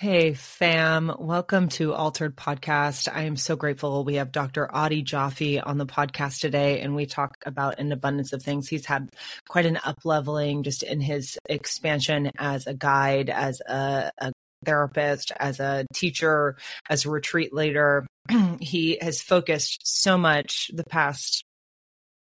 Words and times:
Hey, 0.00 0.34
fam. 0.34 1.12
Welcome 1.18 1.70
to 1.70 1.92
Altared 1.92 2.36
Podcast. 2.36 3.08
I 3.12 3.22
am 3.22 3.36
so 3.36 3.56
grateful. 3.56 4.04
We 4.04 4.14
have 4.14 4.30
Dr. 4.30 4.72
Adi 4.72 5.02
Jaffe 5.02 5.58
on 5.58 5.76
the 5.76 5.86
podcast 5.86 6.38
today, 6.38 6.78
and 6.82 6.94
we 6.94 7.04
talk 7.04 7.36
about 7.44 7.80
an 7.80 7.90
abundance 7.90 8.32
of 8.32 8.40
things. 8.40 8.68
He's 8.68 8.86
had 8.86 9.10
quite 9.48 9.66
an 9.66 9.76
up 9.84 9.98
leveling 10.04 10.62
just 10.62 10.84
in 10.84 11.00
his 11.00 11.36
expansion 11.48 12.30
as 12.38 12.68
a 12.68 12.74
guide, 12.74 13.28
as 13.28 13.60
a, 13.62 14.12
a 14.18 14.32
therapist, 14.64 15.32
as 15.32 15.58
a 15.58 15.84
teacher, 15.92 16.56
as 16.88 17.04
a 17.04 17.10
retreat 17.10 17.52
leader. 17.52 18.06
he 18.60 18.98
has 19.00 19.20
focused 19.20 19.80
so 19.82 20.16
much 20.16 20.70
the 20.72 20.84
past 20.84 21.42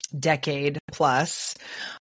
decade 0.07 0.79
plus 0.93 1.55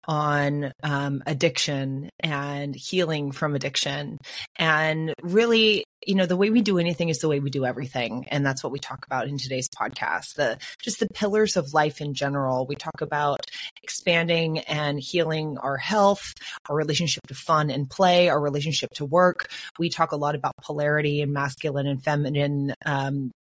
on 0.08 0.72
um, 0.82 1.22
addiction 1.28 2.10
and 2.20 2.76
healing 2.76 3.32
from 3.32 3.56
addiction. 3.56 4.18
And 4.58 5.14
really, 5.22 5.86
you 6.06 6.16
know, 6.16 6.26
the 6.26 6.38
way 6.38 6.50
we 6.50 6.62
do 6.62 6.80
anything 6.80 7.10
is 7.10 7.20
the 7.20 7.28
way 7.28 7.40
we 7.40 7.50
do 7.50 7.66
everything. 7.66 8.26
And 8.30 8.46
that's 8.46 8.64
what 8.64 8.74
we 8.74 8.80
talk 8.80 9.06
about 9.06 9.28
in 9.28 9.38
today's 9.38 9.70
podcast. 9.70 10.36
The 10.36 10.57
just 10.82 11.00
the 11.00 11.07
pillars 11.14 11.57
of 11.57 11.74
life 11.74 12.02
in 12.02 12.14
general. 12.14 12.66
We 12.66 12.76
talk 12.76 13.02
about 13.02 13.42
expanding 13.84 14.60
and 14.60 15.00
healing 15.00 15.57
our 15.60 15.78
health, 15.78 16.34
our 16.70 16.76
relationship 16.76 17.28
to 17.28 17.36
fun 17.36 17.70
and 17.70 17.90
play, 17.90 18.29
our 18.29 18.42
relationship 18.42 18.90
to 18.96 19.06
work. 19.06 19.52
We 19.78 19.90
talk 19.90 20.12
a 20.12 20.18
lot 20.18 20.36
about 20.36 20.54
polarity 20.62 21.21
and 21.21 21.34
masculine 21.34 21.86
and 21.86 22.04
feminine 22.04 22.74
um, 22.86 23.32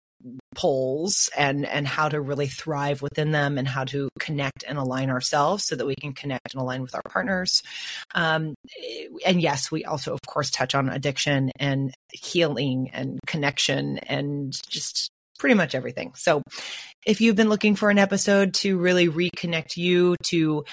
poles 0.54 1.30
and 1.36 1.64
and 1.66 1.86
how 1.86 2.08
to 2.08 2.20
really 2.20 2.48
thrive 2.48 3.00
within 3.02 3.30
them 3.30 3.58
and 3.58 3.68
how 3.68 3.84
to 3.84 4.08
connect 4.18 4.64
and 4.66 4.76
align 4.76 5.10
ourselves 5.10 5.64
so 5.64 5.76
that 5.76 5.86
we 5.86 5.94
can 5.94 6.12
connect 6.12 6.52
and 6.52 6.60
align 6.60 6.82
with 6.82 6.94
our 6.94 7.02
partners. 7.08 7.62
Um, 8.14 8.54
and 9.24 9.40
yes 9.40 9.70
we 9.70 9.84
also 9.84 10.12
of 10.12 10.20
course 10.26 10.50
touch 10.50 10.74
on 10.74 10.88
addiction 10.88 11.50
and 11.58 11.94
healing 12.12 12.90
and 12.92 13.20
connection 13.26 13.98
and 13.98 14.52
just 14.68 15.10
pretty 15.38 15.54
much 15.54 15.74
everything. 15.74 16.12
So 16.16 16.42
if 17.06 17.20
you've 17.20 17.36
been 17.36 17.48
looking 17.48 17.76
for 17.76 17.90
an 17.90 17.98
episode 17.98 18.54
to 18.54 18.78
really 18.78 19.08
reconnect 19.08 19.76
you 19.76 20.16
to 20.24 20.64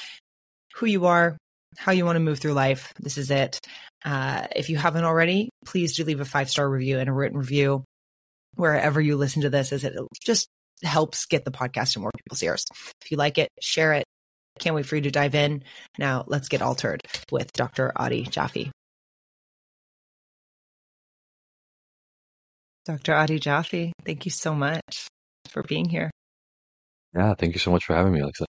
who 0.76 0.86
you 0.88 1.06
are 1.06 1.38
how 1.78 1.92
you 1.92 2.06
want 2.06 2.16
to 2.16 2.22
move 2.22 2.40
through 2.40 2.54
life 2.54 2.94
this 3.00 3.18
is 3.18 3.30
it. 3.30 3.60
Uh, 4.04 4.48
if 4.56 4.70
you 4.70 4.78
haven't 4.78 5.04
already 5.04 5.50
please 5.66 5.96
do 5.96 6.04
leave 6.04 6.22
a 6.22 6.26
five 6.26 6.50
star 6.50 6.68
review 6.68 6.98
and 6.98 7.10
a 7.10 7.14
written 7.14 7.38
review 7.38 7.84
wherever 8.56 9.00
you 9.02 9.18
listen 9.18 9.44
to 9.44 9.50
this, 9.50 9.72
is 9.72 9.84
it 9.84 9.96
just 10.24 10.48
helps 10.84 11.26
get 11.26 11.46
the 11.46 11.52
podcast 11.52 11.96
in 11.96 12.02
more 12.02 12.12
people's 12.18 12.44
ears. 12.44 12.66
If 13.02 13.12
you 13.12 13.18
like 13.18 13.38
it, 13.38 13.50
share 13.62 13.94
it. 13.94 14.06
Can't 14.60 14.76
wait 14.76 14.86
for 14.86 14.96
you 14.96 15.02
to 15.04 15.12
dive 15.12 15.36
in. 15.36 15.64
Now 15.98 16.24
let's 16.28 16.48
get 16.48 16.62
Altared 16.62 17.02
with 17.32 17.52
Dr. 17.54 17.92
Adi 17.96 18.24
Jaffe. 18.24 18.72
Dr. 22.86 23.16
Adi 23.16 23.40
Jaffe, 23.40 23.94
thank 24.06 24.26
you 24.26 24.32
so 24.32 24.54
much 24.54 25.08
for 25.50 25.64
being 25.64 25.90
here. 25.90 26.12
Yeah, 27.16 27.34
thank 27.34 27.54
you 27.54 27.60
so 27.60 27.72
much 27.72 27.84
for 27.84 27.96
having 27.96 28.14
me, 28.14 28.20
Alexa. 28.20 28.46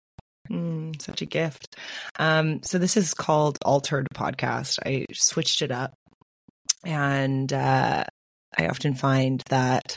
Mm, 0.50 1.02
such 1.02 1.22
a 1.22 1.26
gift. 1.26 1.76
Um, 2.18 2.64
so 2.64 2.78
this 2.78 2.96
is 2.96 3.14
called 3.14 3.58
Altared 3.66 4.08
Podcast. 4.16 4.80
I 4.86 5.06
switched 5.14 5.62
it 5.62 5.72
up, 5.72 5.94
and 6.86 7.52
uh, 7.52 8.06
I 8.58 8.68
often 8.68 8.96
find 8.96 9.42
that 9.50 9.96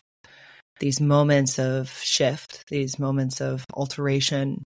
these 0.81 1.01
moments 1.01 1.59
of 1.59 1.91
shift, 2.03 2.65
these 2.69 2.99
moments 2.99 3.41
of 3.41 3.65
alteration 3.73 4.63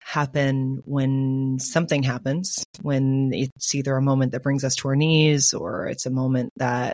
happen 0.00 0.82
when 0.84 1.58
something 1.58 2.02
happens, 2.02 2.62
when 2.82 3.30
it's 3.32 3.74
either 3.74 3.96
a 3.96 4.02
moment 4.02 4.32
that 4.32 4.42
brings 4.42 4.62
us 4.62 4.76
to 4.76 4.88
our 4.88 4.96
knees 4.96 5.54
or 5.54 5.86
it's 5.86 6.04
a 6.04 6.10
moment 6.10 6.50
that 6.56 6.92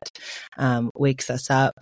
um, 0.57 0.91
wakes 0.95 1.29
us 1.29 1.51
up. 1.51 1.75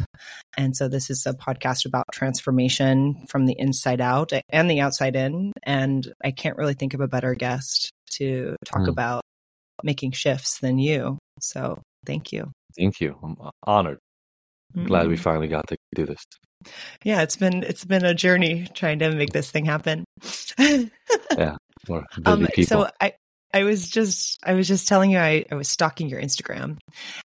And 0.56 0.74
so 0.74 0.88
this 0.88 1.10
is 1.10 1.26
a 1.26 1.34
podcast 1.34 1.84
about 1.84 2.06
transformation 2.12 3.26
from 3.28 3.44
the 3.44 3.56
inside 3.58 4.00
out 4.00 4.32
and 4.48 4.70
the 4.70 4.80
outside 4.80 5.16
in. 5.16 5.52
And 5.64 6.10
I 6.24 6.30
can't 6.30 6.56
really 6.56 6.74
think 6.74 6.94
of 6.94 7.00
a 7.00 7.08
better 7.08 7.34
guest 7.34 7.90
to 8.12 8.56
talk 8.64 8.82
mm. 8.82 8.88
about 8.88 9.22
making 9.82 10.12
shifts 10.12 10.58
than 10.60 10.78
you. 10.78 11.18
So 11.40 11.82
thank 12.06 12.32
you. 12.32 12.50
Thank 12.76 13.00
you. 13.00 13.18
I'm 13.22 13.36
honored. 13.64 13.98
Mm-hmm. 14.76 14.86
Glad 14.86 15.08
we 15.08 15.14
mm-hmm. 15.14 15.22
finally 15.22 15.48
got 15.48 15.66
to 15.68 15.76
do 15.94 16.06
this. 16.06 16.24
Yeah, 17.04 17.22
it's 17.22 17.36
been 17.36 17.62
it's 17.62 17.84
been 17.84 18.04
a 18.04 18.14
journey 18.14 18.66
trying 18.74 18.98
to 18.98 19.10
make 19.10 19.32
this 19.32 19.50
thing 19.50 19.64
happen. 19.64 20.04
yeah, 20.58 21.56
more 21.88 22.04
um, 22.26 22.46
people. 22.46 22.64
So 22.64 22.90
I 23.00 23.12
I 23.54 23.62
was 23.62 23.88
just 23.88 24.38
I 24.44 24.54
was 24.54 24.68
just 24.68 24.88
telling 24.88 25.10
you 25.10 25.18
I, 25.18 25.44
I 25.50 25.54
was 25.54 25.68
stalking 25.68 26.08
your 26.08 26.20
Instagram, 26.20 26.78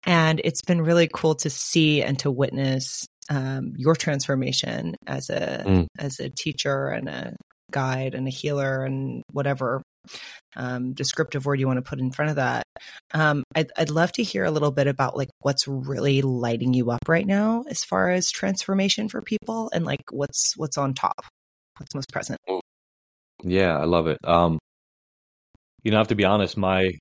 and 0.06 0.42
it's 0.44 0.62
been 0.62 0.82
really 0.82 1.10
cool 1.14 1.36
to 1.36 1.50
see 1.50 2.02
and 2.02 2.18
to 2.20 2.32
witness 2.32 3.06
um, 3.30 3.74
your 3.76 3.96
transformation 3.96 4.96
as 5.06 5.30
a 5.30 5.64
mm. 5.66 5.88
as 6.00 6.20
a 6.20 6.30
teacher 6.30 6.88
and 6.88 7.10
a 7.10 7.36
guide 7.72 8.16
and 8.16 8.28
a 8.28 8.32
healer 8.32 8.84
and 8.84 9.24
whatever 9.32 9.82
um, 10.56 10.94
descriptive 10.94 11.46
word 11.46 11.60
you 11.60 11.68
want 11.68 11.78
to 11.78 11.88
put 11.88 12.00
in 12.00 12.12
front 12.12 12.30
of 12.30 12.36
that. 12.38 12.64
Um, 13.14 13.44
I'd, 13.56 13.72
I'd 13.78 13.90
love 13.90 14.12
to 14.14 14.24
hear 14.24 14.44
a 14.44 14.52
little 14.52 14.72
bit 14.72 14.88
about 14.88 15.18
like 15.18 15.30
what's 15.40 15.68
really 15.68 16.22
lighting 16.22 16.74
you 16.74 16.92
up 16.92 17.08
right 17.08 17.28
now 17.28 17.64
as 17.70 17.84
far 17.84 18.10
as 18.10 18.32
transformation 18.32 19.10
for 19.10 19.22
people 19.22 19.70
and 19.74 19.86
like 19.86 20.04
what's 20.12 20.54
what's 20.58 20.78
on 20.78 20.94
top, 20.94 21.26
what's 21.78 21.96
most 21.96 22.12
present. 22.12 22.40
Yeah, 23.44 23.78
I 23.78 23.86
love 23.86 24.08
it. 24.08 24.18
Um, 24.24 24.58
you 25.84 25.92
know, 25.92 25.98
I 25.98 26.00
have 26.00 26.08
to 26.08 26.16
be 26.16 26.26
honest, 26.26 26.58
my 26.58 26.92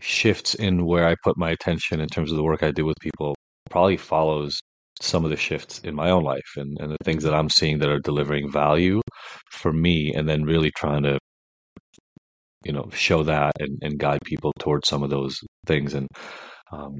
shifts 0.00 0.54
in 0.54 0.84
where 0.86 1.06
I 1.06 1.16
put 1.24 1.36
my 1.36 1.50
attention 1.50 2.00
in 2.00 2.08
terms 2.08 2.30
of 2.30 2.36
the 2.36 2.44
work 2.44 2.62
I 2.62 2.70
do 2.70 2.84
with 2.84 2.96
people 3.00 3.34
probably 3.70 3.96
follows 3.96 4.60
some 5.00 5.24
of 5.24 5.30
the 5.30 5.36
shifts 5.36 5.80
in 5.80 5.94
my 5.94 6.10
own 6.10 6.22
life 6.22 6.56
and, 6.56 6.76
and 6.80 6.90
the 6.90 6.96
things 7.04 7.22
that 7.24 7.34
I'm 7.34 7.48
seeing 7.48 7.78
that 7.78 7.88
are 7.88 8.00
delivering 8.00 8.50
value 8.50 9.00
for 9.50 9.72
me 9.72 10.12
and 10.14 10.28
then 10.28 10.44
really 10.44 10.72
trying 10.76 11.02
to 11.04 11.18
you 12.68 12.74
know 12.74 12.88
show 12.92 13.22
that 13.24 13.52
and, 13.58 13.78
and 13.82 13.98
guide 13.98 14.20
people 14.24 14.52
towards 14.58 14.88
some 14.88 15.02
of 15.02 15.10
those 15.10 15.40
things. 15.66 15.94
And 15.94 16.06
um, 16.70 16.98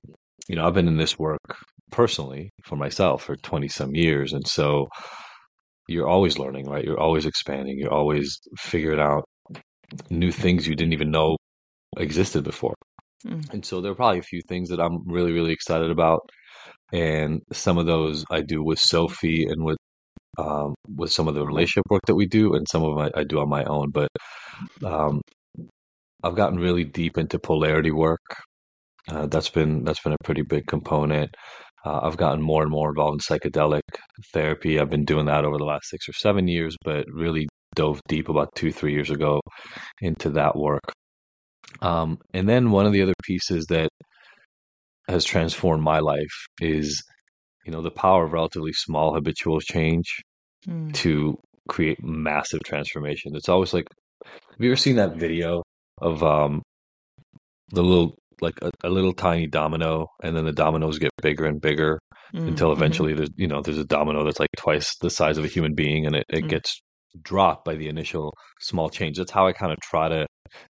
you 0.49 0.56
know 0.56 0.67
i've 0.67 0.75
been 0.75 0.89
in 0.89 0.97
this 0.97 1.19
work 1.19 1.45
personally 1.91 2.51
for 2.65 2.77
myself 2.77 3.23
for 3.23 3.37
20 3.37 3.69
some 3.69 3.95
years. 3.95 4.33
And 4.33 4.47
so 4.49 4.89
you're 5.87 6.09
always 6.09 6.39
learning 6.39 6.69
right? 6.69 6.84
You're 6.84 7.01
always 7.01 7.27
expanding. 7.27 7.79
You're 7.79 7.93
always 7.93 8.39
figuring 8.59 9.01
out 9.01 9.25
new 10.11 10.33
things 10.33 10.67
you 10.67 10.75
didn't 10.75 10.93
even 10.95 11.11
know 11.11 11.37
existed 11.97 12.45
before. 12.45 12.75
Mm. 13.27 13.53
and 13.53 13.67
so 13.67 13.81
there 13.81 13.91
are 13.91 13.97
probably 13.97 14.21
a 14.21 14.23
few 14.23 14.41
things 14.49 14.69
that 14.69 14.79
i'm 14.79 14.99
really 15.06 15.33
really 15.33 15.53
excited 15.53 15.91
about. 15.91 16.21
And 16.93 17.43
some 17.53 17.77
of 17.79 17.87
those 17.87 18.25
i 18.31 18.41
do 18.41 18.62
with 18.62 18.79
sophie 18.79 19.47
and 19.50 19.65
with 19.65 19.79
um, 20.39 20.75
with 20.97 21.11
some 21.12 21.27
of 21.29 21.35
the 21.35 21.45
relationship 21.45 21.85
work 21.91 22.03
that 22.06 22.15
we 22.15 22.27
do 22.27 22.55
and 22.55 22.67
some 22.71 22.85
of 22.85 22.95
them 22.95 23.11
I, 23.15 23.21
I 23.21 23.25
do 23.25 23.41
on 23.41 23.49
my 23.49 23.65
own. 23.65 23.91
But 23.91 24.09
um, 24.85 25.21
I've 26.23 26.37
gotten 26.37 26.59
really 26.59 26.84
deep 26.84 27.19
into 27.19 27.39
polarity 27.39 27.91
work. 27.91 28.21
Uh, 29.09 29.27
that's 29.27 29.49
been 29.49 29.84
that's 29.84 30.03
been 30.03 30.12
a 30.12 30.25
pretty 30.25 30.43
big 30.43 30.67
component. 30.67 31.34
Uh, 31.84 32.01
I've 32.03 32.17
gotten 32.17 32.43
more 32.43 32.62
and 32.62 32.71
more 32.71 32.91
involved 32.91 33.23
in 33.23 33.39
psychedelic 33.39 33.83
therapy. 34.34 34.79
I've 34.79 34.91
been 34.91 35.05
doing 35.05 35.27
that 35.27 35.45
over 35.45 35.56
the 35.56 35.65
last 35.65 35.89
six 35.89 36.09
or 36.09 36.12
seven 36.12 36.49
years, 36.49 36.77
but 36.84 37.06
really 37.12 37.49
dove 37.75 38.01
deep 38.09 38.29
about 38.29 38.55
two 38.55 38.73
three 38.73 38.93
years 38.93 39.11
ago 39.11 39.41
into 40.01 40.31
that 40.31 40.56
work. 40.56 40.93
Um, 41.81 42.19
and 42.35 42.49
then 42.49 42.71
one 42.71 42.87
of 42.87 42.93
the 42.93 43.03
other 43.03 43.15
pieces 43.23 43.67
that 43.67 43.89
has 45.09 45.25
transformed 45.25 45.83
my 45.83 46.00
life 46.00 46.47
is, 46.61 47.03
you 47.65 47.73
know, 47.73 47.83
the 47.83 47.91
power 47.91 48.25
of 48.25 48.33
relatively 48.33 48.73
small 48.73 49.15
habitual 49.15 49.61
change 49.61 50.17
mm. 50.67 50.93
to 50.95 51.37
create 51.69 52.03
massive 52.03 52.61
transformation. 52.65 53.33
It's 53.35 53.49
always 53.49 53.73
like, 53.73 53.87
have 54.25 54.33
you 54.59 54.71
ever 54.71 54.77
seen 54.77 54.97
that 54.97 55.17
video 55.17 55.62
of 56.01 56.23
um 56.23 56.63
the 57.71 57.83
little 57.83 58.15
like 58.41 58.55
a, 58.63 58.71
a, 58.85 58.91
little 58.91 59.13
tiny 59.13 59.47
domino 59.47 60.07
and 60.23 60.37
then 60.37 60.45
the 60.45 60.53
dominoes 60.53 60.99
get 60.99 61.11
bigger 61.23 61.45
and 61.45 61.61
bigger 61.61 61.99
mm-hmm. 62.35 62.49
until 62.49 62.73
eventually 62.73 63.15
there's 63.15 63.31
you 63.37 63.47
know 63.47 63.61
there's 63.62 63.79
a 63.79 63.85
domino 63.85 64.25
that's 64.25 64.41
like 64.41 64.49
twice 64.56 64.97
the 65.00 65.11
size 65.11 65.39
of 65.39 65.45
a 65.45 65.49
human 65.49 65.75
being 65.75 66.06
and 66.06 66.17
it, 66.17 66.25
it 66.29 66.39
mm-hmm. 66.39 66.49
gets 66.49 66.81
dropped 67.23 67.65
by 67.65 67.75
the 67.75 67.89
initial 67.89 68.33
small 68.61 68.89
change 68.89 69.19
that's 69.19 69.33
how 69.33 69.47
i 69.47 69.53
kind 69.53 69.73
of 69.73 69.79
try 69.81 70.09
to 70.09 70.27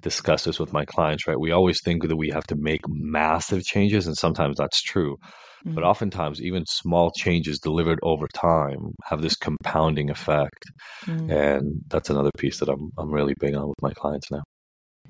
discuss 0.02 0.44
this 0.44 0.58
with 0.58 0.72
my 0.72 0.84
clients 0.84 1.26
right 1.26 1.40
we 1.40 1.50
always 1.50 1.80
think 1.82 2.06
that 2.06 2.16
we 2.16 2.28
have 2.28 2.44
to 2.44 2.56
make 2.56 2.82
massive 2.88 3.62
changes 3.64 4.06
and 4.06 4.16
sometimes 4.16 4.56
that's 4.58 4.82
true 4.82 5.16
mm-hmm. 5.64 5.74
but 5.74 5.84
oftentimes 5.84 6.42
even 6.42 6.64
small 6.66 7.10
changes 7.10 7.58
delivered 7.58 7.98
over 8.02 8.26
time 8.34 8.94
have 9.04 9.22
this 9.22 9.36
compounding 9.36 10.10
effect 10.10 10.64
mm. 11.06 11.30
and 11.30 11.80
that's 11.88 12.10
another 12.10 12.30
piece 12.36 12.58
that 12.58 12.68
i'm 12.68 12.90
i'm 12.98 13.10
really 13.10 13.34
big 13.40 13.54
on 13.54 13.68
with 13.68 13.82
my 13.82 13.92
clients 13.92 14.30
now 14.30 14.42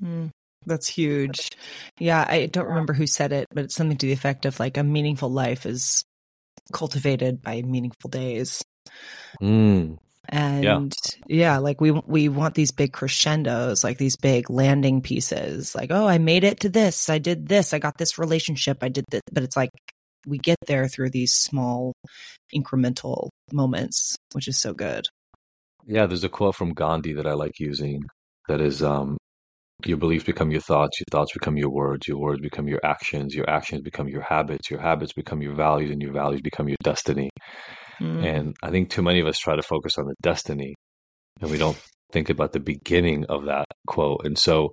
Mm, 0.03 0.31
that's 0.65 0.87
huge. 0.87 1.51
Yeah, 1.99 2.25
I 2.27 2.47
don't 2.47 2.67
remember 2.67 2.93
who 2.93 3.07
said 3.07 3.31
it, 3.31 3.47
but 3.53 3.65
it's 3.65 3.75
something 3.75 3.97
to 3.97 4.05
the 4.05 4.13
effect 4.13 4.45
of 4.45 4.59
like 4.59 4.77
a 4.77 4.83
meaningful 4.83 5.29
life 5.29 5.65
is 5.65 6.03
cultivated 6.71 7.41
by 7.41 7.61
meaningful 7.61 8.09
days. 8.09 8.63
Mm. 9.41 9.97
And 10.27 10.63
yeah. 10.63 10.81
yeah, 11.27 11.57
like 11.59 11.79
we 11.79 11.91
we 11.91 12.29
want 12.29 12.55
these 12.55 12.71
big 12.71 12.93
crescendos, 12.93 13.83
like 13.83 13.99
these 13.99 14.15
big 14.15 14.49
landing 14.49 15.01
pieces. 15.01 15.75
Like, 15.75 15.91
oh, 15.91 16.07
I 16.07 16.17
made 16.17 16.43
it 16.43 16.61
to 16.61 16.69
this. 16.69 17.09
I 17.09 17.19
did 17.19 17.47
this. 17.47 17.73
I 17.73 17.79
got 17.79 17.97
this 17.97 18.17
relationship. 18.17 18.79
I 18.81 18.89
did 18.89 19.05
this. 19.11 19.21
But 19.31 19.43
it's 19.43 19.55
like 19.55 19.69
we 20.25 20.39
get 20.39 20.57
there 20.65 20.87
through 20.87 21.11
these 21.11 21.33
small 21.33 21.93
incremental 22.55 23.29
moments, 23.51 24.17
which 24.33 24.47
is 24.47 24.57
so 24.57 24.73
good. 24.73 25.05
Yeah, 25.85 26.07
there's 26.07 26.23
a 26.23 26.29
quote 26.29 26.55
from 26.55 26.73
Gandhi 26.73 27.13
that 27.13 27.27
I 27.27 27.33
like 27.33 27.59
using 27.59 28.03
that 28.47 28.61
is 28.61 28.81
um 28.81 29.17
your 29.83 29.97
beliefs 29.97 30.23
become 30.23 30.51
your 30.51 30.61
thoughts, 30.61 30.99
your 30.99 31.05
thoughts 31.11 31.33
become 31.33 31.57
your 31.57 31.69
words, 31.69 32.07
your 32.07 32.17
words 32.17 32.41
become 32.41 32.67
your 32.67 32.79
actions, 32.83 33.35
your 33.35 33.49
actions 33.49 33.81
become 33.81 34.07
your 34.07 34.21
habits, 34.21 34.71
your 34.71 34.79
habits 34.79 35.13
become 35.13 35.41
your 35.41 35.53
values, 35.53 35.91
and 35.91 36.01
your 36.01 36.13
values 36.13 36.41
become 36.41 36.67
your 36.69 36.77
destiny. 36.83 37.29
Mm. 38.01 38.23
And 38.23 38.55
I 38.63 38.71
think 38.71 38.89
too 38.89 39.01
many 39.01 39.19
of 39.19 39.27
us 39.27 39.37
try 39.37 39.55
to 39.55 39.61
focus 39.61 39.97
on 39.97 40.05
the 40.05 40.15
destiny 40.21 40.75
and 41.41 41.51
we 41.51 41.57
don't 41.57 41.77
think 42.11 42.29
about 42.29 42.53
the 42.53 42.59
beginning 42.59 43.25
of 43.25 43.45
that 43.45 43.65
quote. 43.87 44.21
And 44.23 44.37
so 44.37 44.69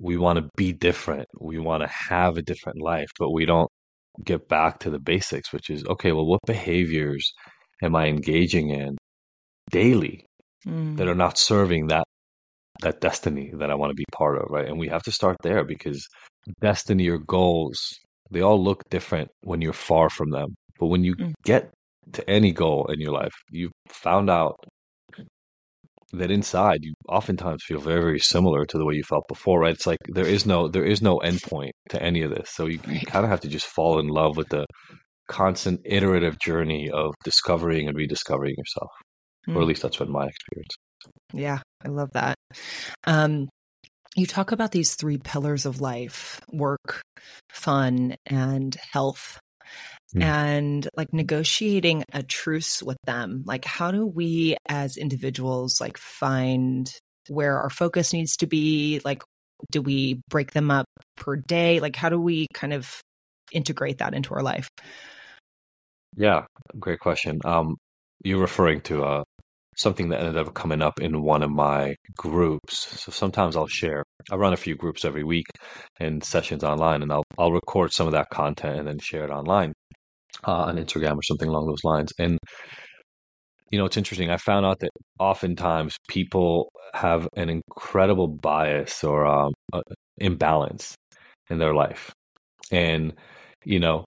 we 0.00 0.16
want 0.16 0.38
to 0.38 0.48
be 0.56 0.72
different. 0.72 1.26
We 1.40 1.58
want 1.58 1.82
to 1.82 1.88
have 1.88 2.36
a 2.36 2.42
different 2.42 2.80
life, 2.80 3.08
but 3.18 3.30
we 3.30 3.44
don't 3.44 3.68
get 4.24 4.48
back 4.48 4.80
to 4.80 4.90
the 4.90 4.98
basics, 4.98 5.52
which 5.52 5.70
is 5.70 5.84
okay, 5.86 6.12
well, 6.12 6.26
what 6.26 6.40
behaviors 6.46 7.32
am 7.82 7.94
I 7.94 8.06
engaging 8.06 8.70
in 8.70 8.96
daily 9.70 10.26
mm. 10.66 10.96
that 10.96 11.08
are 11.08 11.14
not 11.14 11.38
serving 11.38 11.88
that 11.88 12.04
that 12.80 13.00
destiny 13.00 13.52
that 13.58 13.70
I 13.70 13.74
want 13.74 13.90
to 13.90 13.94
be 13.94 14.04
part 14.12 14.38
of, 14.38 14.50
right? 14.50 14.66
And 14.66 14.78
we 14.78 14.88
have 14.88 15.02
to 15.04 15.12
start 15.12 15.36
there 15.42 15.64
because 15.64 16.06
destiny 16.60 17.08
or 17.08 17.18
goals, 17.18 17.78
they 18.30 18.40
all 18.40 18.62
look 18.62 18.82
different 18.90 19.30
when 19.42 19.60
you're 19.60 19.72
far 19.72 20.08
from 20.08 20.30
them. 20.30 20.54
But 20.78 20.86
when 20.86 21.04
you 21.04 21.14
mm. 21.14 21.32
get 21.44 21.70
to 22.12 22.28
any 22.28 22.52
goal 22.52 22.86
in 22.92 23.00
your 23.00 23.12
life, 23.12 23.34
you've 23.50 23.72
found 23.88 24.30
out 24.30 24.56
that 26.12 26.30
inside 26.30 26.80
you 26.82 26.92
oftentimes 27.08 27.62
feel 27.64 27.80
very 27.80 28.02
very 28.02 28.18
similar 28.18 28.66
to 28.66 28.76
the 28.76 28.84
way 28.84 28.94
you 28.94 29.02
felt 29.02 29.24
before 29.28 29.60
right 29.60 29.72
it's 29.72 29.86
like 29.86 29.98
there 30.08 30.26
is 30.26 30.44
no 30.44 30.68
there 30.68 30.84
is 30.84 31.00
no 31.00 31.18
endpoint 31.20 31.70
to 31.88 32.02
any 32.02 32.20
of 32.20 32.30
this 32.30 32.50
so 32.50 32.66
you, 32.66 32.78
you 32.86 33.00
kind 33.06 33.24
of 33.24 33.30
have 33.30 33.40
to 33.40 33.48
just 33.48 33.66
fall 33.66 33.98
in 33.98 34.08
love 34.08 34.36
with 34.36 34.48
the 34.48 34.66
constant 35.28 35.80
iterative 35.86 36.38
journey 36.38 36.90
of 36.90 37.14
discovering 37.24 37.88
and 37.88 37.96
rediscovering 37.96 38.54
yourself 38.58 38.90
mm. 39.48 39.54
or 39.54 39.60
at 39.60 39.62
hmm. 39.62 39.68
least 39.68 39.82
that's 39.82 39.96
been 39.96 40.12
my 40.12 40.26
experience 40.26 40.74
yeah 41.32 41.58
i 41.84 41.88
love 41.88 42.10
that. 42.12 42.36
Um 43.06 43.48
you 44.16 44.26
talk 44.26 44.52
about 44.52 44.72
these 44.72 44.94
three 44.94 45.18
pillars 45.18 45.64
of 45.66 45.80
life 45.80 46.40
work 46.52 47.00
fun 47.50 48.14
and 48.26 48.76
health 48.92 49.40
mm. 50.14 50.22
and 50.22 50.88
like 50.96 51.12
negotiating 51.12 52.04
a 52.12 52.22
truce 52.22 52.82
with 52.82 52.98
them. 53.04 53.42
Like 53.46 53.64
how 53.64 53.90
do 53.90 54.06
we 54.06 54.56
as 54.68 54.96
individuals 54.96 55.80
like 55.80 55.96
find 55.96 56.92
where 57.28 57.58
our 57.58 57.70
focus 57.70 58.12
needs 58.12 58.36
to 58.38 58.46
be? 58.46 59.00
Like 59.04 59.22
do 59.70 59.80
we 59.80 60.20
break 60.28 60.52
them 60.52 60.70
up 60.70 60.86
per 61.16 61.36
day? 61.36 61.80
Like 61.80 61.96
how 61.96 62.08
do 62.08 62.20
we 62.20 62.48
kind 62.52 62.72
of 62.72 63.00
integrate 63.50 63.98
that 63.98 64.14
into 64.14 64.34
our 64.34 64.42
life? 64.42 64.68
Yeah 66.16 66.44
great 66.78 67.00
question. 67.00 67.40
Um 67.44 67.76
you're 68.24 68.40
referring 68.40 68.82
to 68.82 69.04
uh 69.04 69.24
something 69.76 70.08
that 70.10 70.20
ended 70.20 70.36
up 70.36 70.54
coming 70.54 70.82
up 70.82 71.00
in 71.00 71.22
one 71.22 71.42
of 71.42 71.50
my 71.50 71.94
groups. 72.16 73.00
So 73.02 73.12
sometimes 73.12 73.56
I'll 73.56 73.66
share. 73.66 74.04
I 74.30 74.36
run 74.36 74.52
a 74.52 74.56
few 74.56 74.76
groups 74.76 75.04
every 75.04 75.24
week 75.24 75.46
and 75.98 76.22
sessions 76.22 76.64
online, 76.64 77.02
and 77.02 77.12
I'll 77.12 77.24
I'll 77.38 77.52
record 77.52 77.92
some 77.92 78.06
of 78.06 78.12
that 78.12 78.30
content 78.30 78.78
and 78.78 78.88
then 78.88 78.98
share 78.98 79.24
it 79.24 79.30
online 79.30 79.72
uh, 80.46 80.64
on 80.64 80.76
Instagram 80.76 81.16
or 81.16 81.22
something 81.22 81.48
along 81.48 81.66
those 81.66 81.84
lines. 81.84 82.12
And 82.18 82.38
you 83.70 83.78
know, 83.78 83.86
it's 83.86 83.96
interesting. 83.96 84.30
I 84.30 84.36
found 84.36 84.66
out 84.66 84.80
that 84.80 84.90
oftentimes 85.18 85.96
people 86.08 86.70
have 86.92 87.26
an 87.36 87.48
incredible 87.48 88.28
bias 88.28 89.02
or 89.02 89.26
um, 89.26 89.54
uh, 89.72 89.80
imbalance 90.18 90.94
in 91.48 91.58
their 91.58 91.74
life, 91.74 92.12
and 92.70 93.14
you 93.64 93.80
know, 93.80 94.04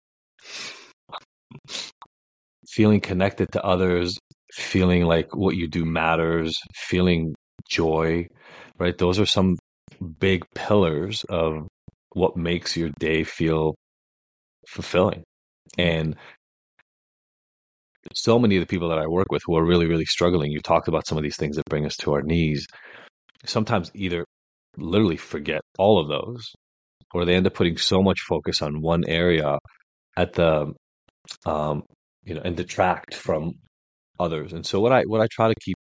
feeling 2.69 2.99
connected 2.99 3.51
to 3.53 3.63
others, 3.63 4.17
feeling 4.55 5.03
like 5.03 5.35
what 5.35 5.55
you 5.55 5.67
do 5.67 5.85
matters, 5.85 6.55
feeling 6.73 7.35
joy, 7.69 8.25
right? 8.79 8.97
Those 8.97 9.19
are 9.19 9.25
some 9.25 9.57
big 10.19 10.43
pillars 10.55 11.23
of 11.29 11.67
what 12.13 12.37
makes 12.37 12.77
your 12.77 12.89
day 12.99 13.23
feel 13.23 13.75
fulfilling. 14.67 15.23
And 15.77 16.15
so 18.13 18.39
many 18.39 18.55
of 18.55 18.61
the 18.61 18.67
people 18.67 18.89
that 18.89 18.99
I 18.99 19.07
work 19.07 19.27
with 19.29 19.41
who 19.45 19.57
are 19.57 19.65
really, 19.65 19.87
really 19.87 20.05
struggling, 20.05 20.51
you 20.51 20.61
talked 20.61 20.87
about 20.87 21.07
some 21.07 21.17
of 21.17 21.23
these 21.23 21.37
things 21.37 21.57
that 21.57 21.65
bring 21.69 21.85
us 21.85 21.97
to 21.97 22.13
our 22.13 22.21
knees, 22.21 22.65
sometimes 23.45 23.91
either 23.93 24.25
literally 24.77 25.17
forget 25.17 25.61
all 25.77 25.99
of 25.99 26.07
those 26.07 26.53
or 27.13 27.25
they 27.25 27.35
end 27.35 27.47
up 27.47 27.53
putting 27.53 27.77
so 27.77 28.01
much 28.01 28.19
focus 28.21 28.61
on 28.61 28.81
one 28.81 29.03
area 29.07 29.57
at 30.17 30.33
the 30.33 30.73
um 31.45 31.83
you 32.23 32.35
know 32.35 32.41
and 32.43 32.57
detract 32.57 33.15
from 33.15 33.53
others 34.19 34.53
and 34.53 34.65
so 34.65 34.79
what 34.79 34.91
i 34.91 35.03
what 35.03 35.21
i 35.21 35.27
try 35.31 35.47
to 35.47 35.55
keep 35.61 35.77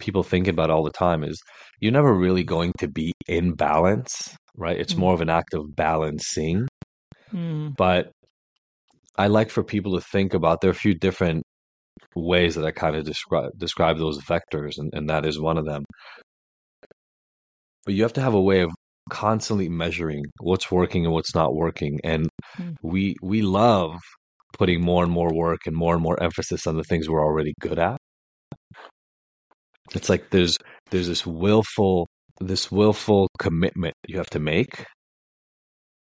people 0.00 0.22
thinking 0.22 0.52
about 0.52 0.70
all 0.70 0.84
the 0.84 0.90
time 0.90 1.22
is 1.22 1.40
you're 1.80 1.92
never 1.92 2.14
really 2.14 2.44
going 2.44 2.72
to 2.78 2.88
be 2.88 3.12
in 3.28 3.52
balance 3.52 4.36
right 4.56 4.78
it's 4.78 4.94
mm. 4.94 4.98
more 4.98 5.14
of 5.14 5.20
an 5.20 5.30
act 5.30 5.54
of 5.54 5.74
balancing 5.74 6.66
mm. 7.32 7.76
but 7.76 8.10
I 9.16 9.26
like 9.26 9.50
for 9.50 9.62
people 9.62 9.94
to 9.94 10.00
think 10.00 10.34
about 10.34 10.60
there 10.60 10.70
are 10.70 10.72
a 10.72 10.74
few 10.74 10.94
different 10.94 11.42
ways 12.14 12.54
that 12.54 12.64
I 12.64 12.70
kind 12.70 12.96
of 12.96 13.04
describe 13.04 13.50
describe 13.56 13.98
those 13.98 14.18
vectors, 14.20 14.78
and, 14.78 14.90
and 14.94 15.10
that 15.10 15.26
is 15.26 15.38
one 15.38 15.58
of 15.58 15.66
them. 15.66 15.84
But 17.84 17.94
you 17.94 18.02
have 18.02 18.14
to 18.14 18.20
have 18.20 18.34
a 18.34 18.40
way 18.40 18.60
of 18.60 18.70
constantly 19.10 19.68
measuring 19.68 20.24
what's 20.40 20.70
working 20.70 21.04
and 21.04 21.12
what's 21.12 21.34
not 21.34 21.54
working. 21.54 22.00
And 22.04 22.28
mm. 22.58 22.76
we 22.82 23.16
we 23.22 23.42
love 23.42 23.96
putting 24.52 24.82
more 24.82 25.02
and 25.02 25.12
more 25.12 25.32
work 25.32 25.60
and 25.66 25.76
more 25.76 25.94
and 25.94 26.02
more 26.02 26.22
emphasis 26.22 26.66
on 26.66 26.76
the 26.76 26.84
things 26.84 27.08
we're 27.08 27.24
already 27.24 27.54
good 27.60 27.78
at. 27.78 27.98
It's 29.94 30.08
like 30.08 30.30
there's 30.30 30.58
there's 30.90 31.08
this 31.08 31.26
willful 31.26 32.08
this 32.40 32.70
willful 32.70 33.28
commitment 33.38 33.94
you 34.08 34.16
have 34.18 34.30
to 34.30 34.40
make 34.40 34.84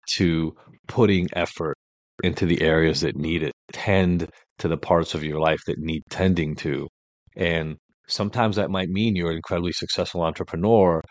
to 0.08 0.54
putting 0.88 1.28
effort 1.34 1.76
into 2.22 2.46
the 2.46 2.62
areas 2.62 3.00
that 3.02 3.16
need 3.16 3.42
it, 3.42 3.52
tend 3.72 4.30
to 4.58 4.68
the 4.68 4.76
parts 4.76 5.14
of 5.14 5.22
your 5.22 5.40
life 5.40 5.60
that 5.66 5.78
need 5.78 6.02
tending 6.10 6.54
to. 6.56 6.88
And 7.36 7.76
sometimes 8.08 8.56
that 8.56 8.70
might 8.70 8.88
mean 8.88 9.16
you're 9.16 9.30
an 9.30 9.36
incredibly 9.36 9.72
successful 9.72 10.22
entrepreneur, 10.22 11.02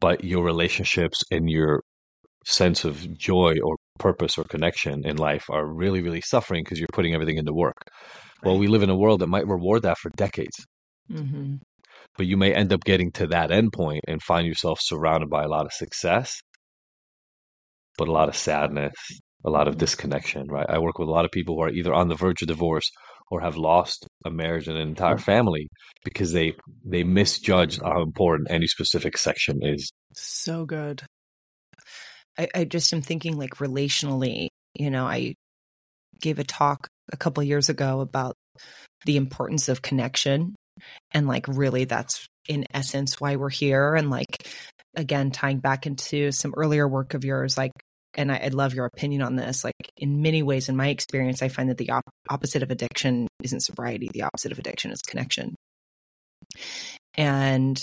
but 0.00 0.24
your 0.24 0.44
relationships 0.44 1.22
and 1.30 1.48
your 1.48 1.82
sense 2.44 2.84
of 2.84 3.16
joy 3.16 3.54
or 3.62 3.76
purpose 3.98 4.36
or 4.38 4.44
connection 4.44 5.06
in 5.06 5.16
life 5.16 5.44
are 5.50 5.66
really, 5.66 6.02
really 6.02 6.20
suffering 6.20 6.64
because 6.64 6.78
you're 6.78 6.88
putting 6.92 7.14
everything 7.14 7.38
into 7.38 7.52
work. 7.52 7.76
Right. 8.42 8.50
Well, 8.50 8.58
we 8.58 8.66
live 8.66 8.82
in 8.82 8.90
a 8.90 8.96
world 8.96 9.20
that 9.20 9.28
might 9.28 9.46
reward 9.46 9.82
that 9.82 9.98
for 9.98 10.10
decades. 10.16 10.56
Mm-hmm. 11.10 11.56
But 12.16 12.26
you 12.26 12.36
may 12.36 12.52
end 12.52 12.72
up 12.72 12.84
getting 12.84 13.10
to 13.12 13.26
that 13.28 13.50
endpoint 13.50 14.00
and 14.08 14.22
find 14.22 14.46
yourself 14.46 14.80
surrounded 14.82 15.30
by 15.30 15.44
a 15.44 15.48
lot 15.48 15.64
of 15.64 15.72
success, 15.72 16.40
but 17.96 18.08
a 18.08 18.12
lot 18.12 18.28
of 18.28 18.36
sadness, 18.36 18.94
a 19.44 19.50
lot 19.50 19.68
of 19.68 19.78
disconnection, 19.78 20.46
right? 20.48 20.66
I 20.68 20.78
work 20.78 20.98
with 20.98 21.08
a 21.08 21.12
lot 21.12 21.24
of 21.24 21.30
people 21.30 21.54
who 21.54 21.62
are 21.62 21.70
either 21.70 21.94
on 21.94 22.08
the 22.08 22.14
verge 22.14 22.42
of 22.42 22.48
divorce 22.48 22.90
or 23.30 23.40
have 23.40 23.56
lost 23.56 24.06
a 24.26 24.30
marriage 24.30 24.68
and 24.68 24.76
an 24.76 24.86
entire 24.88 25.16
family 25.16 25.68
because 26.04 26.32
they 26.32 26.54
they 26.84 27.02
misjudge 27.02 27.80
how 27.80 28.02
important 28.02 28.50
any 28.50 28.66
specific 28.66 29.16
section 29.16 29.60
is. 29.62 29.90
So 30.14 30.66
good. 30.66 31.02
I, 32.38 32.48
I 32.54 32.64
just 32.64 32.92
am 32.92 33.02
thinking 33.02 33.36
like 33.36 33.56
relationally, 33.56 34.48
you 34.74 34.90
know, 34.90 35.06
I 35.06 35.34
gave 36.20 36.38
a 36.38 36.44
talk 36.44 36.88
a 37.12 37.16
couple 37.16 37.42
years 37.42 37.68
ago 37.68 38.00
about 38.00 38.34
the 39.04 39.16
importance 39.16 39.68
of 39.68 39.82
connection 39.82 40.54
and 41.12 41.26
like 41.26 41.46
really 41.48 41.84
that's 41.84 42.26
in 42.48 42.64
essence 42.72 43.20
why 43.20 43.36
we're 43.36 43.50
here 43.50 43.94
and 43.94 44.10
like 44.10 44.48
again 44.96 45.30
tying 45.30 45.58
back 45.58 45.86
into 45.86 46.30
some 46.32 46.54
earlier 46.56 46.86
work 46.86 47.14
of 47.14 47.24
yours 47.24 47.56
like 47.56 47.72
and 48.14 48.30
I, 48.30 48.40
would 48.44 48.54
love 48.54 48.74
your 48.74 48.86
opinion 48.86 49.22
on 49.22 49.36
this. 49.36 49.64
Like 49.64 49.90
in 49.96 50.22
many 50.22 50.42
ways, 50.42 50.68
in 50.68 50.76
my 50.76 50.88
experience, 50.88 51.42
I 51.42 51.48
find 51.48 51.70
that 51.70 51.78
the 51.78 51.90
op- 51.90 52.10
opposite 52.28 52.62
of 52.62 52.70
addiction 52.70 53.28
isn't 53.42 53.60
sobriety. 53.60 54.10
The 54.12 54.22
opposite 54.22 54.52
of 54.52 54.58
addiction 54.58 54.90
is 54.90 55.00
connection. 55.00 55.54
And 57.14 57.82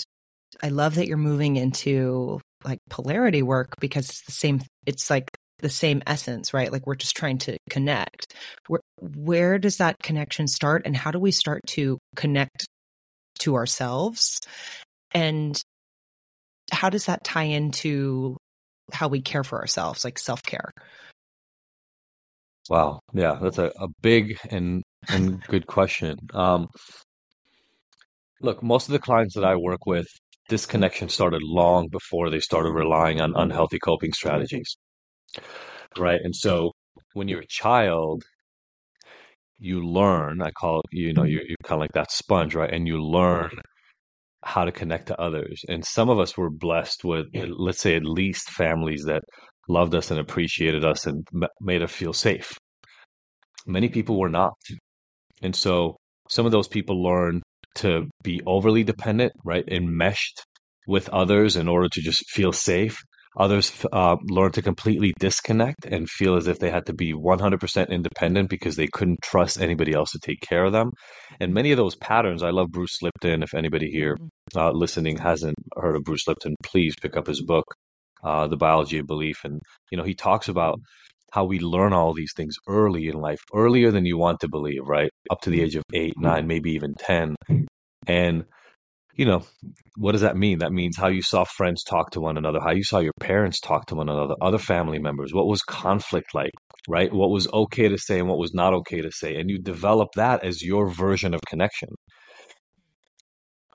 I 0.62 0.68
love 0.68 0.96
that 0.96 1.06
you're 1.06 1.16
moving 1.16 1.56
into 1.56 2.40
like 2.64 2.78
polarity 2.88 3.42
work 3.42 3.74
because 3.80 4.08
it's 4.08 4.22
the 4.22 4.32
same. 4.32 4.60
It's 4.86 5.10
like 5.10 5.30
the 5.58 5.68
same 5.68 6.02
essence, 6.06 6.54
right? 6.54 6.72
Like 6.72 6.86
we're 6.86 6.94
just 6.94 7.16
trying 7.16 7.38
to 7.38 7.58
connect. 7.68 8.34
Where 8.68 8.80
where 9.00 9.58
does 9.58 9.78
that 9.78 9.96
connection 10.02 10.46
start, 10.46 10.82
and 10.84 10.96
how 10.96 11.10
do 11.10 11.18
we 11.18 11.32
start 11.32 11.62
to 11.68 11.98
connect 12.16 12.66
to 13.40 13.54
ourselves? 13.56 14.40
And 15.12 15.60
how 16.72 16.90
does 16.90 17.06
that 17.06 17.24
tie 17.24 17.44
into 17.44 18.36
how 18.92 19.08
we 19.08 19.20
care 19.20 19.44
for 19.44 19.60
ourselves, 19.60 20.04
like 20.04 20.18
self 20.18 20.42
care. 20.42 20.70
Wow. 22.68 23.00
Yeah, 23.12 23.38
that's 23.40 23.58
a, 23.58 23.72
a 23.78 23.88
big 24.00 24.38
and 24.50 24.82
and 25.08 25.42
good 25.48 25.66
question. 25.66 26.18
Um, 26.32 26.68
look, 28.40 28.62
most 28.62 28.88
of 28.88 28.92
the 28.92 28.98
clients 28.98 29.34
that 29.34 29.44
I 29.44 29.56
work 29.56 29.86
with, 29.86 30.06
this 30.50 30.66
connection 30.66 31.08
started 31.08 31.42
long 31.42 31.88
before 31.88 32.28
they 32.28 32.40
started 32.40 32.72
relying 32.72 33.20
on 33.20 33.32
unhealthy 33.34 33.78
coping 33.78 34.12
strategies. 34.12 34.76
Right. 35.96 36.20
And 36.22 36.36
so 36.36 36.72
when 37.14 37.28
you're 37.28 37.40
a 37.40 37.46
child, 37.46 38.22
you 39.58 39.86
learn. 39.86 40.42
I 40.42 40.50
call 40.50 40.80
it, 40.80 40.86
you 40.92 41.12
know, 41.12 41.24
you're, 41.24 41.42
you're 41.42 41.56
kind 41.62 41.78
of 41.78 41.80
like 41.80 41.92
that 41.92 42.10
sponge, 42.10 42.54
right? 42.54 42.72
And 42.72 42.86
you 42.86 43.02
learn 43.02 43.50
how 44.44 44.64
to 44.64 44.72
connect 44.72 45.06
to 45.06 45.20
others. 45.20 45.62
And 45.68 45.84
some 45.84 46.08
of 46.08 46.18
us 46.18 46.36
were 46.36 46.50
blessed 46.50 47.04
with, 47.04 47.26
let's 47.34 47.80
say, 47.80 47.94
at 47.94 48.04
least 48.04 48.50
families 48.50 49.04
that 49.04 49.22
loved 49.68 49.94
us 49.94 50.10
and 50.10 50.18
appreciated 50.18 50.84
us 50.84 51.06
and 51.06 51.26
made 51.60 51.82
us 51.82 51.92
feel 51.92 52.12
safe. 52.12 52.52
Many 53.66 53.88
people 53.88 54.18
were 54.18 54.30
not. 54.30 54.54
And 55.42 55.54
so 55.54 55.96
some 56.28 56.46
of 56.46 56.52
those 56.52 56.68
people 56.68 57.02
learn 57.02 57.42
to 57.76 58.08
be 58.22 58.40
overly 58.46 58.84
dependent, 58.84 59.32
right? 59.44 59.64
Enmeshed 59.66 60.44
with 60.86 61.08
others 61.10 61.56
in 61.56 61.68
order 61.68 61.88
to 61.88 62.00
just 62.00 62.28
feel 62.30 62.52
safe. 62.52 62.98
Others 63.38 63.86
uh, 63.92 64.16
learn 64.28 64.50
to 64.52 64.62
completely 64.62 65.14
disconnect 65.20 65.84
and 65.84 66.10
feel 66.10 66.34
as 66.34 66.48
if 66.48 66.58
they 66.58 66.70
had 66.70 66.86
to 66.86 66.92
be 66.92 67.12
100% 67.14 67.88
independent 67.88 68.50
because 68.50 68.74
they 68.74 68.88
couldn't 68.92 69.22
trust 69.22 69.60
anybody 69.60 69.92
else 69.92 70.10
to 70.10 70.18
take 70.18 70.40
care 70.40 70.64
of 70.64 70.72
them. 70.72 70.90
And 71.38 71.54
many 71.54 71.70
of 71.70 71.76
those 71.76 71.94
patterns, 71.94 72.42
I 72.42 72.50
love 72.50 72.72
Bruce 72.72 72.98
Lipton. 73.02 73.44
If 73.44 73.54
anybody 73.54 73.88
here 73.88 74.16
mm-hmm. 74.16 74.58
uh, 74.58 74.72
listening 74.72 75.16
hasn't 75.18 75.56
heard 75.76 75.94
of 75.94 76.02
Bruce 76.02 76.26
Lipton, 76.26 76.56
please 76.64 76.96
pick 77.00 77.16
up 77.16 77.28
his 77.28 77.40
book, 77.40 77.66
uh, 78.24 78.48
The 78.48 78.56
Biology 78.56 78.98
of 78.98 79.06
Belief. 79.06 79.36
And, 79.44 79.60
you 79.92 79.98
know, 79.98 80.04
he 80.04 80.14
talks 80.14 80.48
about 80.48 80.80
how 81.32 81.44
we 81.44 81.58
learn 81.58 81.92
all 81.92 82.12
these 82.12 82.32
things 82.36 82.56
early 82.68 83.08
in 83.08 83.20
life, 83.20 83.40
earlier 83.54 83.90
than 83.90 84.06
you 84.06 84.18
want 84.18 84.40
to 84.40 84.48
believe, 84.48 84.82
right? 84.86 85.10
Up 85.30 85.40
to 85.42 85.50
the 85.50 85.58
mm-hmm. 85.58 85.64
age 85.64 85.76
of 85.76 85.84
eight, 85.92 86.14
mm-hmm. 86.14 86.26
nine, 86.26 86.46
maybe 86.46 86.72
even 86.72 86.94
10. 86.94 87.36
And 88.06 88.44
you 89.14 89.26
know, 89.26 89.42
what 89.96 90.12
does 90.12 90.22
that 90.22 90.36
mean? 90.36 90.60
That 90.60 90.72
means 90.72 90.96
how 90.96 91.08
you 91.08 91.20
saw 91.20 91.44
friends 91.44 91.84
talk 91.84 92.10
to 92.12 92.20
one 92.20 92.38
another, 92.38 92.58
how 92.58 92.70
you 92.70 92.84
saw 92.84 93.00
your 93.00 93.12
parents 93.20 93.60
talk 93.60 93.84
to 93.86 93.94
one 93.94 94.08
another, 94.08 94.34
other 94.40 94.56
family 94.56 94.98
members. 94.98 95.34
What 95.34 95.46
was 95.46 95.60
conflict 95.60 96.34
like, 96.34 96.52
right? 96.88 97.12
What 97.12 97.28
was 97.28 97.46
okay 97.52 97.88
to 97.88 97.98
say 97.98 98.18
and 98.18 98.28
what 98.28 98.38
was 98.38 98.54
not 98.54 98.72
okay 98.72 99.02
to 99.02 99.10
say. 99.10 99.36
And 99.36 99.50
you 99.50 99.58
develop 99.58 100.08
that 100.14 100.42
as 100.42 100.62
your 100.62 100.88
version 100.88 101.34
of 101.34 101.40
connection. 101.46 101.90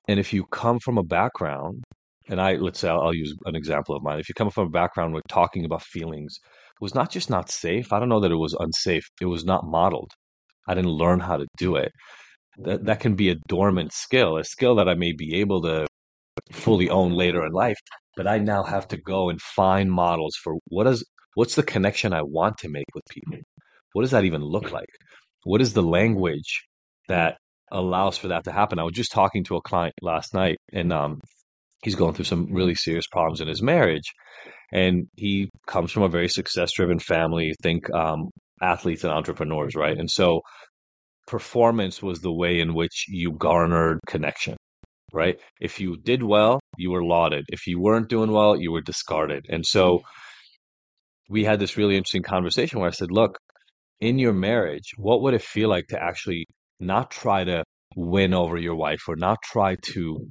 And 0.08 0.20
if 0.20 0.34
you 0.34 0.46
come 0.46 0.80
from 0.80 0.98
a 0.98 1.04
background, 1.04 1.84
and 2.28 2.42
I, 2.42 2.54
let's 2.54 2.80
say 2.80 2.90
I'll, 2.90 3.02
I'll 3.02 3.14
use 3.14 3.36
an 3.46 3.56
example 3.56 3.96
of 3.96 4.02
mine. 4.02 4.20
If 4.20 4.30
you 4.30 4.36
come 4.36 4.50
from 4.50 4.68
a 4.68 4.72
background 4.72 5.14
where 5.14 5.22
talking 5.28 5.66
about 5.66 5.84
feelings 5.84 6.40
was 6.82 6.96
not 6.96 7.12
just 7.12 7.30
not 7.30 7.50
safe, 7.50 7.94
I 7.94 8.00
don't 8.00 8.10
know 8.10 8.20
that 8.22 8.32
it 8.32 8.36
was 8.36 8.56
unsafe, 8.60 9.06
it 9.22 9.26
was 9.26 9.46
not 9.46 9.66
modeled. 9.66 10.12
I 10.68 10.74
didn't 10.74 10.92
learn 10.92 11.20
how 11.20 11.38
to 11.38 11.46
do 11.58 11.76
it 11.76 11.92
that 12.60 12.86
that 12.86 13.00
can 13.00 13.16
be 13.16 13.30
a 13.30 13.36
dormant 13.48 13.94
skill, 13.94 14.38
a 14.38 14.44
skill 14.44 14.76
that 14.76 14.88
I 14.88 14.96
may 14.96 15.12
be 15.12 15.36
able 15.36 15.62
to 15.64 15.88
fully 16.52 16.90
own 16.90 17.14
later 17.14 17.46
in 17.46 17.52
life, 17.52 17.78
but 18.16 18.28
I 18.28 18.38
now 18.38 18.64
have 18.64 18.88
to 18.90 18.98
go 18.98 19.30
and 19.30 19.42
find 19.42 19.92
models 19.92 20.36
for 20.42 20.56
what 20.68 20.88
is 20.88 21.06
what's 21.36 21.56
the 21.56 21.64
connection 21.64 22.14
I 22.14 22.22
want 22.22 22.58
to 22.60 22.70
make 22.70 22.86
with 22.94 23.04
people. 23.10 23.38
What 23.94 24.04
does 24.04 24.12
that 24.12 24.26
even 24.26 24.42
look 24.42 24.72
like? 24.72 24.90
What 25.44 25.62
is 25.62 25.74
the 25.74 25.84
language 25.84 26.64
that 27.08 27.38
allows 27.72 28.18
for 28.18 28.30
that 28.30 28.46
to 28.46 28.52
happen? 28.52 28.80
I 28.80 28.84
was 28.84 28.94
just 28.94 29.12
talking 29.12 29.44
to 29.46 29.58
a 29.58 29.62
client 29.62 29.94
last 30.02 30.34
night, 30.34 30.58
and 30.72 30.92
um, 30.92 31.20
he's 31.84 31.96
going 31.96 32.14
through 32.14 32.26
some 32.26 32.48
really 32.52 32.76
serious 32.76 33.08
problems 33.08 33.42
in 33.42 33.48
his 33.48 33.62
marriage, 33.62 34.12
and 34.72 35.08
he 35.16 35.50
comes 35.68 35.92
from 35.92 36.04
a 36.04 36.10
very 36.10 36.30
success-driven 36.30 37.00
family. 37.00 37.54
Think 37.62 37.90
um, 37.94 38.30
athletes 38.62 39.04
and 39.04 39.14
entrepreneurs, 39.14 39.76
right? 39.76 39.98
And 39.98 40.10
so 40.10 40.42
performance 41.28 42.02
was 42.02 42.20
the 42.20 42.32
way 42.32 42.60
in 42.60 42.74
which 42.74 43.06
you 43.08 43.32
garnered 43.32 44.00
connection, 44.08 44.56
right? 45.14 45.40
If 45.60 45.80
you 45.80 45.98
did 45.98 46.24
well, 46.24 46.60
you 46.78 46.92
were 46.92 47.04
lauded. 47.04 47.46
If 47.50 47.68
you 47.68 47.82
weren't 47.82 48.10
doing 48.10 48.32
well, 48.32 48.56
you 48.56 48.72
were 48.72 48.82
discarded. 48.82 49.46
And 49.50 49.66
so 49.66 50.02
we 51.30 51.44
had 51.44 51.60
this 51.60 51.78
really 51.78 51.96
interesting 51.98 52.24
conversation 52.24 52.80
where 52.80 52.90
I 52.90 52.92
said, 52.92 53.12
look, 53.12 53.38
in 54.00 54.20
your 54.20 54.34
marriage, 54.34 54.92
what 54.98 55.22
would 55.22 55.34
it 55.34 55.42
feel 55.42 55.70
like 55.70 55.88
to 55.88 56.02
actually 56.02 56.46
not 56.80 57.10
try 57.10 57.44
to 57.44 57.64
win 57.96 58.34
over 58.34 58.58
your 58.58 58.76
wife 58.76 59.02
or 59.08 59.16
not 59.16 59.38
try 59.42 59.78
to 59.94 60.28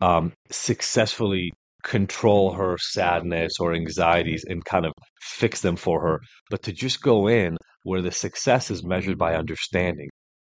um, 0.00 0.32
successfully 0.50 1.52
control 1.86 2.52
her 2.52 2.76
sadness 2.78 3.60
or 3.60 3.72
anxieties 3.72 4.44
and 4.48 4.64
kind 4.64 4.84
of 4.84 4.92
fix 5.20 5.60
them 5.60 5.76
for 5.76 6.00
her, 6.00 6.20
but 6.50 6.62
to 6.62 6.72
just 6.72 7.00
go 7.00 7.28
in 7.28 7.56
where 7.84 8.02
the 8.02 8.10
success 8.10 8.70
is 8.70 8.84
measured 8.84 9.16
by 9.16 9.36
understanding, 9.36 10.08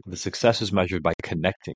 the 0.06 0.16
success 0.16 0.62
is 0.62 0.72
measured 0.72 1.02
by 1.02 1.12
connecting 1.22 1.74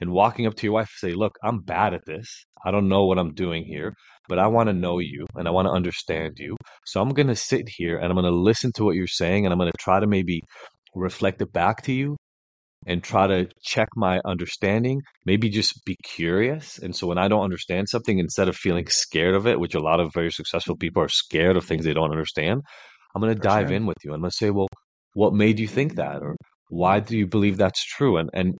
and 0.00 0.10
walking 0.10 0.46
up 0.46 0.54
to 0.56 0.66
your 0.66 0.72
wife 0.74 0.90
and 1.00 1.10
say, 1.10 1.14
Look, 1.14 1.36
I'm 1.44 1.60
bad 1.60 1.94
at 1.94 2.00
this. 2.06 2.26
I 2.66 2.72
don't 2.72 2.88
know 2.88 3.04
what 3.06 3.18
I'm 3.18 3.34
doing 3.34 3.64
here, 3.64 3.94
but 4.28 4.40
I 4.40 4.48
want 4.48 4.68
to 4.68 4.72
know 4.72 4.98
you 4.98 5.26
and 5.36 5.46
I 5.46 5.52
want 5.52 5.66
to 5.66 5.72
understand 5.72 6.38
you. 6.38 6.56
So 6.86 7.00
I'm 7.00 7.10
going 7.10 7.28
to 7.28 7.36
sit 7.36 7.68
here 7.68 7.98
and 7.98 8.06
I'm 8.06 8.16
going 8.16 8.24
to 8.24 8.36
listen 8.36 8.72
to 8.74 8.84
what 8.84 8.96
you're 8.96 9.06
saying 9.06 9.46
and 9.46 9.52
I'm 9.52 9.58
going 9.60 9.70
to 9.70 9.78
try 9.78 10.00
to 10.00 10.08
maybe 10.08 10.40
reflect 10.96 11.40
it 11.40 11.52
back 11.52 11.82
to 11.82 11.92
you 11.92 12.16
and 12.86 13.02
try 13.02 13.26
to 13.26 13.48
check 13.62 13.88
my 13.96 14.20
understanding. 14.24 15.00
Maybe 15.26 15.48
just 15.48 15.84
be 15.84 15.96
curious. 16.04 16.78
And 16.78 16.94
so 16.94 17.06
when 17.06 17.18
I 17.18 17.28
don't 17.28 17.42
understand 17.42 17.88
something, 17.88 18.18
instead 18.18 18.48
of 18.48 18.56
feeling 18.56 18.86
scared 18.88 19.34
of 19.34 19.46
it, 19.46 19.60
which 19.60 19.74
a 19.74 19.80
lot 19.80 20.00
of 20.00 20.12
very 20.14 20.30
successful 20.30 20.76
people 20.76 21.02
are 21.02 21.08
scared 21.08 21.56
of 21.56 21.64
things 21.64 21.84
they 21.84 21.94
don't 21.94 22.10
understand, 22.10 22.62
I'm 23.14 23.22
going 23.22 23.34
to 23.34 23.40
dive 23.40 23.68
sure. 23.68 23.76
in 23.76 23.86
with 23.86 23.98
you. 24.04 24.12
I'm 24.12 24.20
going 24.20 24.30
to 24.30 24.36
say, 24.36 24.50
Well, 24.50 24.68
what 25.14 25.34
made 25.34 25.58
you 25.58 25.66
think 25.66 25.96
that? 25.96 26.22
Or 26.22 26.36
why 26.68 27.00
do 27.00 27.16
you 27.16 27.26
believe 27.26 27.56
that's 27.56 27.84
true? 27.84 28.16
And 28.16 28.30
and 28.32 28.54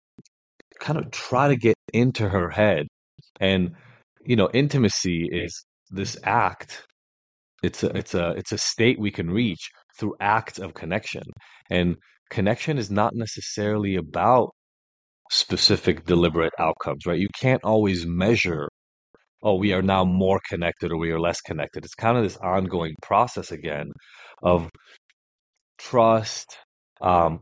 kind 0.80 0.98
of 0.98 1.10
try 1.10 1.48
to 1.48 1.56
get 1.56 1.74
into 1.92 2.28
her 2.28 2.50
head. 2.50 2.86
And 3.40 3.72
you 4.24 4.36
know, 4.36 4.50
intimacy 4.52 5.28
is 5.30 5.64
this 5.90 6.16
act. 6.24 6.84
It's 7.62 7.82
a 7.82 7.96
it's 7.96 8.14
a 8.14 8.30
it's 8.30 8.52
a 8.52 8.58
state 8.58 8.98
we 8.98 9.10
can 9.10 9.30
reach 9.30 9.70
through 9.98 10.14
acts 10.20 10.58
of 10.58 10.74
connection. 10.74 11.22
And 11.70 11.96
connection 12.30 12.78
is 12.78 12.90
not 12.90 13.14
necessarily 13.14 13.96
about 13.96 14.50
specific 15.30 16.06
deliberate 16.06 16.52
outcomes, 16.58 17.06
right? 17.06 17.18
You 17.18 17.28
can't 17.40 17.62
always 17.64 18.06
measure 18.06 18.68
oh, 19.42 19.54
we 19.54 19.72
are 19.72 19.82
now 19.82 20.04
more 20.04 20.40
connected 20.48 20.90
or 20.90 20.98
we 20.98 21.12
are 21.12 21.20
less 21.20 21.40
connected. 21.40 21.84
It's 21.84 21.94
kind 21.94 22.16
of 22.16 22.24
this 22.24 22.36
ongoing 22.38 22.94
process 23.02 23.52
again 23.52 23.92
of 24.42 24.68
trust, 25.78 26.56
um, 27.00 27.40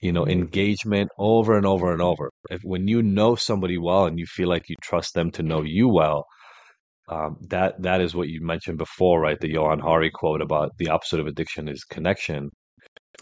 you 0.00 0.12
know 0.12 0.26
engagement 0.26 1.10
over 1.18 1.56
and 1.56 1.66
over 1.66 1.92
and 1.92 2.02
over 2.02 2.30
if 2.50 2.62
when 2.62 2.88
you 2.88 3.02
know 3.02 3.34
somebody 3.34 3.78
well 3.78 4.06
and 4.06 4.18
you 4.18 4.26
feel 4.26 4.48
like 4.48 4.68
you 4.68 4.76
trust 4.82 5.14
them 5.14 5.30
to 5.30 5.42
know 5.42 5.62
you 5.62 5.88
well 5.88 6.24
um, 7.08 7.36
that 7.48 7.80
that 7.82 8.00
is 8.00 8.14
what 8.14 8.28
you 8.28 8.40
mentioned 8.40 8.78
before 8.78 9.20
right 9.20 9.40
the 9.40 9.50
Johann 9.50 9.80
Hari 9.80 10.10
quote 10.10 10.40
about 10.40 10.70
the 10.78 10.88
opposite 10.88 11.20
of 11.20 11.26
addiction 11.26 11.68
is 11.68 11.84
connection 11.84 12.50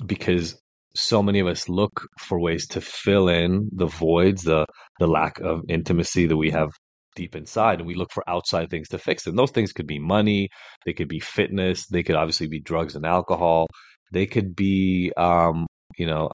because 0.07 0.61
so 0.99 1.23
many 1.23 1.41
of 1.41 1.47
us 1.47 1.69
look 1.69 2.07
for 2.19 2.41
ways 2.41 2.67
to 2.67 2.81
fill 2.81 3.29
in 3.29 3.69
the 3.73 3.87
voids 3.87 4.43
the 4.43 4.67
the 4.99 5.07
lack 5.07 5.39
of 5.41 5.63
intimacy 5.69 6.27
that 6.27 6.37
we 6.37 6.51
have 6.51 6.71
deep 7.17 7.35
inside 7.35 7.79
and 7.79 7.87
we 7.87 7.95
look 7.95 8.13
for 8.13 8.29
outside 8.29 8.71
things 8.71 8.89
to 8.89 8.99
fix 8.99 9.27
it 9.27 9.31
and 9.31 9.39
those 9.39 9.51
things 9.51 9.73
could 9.73 9.87
be 9.87 9.99
money 9.99 10.49
they 10.87 10.93
could 10.93 11.09
be 11.09 11.21
fitness 11.21 11.87
they 11.87 12.03
could 12.03 12.17
obviously 12.17 12.47
be 12.47 12.61
drugs 12.61 12.95
and 12.95 13.05
alcohol 13.05 13.67
they 14.13 14.27
could 14.27 14.55
be 14.55 15.13
um, 15.17 15.67
you 15.97 16.07
know 16.07 16.29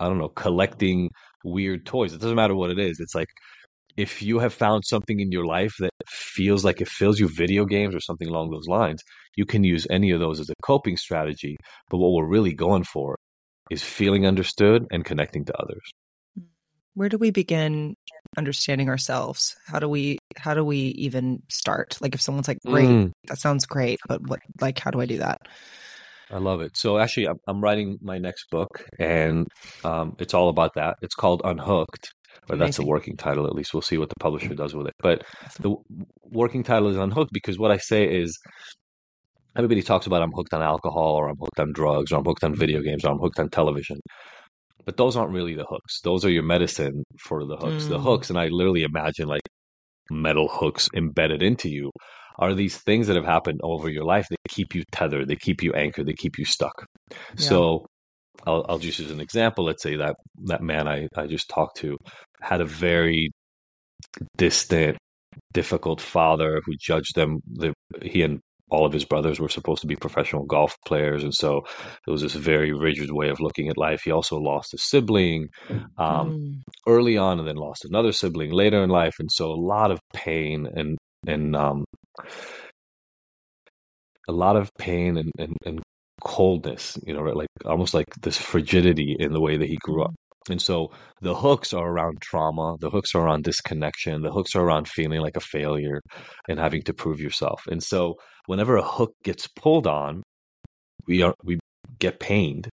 I 0.00 0.08
don't 0.08 0.18
know, 0.18 0.28
collecting 0.28 1.10
weird 1.44 1.86
toys. 1.86 2.12
It 2.12 2.20
doesn't 2.20 2.36
matter 2.36 2.54
what 2.54 2.70
it 2.70 2.78
is. 2.78 2.98
It's 3.00 3.14
like 3.14 3.28
if 3.96 4.22
you 4.22 4.38
have 4.38 4.54
found 4.54 4.84
something 4.86 5.20
in 5.20 5.30
your 5.30 5.44
life 5.44 5.74
that 5.80 5.90
feels 6.08 6.64
like 6.64 6.80
it 6.80 6.88
fills 6.88 7.20
you 7.20 7.28
video 7.28 7.64
games 7.66 7.94
or 7.94 8.00
something 8.00 8.28
along 8.28 8.50
those 8.50 8.66
lines, 8.68 9.02
you 9.36 9.44
can 9.44 9.64
use 9.64 9.86
any 9.90 10.10
of 10.10 10.20
those 10.20 10.40
as 10.40 10.50
a 10.50 10.54
coping 10.62 10.96
strategy. 10.96 11.56
But 11.90 11.98
what 11.98 12.12
we're 12.12 12.28
really 12.28 12.54
going 12.54 12.84
for 12.84 13.16
is 13.72 13.82
feeling 13.82 14.26
understood 14.26 14.86
and 14.90 15.04
connecting 15.04 15.44
to 15.46 15.54
others. 15.58 15.82
Where 16.94 17.08
do 17.08 17.16
we 17.16 17.30
begin 17.30 17.94
understanding 18.36 18.88
ourselves? 18.90 19.56
How 19.66 19.78
do 19.78 19.88
we 19.88 20.18
how 20.36 20.54
do 20.54 20.64
we 20.64 20.78
even 20.98 21.42
start? 21.48 21.96
Like 22.00 22.14
if 22.14 22.20
someone's 22.20 22.48
like, 22.48 22.58
"Great, 22.66 22.88
mm. 22.88 23.12
that 23.28 23.38
sounds 23.38 23.64
great," 23.64 23.98
but 24.06 24.20
what 24.28 24.40
like 24.60 24.78
how 24.78 24.90
do 24.90 25.00
I 25.00 25.06
do 25.06 25.18
that? 25.18 25.40
I 26.30 26.38
love 26.38 26.62
it. 26.62 26.76
So 26.76 26.98
actually, 26.98 27.28
I'm, 27.28 27.38
I'm 27.46 27.60
writing 27.60 27.98
my 28.02 28.18
next 28.18 28.50
book, 28.50 28.86
and 28.98 29.46
um, 29.84 30.16
it's 30.18 30.34
all 30.34 30.48
about 30.48 30.74
that. 30.74 30.96
It's 31.02 31.14
called 31.14 31.42
Unhooked, 31.44 32.10
or 32.48 32.56
that's 32.56 32.78
the 32.78 32.86
working 32.86 33.16
title. 33.16 33.46
At 33.46 33.54
least 33.54 33.74
we'll 33.74 33.82
see 33.82 33.98
what 33.98 34.08
the 34.08 34.20
publisher 34.20 34.54
does 34.54 34.74
with 34.74 34.86
it. 34.86 34.94
But 34.98 35.24
the 35.60 35.74
working 36.22 36.62
title 36.62 36.88
is 36.88 36.96
Unhooked 36.96 37.32
because 37.32 37.58
what 37.58 37.70
I 37.70 37.76
say 37.76 38.04
is, 38.04 38.38
everybody 39.56 39.82
talks 39.82 40.06
about 40.06 40.22
I'm 40.22 40.32
hooked 40.32 40.54
on 40.54 40.62
alcohol, 40.62 41.14
or 41.14 41.28
I'm 41.28 41.36
hooked 41.38 41.60
on 41.60 41.72
drugs, 41.72 42.12
or 42.12 42.18
I'm 42.18 42.24
hooked 42.24 42.44
on 42.44 42.54
video 42.54 42.80
games, 42.80 43.04
or 43.04 43.12
I'm 43.12 43.18
hooked 43.18 43.38
on 43.38 43.48
television. 43.50 44.00
But 44.84 44.96
those 44.96 45.16
aren't 45.16 45.32
really 45.32 45.54
the 45.54 45.66
hooks. 45.68 46.00
Those 46.02 46.24
are 46.24 46.30
your 46.30 46.42
medicine 46.42 47.04
for 47.20 47.44
the 47.44 47.56
hooks. 47.56 47.84
Mm. 47.84 47.88
The 47.90 48.00
hooks, 48.00 48.30
and 48.30 48.38
I 48.38 48.48
literally 48.48 48.82
imagine 48.82 49.28
like 49.28 49.42
metal 50.10 50.48
hooks 50.48 50.88
embedded 50.94 51.42
into 51.42 51.68
you 51.68 51.90
are 52.38 52.54
these 52.54 52.76
things 52.78 53.06
that 53.06 53.16
have 53.16 53.24
happened 53.24 53.60
over 53.62 53.88
your 53.88 54.04
life 54.04 54.26
that 54.30 54.38
keep 54.48 54.74
you 54.74 54.82
tethered, 54.90 55.28
they 55.28 55.36
keep 55.36 55.62
you 55.62 55.72
anchored, 55.74 56.06
they 56.06 56.14
keep 56.14 56.38
you 56.38 56.44
stuck. 56.44 56.84
Yeah. 57.10 57.16
So 57.36 57.86
I'll, 58.46 58.64
I'll 58.68 58.78
just 58.78 58.98
use 58.98 59.10
an 59.10 59.20
example. 59.20 59.64
Let's 59.64 59.82
say 59.82 59.96
that 59.96 60.16
that 60.46 60.62
man 60.62 60.88
I, 60.88 61.08
I 61.16 61.26
just 61.26 61.48
talked 61.48 61.76
to 61.78 61.96
had 62.40 62.60
a 62.60 62.64
very 62.64 63.30
distant, 64.36 64.96
difficult 65.52 66.00
father 66.00 66.60
who 66.64 66.72
judged 66.80 67.14
them. 67.14 67.40
The, 67.46 67.74
he 68.02 68.22
and 68.22 68.40
all 68.72 68.86
of 68.86 68.92
his 68.92 69.04
brothers 69.04 69.38
were 69.38 69.50
supposed 69.50 69.82
to 69.82 69.86
be 69.86 69.96
professional 69.96 70.44
golf 70.44 70.76
players, 70.86 71.22
and 71.22 71.34
so 71.34 71.62
it 72.06 72.10
was 72.10 72.22
this 72.22 72.34
very 72.34 72.72
rigid 72.72 73.12
way 73.12 73.28
of 73.28 73.38
looking 73.38 73.68
at 73.68 73.76
life. 73.76 74.02
He 74.04 74.10
also 74.10 74.38
lost 74.38 74.72
a 74.72 74.78
sibling 74.78 75.48
um, 75.98 76.30
mm. 76.30 76.54
early 76.88 77.18
on, 77.18 77.38
and 77.38 77.46
then 77.46 77.56
lost 77.56 77.84
another 77.84 78.12
sibling 78.12 78.50
later 78.50 78.82
in 78.82 78.88
life, 78.88 79.16
and 79.18 79.30
so 79.30 79.52
a 79.52 79.60
lot 79.74 79.90
of 79.90 80.00
pain 80.14 80.66
and 80.74 80.96
and 81.26 81.54
um, 81.54 81.84
a 84.28 84.32
lot 84.32 84.56
of 84.56 84.70
pain 84.78 85.16
and, 85.18 85.30
and, 85.38 85.56
and 85.66 85.80
coldness, 86.22 86.98
you 87.06 87.12
know, 87.12 87.20
right? 87.20 87.36
like 87.36 87.48
almost 87.64 87.94
like 87.94 88.06
this 88.22 88.38
frigidity 88.38 89.16
in 89.18 89.32
the 89.32 89.40
way 89.40 89.56
that 89.56 89.68
he 89.68 89.76
grew 89.82 90.02
up. 90.02 90.14
And 90.50 90.60
so 90.60 90.90
the 91.20 91.34
hooks 91.34 91.72
are 91.72 91.88
around 91.88 92.20
trauma, 92.20 92.76
the 92.80 92.90
hooks 92.90 93.14
are 93.14 93.22
around 93.22 93.44
disconnection, 93.44 94.22
the 94.22 94.32
hooks 94.32 94.54
are 94.54 94.62
around 94.62 94.88
feeling 94.88 95.20
like 95.20 95.36
a 95.36 95.40
failure 95.40 96.00
and 96.48 96.58
having 96.58 96.82
to 96.82 96.94
prove 96.94 97.20
yourself. 97.20 97.62
And 97.70 97.82
so 97.82 98.16
whenever 98.46 98.76
a 98.76 98.82
hook 98.82 99.12
gets 99.22 99.46
pulled 99.46 99.86
on, 99.86 100.22
we 101.06 101.22
are 101.22 101.34
we 101.44 101.58
get 101.98 102.20
pained, 102.20 102.68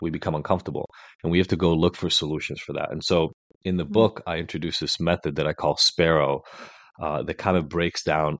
we 0.00 0.10
become 0.10 0.34
uncomfortable, 0.34 0.86
and 1.22 1.32
we 1.32 1.38
have 1.38 1.48
to 1.48 1.56
go 1.56 1.74
look 1.74 1.96
for 1.96 2.10
solutions 2.10 2.60
for 2.60 2.72
that. 2.74 2.90
And 2.90 3.02
so 3.02 3.32
in 3.64 3.76
the 3.76 3.84
mm-hmm. 3.84 3.92
book, 3.92 4.22
I 4.26 4.36
introduce 4.36 4.78
this 4.78 5.00
method 5.00 5.36
that 5.36 5.46
I 5.46 5.52
call 5.52 5.76
Sparrow, 5.76 6.42
uh, 7.00 7.22
that 7.22 7.38
kind 7.38 7.56
of 7.56 7.68
breaks 7.68 8.02
down 8.02 8.38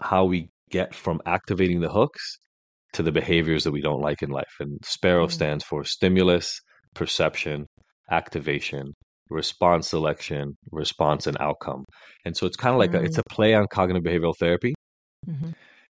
how 0.00 0.24
we 0.24 0.48
get 0.70 0.94
from 0.94 1.20
activating 1.26 1.80
the 1.80 1.90
hooks 1.90 2.38
to 2.94 3.02
the 3.02 3.12
behaviors 3.12 3.64
that 3.64 3.72
we 3.72 3.80
don't 3.80 4.00
like 4.00 4.22
in 4.22 4.30
life. 4.30 4.54
And 4.60 4.78
Sparrow 4.84 5.26
mm-hmm. 5.26 5.32
stands 5.32 5.64
for 5.64 5.84
stimulus, 5.84 6.60
perception, 6.94 7.66
activation, 8.10 8.92
response 9.30 9.88
selection, 9.88 10.56
response 10.70 11.26
and 11.26 11.36
outcome. 11.40 11.84
And 12.24 12.36
so 12.36 12.46
it's 12.46 12.56
kind 12.56 12.74
of 12.74 12.78
like 12.78 12.92
mm. 12.92 13.00
a, 13.00 13.04
it's 13.04 13.18
a 13.18 13.22
mm. 13.22 13.34
play 13.34 13.54
on 13.54 13.66
cognitive 13.70 14.02
behavioral 14.02 14.34
therapy. 14.38 14.74
Mm-hmm. 15.28 15.50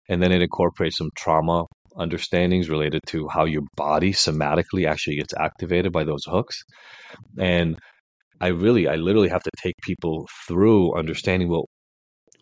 And 0.09 0.23
then 0.23 0.33
it 0.33 0.43
incorporates 0.43 0.97
some 0.97 1.11
trauma 1.17 1.65
understandings 1.97 2.71
related 2.71 3.01
to 3.09 3.29
how 3.29 3.45
your 3.45 3.63
body 3.77 4.13
somatically 4.13 4.87
actually 4.87 5.17
gets 5.17 5.35
activated 5.39 5.93
by 5.93 6.05
those 6.05 6.25
hooks. 6.27 6.63
And 7.39 7.77
I 8.41 8.49
really, 8.49 8.89
I 8.89 8.95
literally 8.97 9.29
have 9.29 9.43
to 9.43 9.51
take 9.63 9.75
people 9.83 10.27
through 10.47 10.97
understanding, 10.97 11.49
well, 11.49 11.67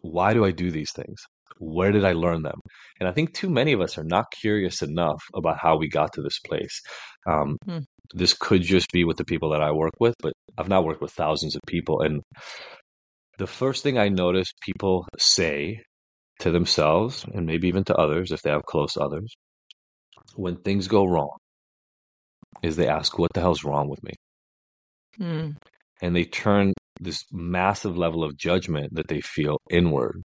why 0.03 0.35
do 0.35 0.45
I 0.45 0.51
do 0.51 0.71
these 0.71 0.93
things? 0.93 1.19
Where 1.59 1.93
did 1.93 2.05
I 2.05 2.13
learn 2.13 2.43
them? 2.43 2.61
And 3.01 3.09
I 3.09 3.13
think 3.13 3.35
too 3.35 3.51
many 3.51 3.73
of 3.73 3.81
us 3.81 3.99
are 3.99 4.05
not 4.05 4.31
curious 4.31 4.83
enough 4.83 5.23
about 5.35 5.59
how 5.59 5.77
we 5.77 5.89
got 5.89 6.13
to 6.15 6.23
this 6.23 6.39
place. 6.41 6.81
Um, 7.27 7.57
hmm 7.65 7.79
this 8.15 8.35
could 8.35 8.63
just 8.63 8.91
be 8.93 9.05
with 9.05 9.17
the 9.17 9.25
people 9.25 9.51
that 9.51 9.63
I 9.63 9.73
work 9.73 9.95
with, 9.99 10.15
but 10.21 10.33
I've 10.59 10.69
not 10.69 10.85
worked 10.85 11.03
with 11.03 11.13
thousands 11.13 11.57
of 11.57 11.63
people. 11.67 12.03
And 12.03 12.23
the 13.39 13.47
first 13.47 13.83
thing 13.83 13.99
I 13.99 14.09
notice 14.09 14.49
people 14.63 15.07
say 15.19 15.81
to 16.41 16.51
themselves 16.51 17.25
and 17.35 17.47
maybe 17.47 17.69
even 17.69 17.85
to 17.85 17.97
others, 17.97 18.33
if 18.33 18.43
they 18.43 18.51
have 18.51 18.65
close 18.65 18.97
others, 18.97 19.35
when 20.35 20.57
things 20.57 20.89
go 20.89 21.05
wrong, 21.05 21.37
is 22.63 22.77
they 22.77 22.89
ask, 22.89 23.19
What 23.19 23.33
the 23.35 23.41
hell's 23.41 23.65
wrong 23.65 23.89
with 23.89 24.03
me? 24.03 24.13
Mm. 25.19 25.57
And 26.03 26.15
they 26.15 26.25
turn 26.25 26.73
this 27.01 27.25
massive 27.33 27.97
level 27.97 28.25
of 28.25 28.37
judgment 28.37 28.95
that 28.95 29.09
they 29.09 29.21
feel 29.21 29.59
inward. 29.71 30.23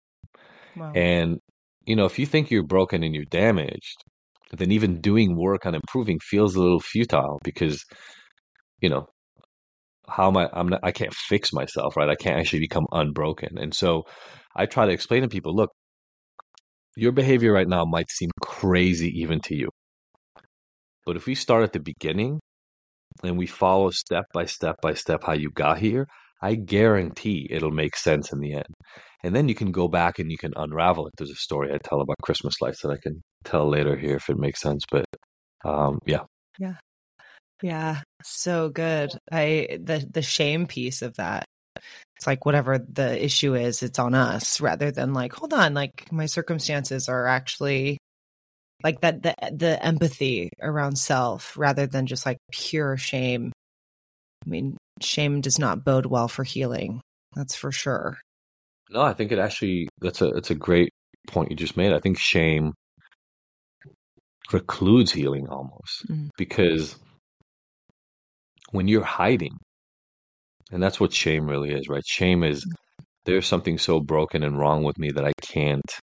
And, 0.96 1.39
you 1.86 1.96
know, 1.96 2.05
if 2.05 2.19
you 2.19 2.25
think 2.25 2.51
you're 2.51 2.63
broken 2.63 3.03
and 3.03 3.13
you're 3.15 3.25
damaged, 3.25 4.03
then 4.51 4.72
even 4.72 5.01
doing 5.01 5.36
work 5.36 5.65
on 5.65 5.75
improving 5.75 6.19
feels 6.19 6.55
a 6.55 6.62
little 6.62 6.79
futile 6.79 7.39
because 7.43 7.84
you 8.81 8.89
know 8.89 9.07
how 10.07 10.27
am 10.27 10.38
I 10.38 10.50
I'm 10.53 10.69
not 10.69 10.79
I 10.84 10.91
can't 10.91 11.13
fix 11.13 11.51
myself, 11.51 11.98
right? 11.98 12.10
I 12.10 12.15
can't 12.15 12.39
actually 12.39 12.62
become 12.62 12.88
unbroken. 12.91 13.57
And 13.57 13.74
so 13.74 14.03
I 14.55 14.65
try 14.65 14.86
to 14.86 14.91
explain 14.91 15.22
to 15.24 15.27
people, 15.27 15.55
look, 15.55 15.72
your 16.96 17.12
behavior 17.12 17.51
right 17.51 17.67
now 17.67 17.86
might 17.86 18.10
seem 18.10 18.29
crazy 18.41 19.10
even 19.19 19.39
to 19.41 19.55
you. 19.55 19.69
But 21.05 21.15
if 21.15 21.25
we 21.25 21.36
start 21.36 21.63
at 21.63 21.74
the 21.74 21.79
beginning 21.79 22.39
and 23.24 23.38
we 23.38 23.48
follow 23.48 23.89
step 23.91 24.25
by 24.34 24.46
step 24.46 24.75
by 24.81 24.93
step 24.93 25.24
how 25.25 25.34
you 25.34 25.51
got 25.51 25.79
here, 25.79 26.07
I 26.41 26.56
guarantee 26.56 27.48
it'll 27.50 27.72
make 27.72 27.96
sense 27.96 28.31
in 28.31 28.40
the 28.40 28.53
end. 28.53 28.74
And 29.24 29.35
then 29.35 29.50
you 29.50 29.55
can 29.55 29.72
go 29.72 29.88
back 29.88 30.20
and 30.20 30.31
you 30.31 30.38
can 30.38 30.53
unravel 30.55 31.07
it. 31.07 31.14
There's 31.18 31.31
a 31.31 31.35
story 31.35 31.74
I 31.74 31.79
tell 31.83 32.01
about 32.01 32.18
Christmas 32.22 32.61
lights 32.61 32.81
that 32.81 32.92
I 32.92 32.98
can 32.98 33.22
tell 33.44 33.68
later 33.68 33.96
here 33.96 34.16
if 34.16 34.29
it 34.29 34.38
makes 34.38 34.61
sense. 34.61 34.83
But 34.90 35.05
um, 35.66 36.00
yeah. 36.05 36.22
Yeah. 36.59 36.75
Yeah. 37.61 38.01
So 38.24 38.70
good. 38.70 39.11
I 39.31 39.79
the 39.81 40.07
the 40.09 40.22
shame 40.22 40.68
piece 40.68 41.01
of 41.01 41.16
that. 41.16 41.46
It's 42.16 42.27
like 42.27 42.46
whatever 42.46 42.79
the 42.79 43.24
issue 43.24 43.55
is, 43.55 43.83
it's 43.83 44.00
on 44.00 44.16
us 44.16 44.59
rather 44.59 44.92
than 44.92 45.14
like, 45.14 45.33
hold 45.33 45.53
on, 45.53 45.74
like 45.74 46.11
my 46.11 46.25
circumstances 46.25 47.09
are 47.09 47.27
actually 47.27 47.98
like 48.83 49.01
that 49.01 49.24
the 49.24 49.35
the 49.51 49.83
empathy 49.83 50.50
around 50.61 50.98
self 50.98 51.57
rather 51.57 51.88
than 51.88 52.05
just 52.05 52.25
like 52.25 52.38
pure 52.51 52.98
shame. 52.98 53.51
I 54.46 54.50
mean, 54.50 54.77
shame 55.03 55.42
does 55.42 55.60
not 55.60 55.83
bode 55.83 56.05
well 56.05 56.27
for 56.27 56.44
healing. 56.44 57.01
That's 57.36 57.55
for 57.55 57.72
sure. 57.72 58.18
No, 58.90 59.01
I 59.01 59.14
think 59.14 59.31
it 59.31 59.40
actually 59.40 59.90
that's 60.00 60.22
a 60.22 60.29
it's 60.29 60.51
a 60.51 60.55
great 60.55 60.90
point 61.27 61.51
you 61.51 61.57
just 61.57 61.77
made. 61.77 61.94
I 61.94 62.00
think 62.00 62.18
shame 62.18 62.74
precludes 64.48 65.12
healing 65.12 65.48
almost 65.50 66.07
mm. 66.10 66.29
because 66.38 66.96
when 68.72 68.88
you're 68.88 69.03
hiding, 69.03 69.57
and 70.72 70.81
that's 70.81 71.00
what 71.00 71.14
shame 71.14 71.48
really 71.48 71.72
is, 71.72 71.88
right? 71.90 72.05
Shame 72.05 72.44
is 72.44 72.66
mm. 72.66 72.72
there's 73.25 73.46
something 73.46 73.77
so 73.77 74.00
broken 74.00 74.44
and 74.44 74.57
wrong 74.57 74.83
with 74.83 74.98
me 74.98 75.12
that 75.12 75.25
I 75.25 75.33
can't 75.42 76.00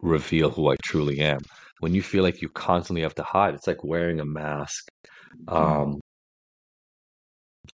reveal 0.00 0.50
who 0.50 0.70
I 0.70 0.76
truly 0.82 1.20
am. 1.20 1.40
When 1.80 1.94
you 1.94 2.02
feel 2.02 2.22
like 2.22 2.40
you 2.40 2.48
constantly 2.48 3.02
have 3.02 3.14
to 3.16 3.24
hide, 3.24 3.54
it's 3.54 3.66
like 3.66 3.84
wearing 3.84 4.20
a 4.20 4.24
mask, 4.24 4.88
mm. 5.46 5.54
um, 5.54 6.00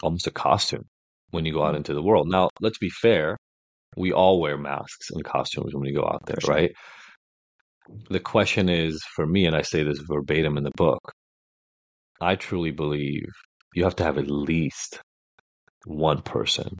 almost 0.01 0.27
a 0.27 0.31
costume 0.31 0.85
when 1.31 1.45
you 1.45 1.53
go 1.53 1.63
out 1.63 1.73
mm. 1.73 1.77
into 1.77 1.93
the 1.93 2.03
world. 2.03 2.27
Now, 2.29 2.49
let's 2.61 2.77
be 2.77 2.89
fair 2.89 3.37
we 3.97 4.13
all 4.13 4.39
wear 4.39 4.57
masks 4.57 5.09
and 5.11 5.23
costumes 5.23 5.73
when 5.73 5.81
we 5.81 5.91
go 5.91 6.03
out 6.03 6.25
there, 6.25 6.39
sure. 6.39 6.53
right? 6.53 6.71
The 8.09 8.19
question 8.19 8.69
is 8.69 9.01
for 9.15 9.25
me, 9.25 9.45
and 9.45 9.55
I 9.55 9.63
say 9.63 9.83
this 9.83 9.99
verbatim 9.99 10.57
in 10.57 10.63
the 10.63 10.71
book, 10.75 11.01
I 12.21 12.35
truly 12.35 12.71
believe 12.71 13.27
you 13.73 13.83
have 13.83 13.95
to 13.97 14.03
have 14.03 14.17
at 14.17 14.29
least 14.29 14.99
one 15.85 16.21
person 16.21 16.77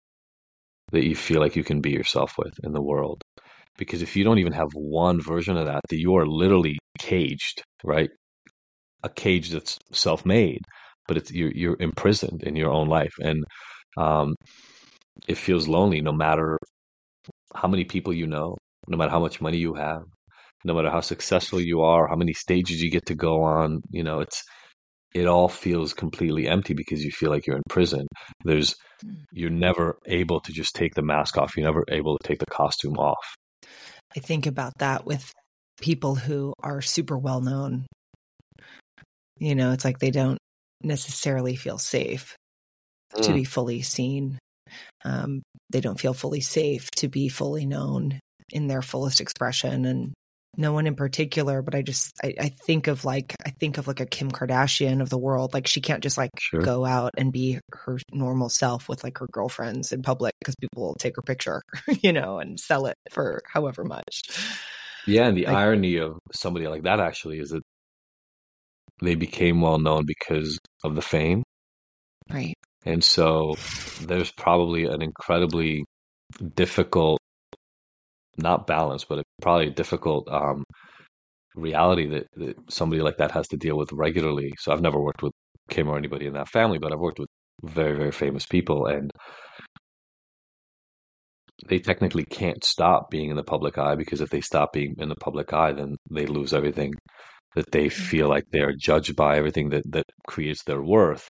that 0.92 1.06
you 1.06 1.16
feel 1.16 1.42
like 1.42 1.56
you 1.56 1.64
can 1.64 1.82
be 1.82 1.92
yourself 1.92 2.34
with 2.38 2.54
in 2.64 2.74
the 2.74 2.82
world. 2.82 3.22
Because 3.78 4.02
if 4.02 4.16
you 4.16 4.24
don't 4.24 4.40
even 4.40 4.54
have 4.54 4.70
one 4.74 5.22
version 5.22 5.58
of 5.58 5.66
that, 5.66 5.82
that 5.90 6.00
you 6.00 6.16
are 6.16 6.26
literally 6.26 6.78
caged, 7.00 7.64
right? 7.84 8.10
A 9.04 9.10
cage 9.10 9.52
that's 9.52 9.78
self-made, 9.92 10.62
but 11.08 11.18
it's 11.18 11.32
you're 11.32 11.52
you're 11.52 11.78
imprisoned 11.80 12.44
in 12.44 12.56
your 12.56 12.72
own 12.72 12.88
life, 12.88 13.14
and 13.20 13.44
um, 13.98 14.36
it 15.28 15.38
feels 15.38 15.68
lonely 15.68 16.02
no 16.02 16.12
matter 16.12 16.58
how 17.56 17.68
many 17.68 17.84
people 17.84 18.14
you 18.14 18.28
know, 18.28 18.56
no 18.88 18.98
matter 18.98 19.12
how 19.12 19.20
much 19.20 19.42
money 19.42 19.58
you 19.58 19.74
have, 19.74 20.02
no 20.64 20.74
matter 20.74 20.90
how 20.90 21.02
successful 21.02 21.60
you 21.60 21.82
are, 21.82 22.08
how 22.08 22.16
many 22.16 22.34
stages 22.34 22.82
you 22.82 22.92
get 22.92 23.06
to 23.08 23.16
go 23.16 23.42
on, 23.42 23.82
you 23.90 24.04
know, 24.04 24.20
it's 24.20 24.44
it 25.14 25.26
all 25.26 25.48
feels 25.48 25.94
completely 25.94 26.48
empty 26.48 26.74
because 26.74 27.04
you 27.04 27.12
feel 27.12 27.32
like 27.32 27.48
you're 27.48 27.56
in 27.56 27.64
prison. 27.70 28.08
There's 28.44 28.76
hmm. 29.02 29.14
you're 29.32 29.50
never 29.50 29.98
able 30.06 30.40
to 30.42 30.52
just 30.52 30.76
take 30.76 30.96
the 30.96 31.02
mask 31.02 31.38
off. 31.38 31.56
You're 31.56 31.66
never 31.66 31.84
able 31.90 32.18
to 32.18 32.28
take 32.28 32.40
the 32.40 32.46
costume 32.46 32.98
off. 32.98 33.36
I 34.16 34.20
think 34.20 34.46
about 34.46 34.74
that 34.80 35.06
with 35.06 35.32
people 35.82 36.16
who 36.16 36.54
are 36.62 36.82
super 36.82 37.18
well 37.18 37.42
known. 37.42 37.86
You 39.40 39.56
know, 39.56 39.72
it's 39.72 39.86
like 39.86 40.00
they 40.00 40.12
don't 40.12 40.40
necessarily 40.82 41.56
feel 41.56 41.78
safe 41.78 42.36
mm. 43.16 43.22
to 43.22 43.34
be 43.34 43.44
fully 43.44 43.82
seen 43.82 44.38
um, 45.06 45.42
they 45.70 45.82
don't 45.82 46.00
feel 46.00 46.14
fully 46.14 46.42
safe 46.42 46.90
to 46.98 47.08
be 47.08 47.30
fully 47.30 47.66
known 47.66 48.20
in 48.52 48.68
their 48.68 48.82
fullest 48.82 49.22
expression 49.22 49.86
and 49.86 50.14
no 50.56 50.74
one 50.74 50.88
in 50.88 50.96
particular 50.96 51.62
but 51.62 51.76
i 51.76 51.82
just 51.82 52.14
I, 52.24 52.34
I, 52.40 52.50
think 52.50 52.88
of 52.88 53.06
like 53.06 53.36
i 53.46 53.52
think 53.52 53.78
of 53.78 53.88
like 53.88 54.00
a 54.00 54.06
kim 54.06 54.32
kardashian 54.32 55.02
of 55.02 55.10
the 55.10 55.18
world 55.18 55.54
like 55.54 55.68
she 55.68 55.82
can't 55.82 56.02
just 56.02 56.18
like 56.18 56.32
sure. 56.40 56.62
go 56.62 56.86
out 56.86 57.12
and 57.18 57.32
be 57.32 57.60
her 57.74 58.00
normal 58.12 58.50
self 58.50 58.90
with 58.90 59.04
like 59.04 59.18
her 59.20 59.28
girlfriends 59.32 59.92
in 59.92 60.02
public 60.02 60.34
because 60.40 60.56
people 60.56 60.84
will 60.84 60.96
take 60.96 61.16
her 61.16 61.22
picture 61.22 61.62
you 62.02 62.12
know 62.12 62.40
and 62.40 62.60
sell 62.60 62.88
it 62.88 62.96
for 63.12 63.42
however 63.52 63.84
much 63.84 64.22
yeah 65.06 65.28
and 65.28 65.38
the 65.38 65.46
like, 65.46 65.56
irony 65.56 65.98
of 65.98 66.18
somebody 66.34 66.68
like 66.68 66.84
that 66.84 67.00
actually 67.00 67.40
is 67.40 67.52
that 67.52 67.64
they 69.02 69.16
became 69.16 69.62
well 69.62 69.80
known 69.80 70.06
because 70.06 70.58
of 70.84 70.96
the 70.96 71.02
fame 71.02 71.44
right 72.30 72.56
and 72.88 73.04
so 73.04 73.56
there's 74.02 74.32
probably 74.32 74.86
an 74.86 75.02
incredibly 75.02 75.84
difficult, 76.56 77.20
not 78.38 78.66
balance, 78.66 79.04
but 79.04 79.24
probably 79.42 79.68
a 79.68 79.72
difficult 79.72 80.28
um, 80.32 80.64
reality 81.56 82.08
that, 82.08 82.28
that 82.36 82.56
somebody 82.70 83.02
like 83.02 83.18
that 83.18 83.32
has 83.32 83.48
to 83.50 83.58
deal 83.58 83.78
with 83.78 83.92
regularly. 83.92 84.54
So 84.58 84.72
I've 84.72 84.82
never 84.82 85.02
worked 85.02 85.22
with 85.22 85.34
Kim 85.70 85.90
or 85.90 85.98
anybody 85.98 86.28
in 86.28 86.34
that 86.34 86.48
family, 86.48 86.78
but 86.78 86.94
I've 86.94 87.00
worked 87.00 87.20
with 87.20 87.28
very, 87.64 87.98
very 87.98 88.14
famous 88.14 88.46
people. 88.46 88.86
And 88.86 89.12
they 91.68 91.80
technically 91.80 92.24
can't 92.24 92.64
stop 92.64 93.10
being 93.10 93.32
in 93.32 93.36
the 93.36 93.44
public 93.44 93.78
eye 93.78 93.96
because 93.96 94.22
if 94.22 94.30
they 94.30 94.40
stop 94.40 94.72
being 94.72 94.96
in 94.98 95.10
the 95.10 95.16
public 95.16 95.52
eye, 95.52 95.74
then 95.74 95.98
they 96.10 96.26
lose 96.26 96.54
everything 96.54 96.94
that 97.58 97.72
they 97.72 97.88
Mm. 97.88 97.92
feel 98.12 98.30
like 98.30 98.46
they're 98.52 98.76
judged 98.90 99.16
by, 99.16 99.36
everything 99.38 99.70
that, 99.70 99.84
that 99.92 100.06
creates 100.28 100.64
their 100.64 100.84
worth. 100.84 101.28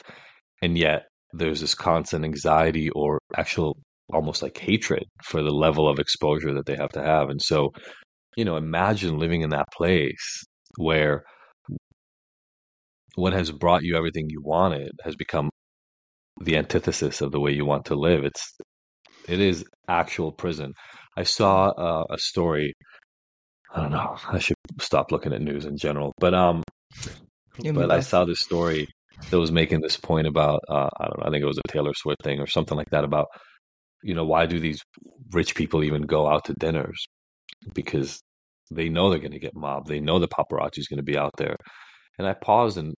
And 0.61 0.77
yet 0.77 1.03
there's 1.31 1.61
this 1.61 1.73
constant 1.75 2.25
anxiety 2.25 2.89
or 2.91 3.19
actual 3.37 3.77
almost 4.13 4.41
like 4.41 4.57
hatred 4.57 5.05
for 5.23 5.41
the 5.41 5.51
level 5.65 5.87
of 5.87 5.99
exposure 5.99 6.53
that 6.53 6.65
they 6.65 6.75
have 6.75 6.91
to 6.91 7.01
have. 7.01 7.29
And 7.29 7.41
so, 7.41 7.71
you 8.35 8.45
know, 8.45 8.57
imagine 8.57 9.17
living 9.19 9.41
in 9.41 9.51
that 9.51 9.67
place 9.73 10.43
where 10.77 11.23
what 13.15 13.33
has 13.33 13.51
brought 13.51 13.83
you 13.83 13.95
everything 13.95 14.27
you 14.29 14.41
wanted 14.41 14.91
has 15.05 15.15
become 15.15 15.49
the 16.41 16.57
antithesis 16.57 17.21
of 17.21 17.31
the 17.31 17.39
way 17.39 17.51
you 17.51 17.65
want 17.65 17.85
to 17.85 17.95
live. 17.95 18.25
It's 18.25 18.43
it 19.29 19.39
is 19.41 19.65
actual 19.87 20.31
prison. 20.33 20.73
I 21.17 21.23
saw 21.23 21.69
uh, 21.69 22.05
a 22.09 22.17
story. 22.17 22.73
I 23.73 23.81
don't 23.81 23.91
know. 23.91 24.17
I 24.29 24.39
should 24.39 24.56
stop 24.79 25.11
looking 25.11 25.33
at 25.33 25.41
news 25.41 25.65
in 25.65 25.77
general, 25.77 26.13
but 26.19 26.33
um, 26.33 26.63
me 27.59 27.71
but 27.71 27.91
I 27.91 28.01
saw 28.01 28.25
this 28.25 28.39
story 28.39 28.87
that 29.29 29.39
was 29.39 29.51
making 29.51 29.81
this 29.81 29.97
point 29.97 30.27
about 30.27 30.59
uh, 30.69 30.89
I 30.99 31.05
don't 31.05 31.19
know. 31.19 31.25
I 31.27 31.31
think 31.31 31.41
it 31.41 31.47
was 31.47 31.59
a 31.59 31.71
Taylor 31.71 31.93
Swift 31.95 32.23
thing 32.23 32.39
or 32.39 32.47
something 32.47 32.77
like 32.77 32.89
that 32.91 33.03
about 33.03 33.27
you 34.03 34.13
know 34.13 34.25
why 34.25 34.45
do 34.45 34.59
these 34.59 34.81
rich 35.31 35.55
people 35.55 35.83
even 35.83 36.03
go 36.03 36.27
out 36.27 36.45
to 36.45 36.53
dinners 36.53 37.05
because 37.73 38.21
they 38.71 38.89
know 38.89 39.09
they're 39.09 39.19
going 39.19 39.31
to 39.31 39.39
get 39.39 39.55
mobbed. 39.55 39.87
They 39.87 39.99
know 39.99 40.19
the 40.19 40.27
paparazzi 40.27 40.79
is 40.79 40.87
going 40.87 40.97
to 40.97 41.03
be 41.03 41.17
out 41.17 41.31
there. 41.37 41.55
And 42.17 42.27
I 42.27 42.33
paused 42.33 42.77
and 42.77 42.93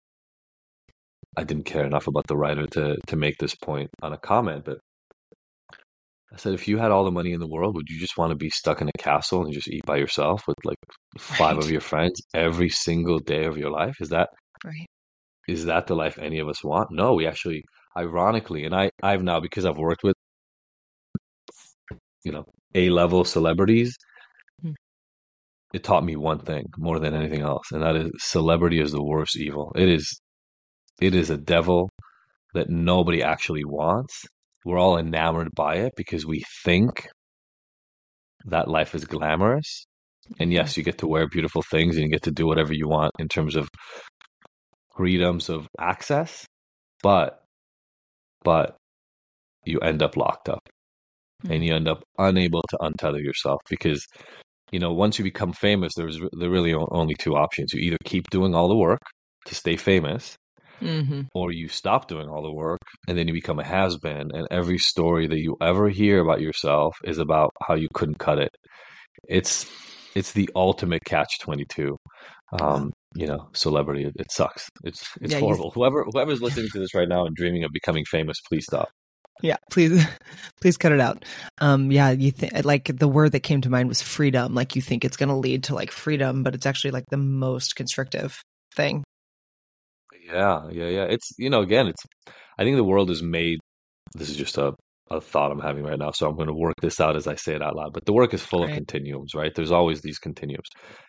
I 1.36 1.44
didn't 1.44 1.66
care 1.66 1.86
enough 1.86 2.08
about 2.08 2.28
the 2.28 2.38
writer 2.38 2.68
to 2.68 2.98
to 3.08 3.16
make 3.16 3.36
this 3.40 3.56
point 3.56 3.90
on 4.02 4.14
a 4.14 4.18
comment, 4.18 4.66
but 4.66 4.78
I 6.38 6.40
said, 6.40 6.54
if 6.54 6.68
you 6.68 6.78
had 6.78 6.92
all 6.92 7.04
the 7.04 7.10
money 7.12 7.32
in 7.32 7.40
the 7.40 7.48
world, 7.48 7.76
would 7.76 7.90
you 7.90 8.00
just 8.00 8.16
want 8.18 8.30
to 8.30 8.36
be 8.36 8.52
stuck 8.52 8.80
in 8.82 8.90
a 8.90 8.98
castle 9.00 9.44
and 9.44 9.52
just 9.52 9.68
eat 9.70 9.84
by 9.88 9.98
yourself 9.98 10.44
with 10.48 10.58
like 10.64 10.78
five 11.18 11.58
Right. 11.58 11.64
of 11.64 11.72
your 11.72 11.82
friends 11.82 12.22
every 12.36 12.70
single 12.70 13.18
day 13.20 13.46
of 13.46 13.58
your 13.58 13.72
life? 13.72 13.96
Is 14.00 14.10
that 14.10 14.30
Right. 14.64 14.86
is 15.48 15.66
that 15.66 15.88
the 15.88 15.96
life 15.96 16.20
any 16.20 16.38
of 16.40 16.48
us 16.48 16.64
want? 16.64 16.92
No, 16.92 17.14
we 17.16 17.26
actually, 17.26 17.64
ironically, 17.98 18.66
and 18.66 18.76
I 18.76 18.92
I've 19.02 19.24
now 19.24 19.40
because 19.40 19.66
I've 19.66 19.78
worked 19.80 20.04
with 20.04 20.16
you 22.24 22.32
know 22.32 22.46
A 22.76 22.90
level 22.92 23.24
celebrities, 23.26 23.96
Mm. 24.64 24.76
it 25.74 25.84
taught 25.84 26.04
me 26.06 26.16
one 26.16 26.40
thing 26.40 26.66
more 26.78 27.00
than 27.00 27.16
anything 27.16 27.42
else, 27.42 27.72
and 27.72 27.82
that 27.82 27.96
is 27.96 28.12
celebrity 28.20 28.80
is 28.80 28.92
the 28.92 29.04
worst 29.04 29.36
evil. 29.38 29.72
It 29.76 29.90
is 29.90 30.20
it 31.02 31.16
is 31.16 31.30
a 31.32 31.38
devil 31.38 31.90
that 32.54 32.70
nobody 32.70 33.24
actually 33.24 33.66
wants. 33.66 34.26
We're 34.68 34.80
all 34.80 34.98
enamored 34.98 35.56
by 35.56 35.76
it 35.76 35.94
because 35.96 36.26
we 36.26 36.44
think 36.66 37.08
that 38.48 38.68
life 38.68 38.94
is 38.96 39.06
glamorous. 39.06 39.86
And 40.40 40.52
yes, 40.52 40.76
you 40.76 40.84
get 40.84 40.98
to 40.98 41.08
wear 41.08 41.26
beautiful 41.26 41.62
things 41.72 41.96
and 41.96 42.04
you 42.04 42.12
get 42.12 42.24
to 42.24 42.32
do 42.32 42.46
whatever 42.46 42.74
you 42.74 42.90
want 42.90 43.14
in 43.18 43.30
terms 43.30 43.56
of 43.56 43.70
freedoms 44.98 45.48
of 45.48 45.70
access, 45.80 46.46
but 47.02 47.46
but 48.44 48.76
you 49.64 49.80
end 49.80 50.04
up 50.04 50.18
locked 50.18 50.50
up 50.50 50.68
and 51.50 51.64
you 51.64 51.70
mm-hmm. 51.70 51.78
end 51.78 51.88
up 51.88 52.04
unable 52.18 52.62
to 52.70 52.78
untether 52.82 53.24
yourself 53.24 53.62
because 53.70 54.06
you 54.74 54.80
know 54.80 54.92
once 54.92 55.18
you 55.18 55.24
become 55.24 55.54
famous 55.54 55.94
there's 55.96 56.20
there 56.38 56.50
really 56.50 56.74
only 56.74 57.16
two 57.16 57.38
options. 57.38 57.72
You 57.72 57.80
either 57.80 57.98
keep 58.04 58.30
doing 58.32 58.54
all 58.54 58.68
the 58.68 58.76
work 58.76 59.00
to 59.46 59.56
stay 59.56 59.78
famous 59.78 60.36
hmm 60.82 61.22
or 61.34 61.52
you 61.52 61.68
stop 61.68 62.08
doing 62.08 62.30
all 62.30 62.42
the 62.42 62.52
work 62.52 62.80
and 63.08 63.18
then 63.18 63.28
you 63.28 63.34
become 63.34 63.60
a 63.60 63.64
has-been 63.66 64.30
and 64.34 64.48
every 64.52 64.78
story 64.78 65.28
that 65.28 65.40
you 65.40 65.56
ever 65.62 65.90
hear 65.90 66.20
about 66.20 66.42
yourself 66.42 66.96
is 67.04 67.18
about 67.18 67.52
how 67.68 67.76
you 67.76 67.88
couldn't 67.94 68.20
cut 68.20 68.40
it 68.40 68.56
it's 69.30 69.66
it's 70.16 70.34
the 70.34 70.50
ultimate 70.56 71.04
catch 71.06 71.40
22 71.40 71.98
um 72.54 72.92
you 73.16 73.28
know 73.28 73.50
celebrity 73.54 74.06
it, 74.06 74.14
it 74.18 74.32
sucks 74.32 74.70
it's 74.84 75.06
it's 75.22 75.34
Yeah, 75.34 75.40
horrible 75.40 75.72
whoever 75.72 76.06
whoever's 76.12 76.42
listening 76.42 76.68
to 76.72 76.80
this 76.80 76.94
right 76.94 77.10
now 77.10 77.26
and 77.26 77.36
dreaming 77.36 77.64
of 77.64 77.72
becoming 77.74 78.06
famous 78.06 78.38
please 78.50 78.66
stop 78.66 78.90
Yeah, 79.42 79.58
please, 79.70 80.04
please 80.62 80.78
cut 80.78 80.92
it 80.92 81.00
out. 81.00 81.24
Um, 81.60 81.92
yeah, 81.92 82.12
you 82.12 82.32
think 82.32 82.66
like 82.66 82.86
the 82.98 83.08
word 83.08 83.32
that 83.34 83.42
came 83.42 83.62
to 83.62 83.70
mind 83.70 83.90
was 83.90 84.02
freedom. 84.02 84.54
Like 84.56 84.76
you 84.76 84.82
think 84.82 85.06
it's 85.06 85.18
going 85.18 85.30
to 85.30 85.36
lead 85.36 85.64
to 85.66 85.76
like 85.76 85.92
freedom, 85.92 86.44
but 86.44 86.56
it's 86.56 86.66
actually 86.66 86.92
like 86.92 87.06
the 87.10 87.18
most 87.18 87.76
constrictive 87.76 88.42
thing. 88.76 89.04
Yeah 90.28 90.68
yeah 90.72 90.88
yeah 90.88 91.04
it's 91.04 91.32
you 91.38 91.50
know 91.50 91.62
again 91.62 91.88
it's 91.88 92.04
i 92.58 92.64
think 92.64 92.76
the 92.76 92.84
world 92.84 93.10
is 93.10 93.24
made 93.24 93.60
this 94.16 94.30
is 94.30 94.36
just 94.36 94.58
a 94.58 94.74
a 95.10 95.22
thought 95.22 95.52
i'm 95.52 95.60
having 95.60 95.84
right 95.84 96.00
now 96.00 96.12
so 96.12 96.28
i'm 96.28 96.36
going 96.36 96.48
to 96.48 96.54
work 96.54 96.76
this 96.82 97.00
out 97.00 97.16
as 97.16 97.28
i 97.28 97.36
say 97.36 97.56
it 97.56 97.62
out 97.62 97.76
loud 97.76 97.94
but 97.94 98.06
the 98.06 98.14
work 98.14 98.34
is 98.34 98.44
full 98.44 98.64
of 98.64 98.70
continuums 98.70 99.34
right 99.34 99.56
there's 99.56 99.72
always 99.72 100.02
these 100.02 100.20
continuums 100.20 100.68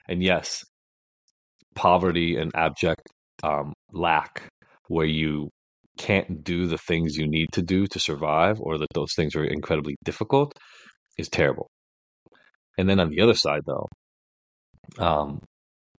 and 0.08 0.22
yes 0.22 0.62
poverty 1.74 2.36
and 2.36 2.52
abject 2.54 3.02
um, 3.42 3.72
lack 3.92 4.48
where 4.88 5.06
you 5.06 5.48
can't 5.98 6.44
do 6.44 6.66
the 6.66 6.78
things 6.78 7.16
you 7.16 7.26
need 7.28 7.48
to 7.52 7.62
do 7.62 7.86
to 7.86 8.00
survive 8.00 8.60
or 8.60 8.78
that 8.78 8.88
those 8.94 9.12
things 9.14 9.34
are 9.36 9.44
incredibly 9.44 9.96
difficult 10.04 10.52
is 11.18 11.28
terrible. 11.28 11.68
And 12.78 12.88
then 12.88 13.00
on 13.00 13.10
the 13.10 13.20
other 13.20 13.34
side, 13.34 13.62
though, 13.66 13.88
um, 14.98 15.40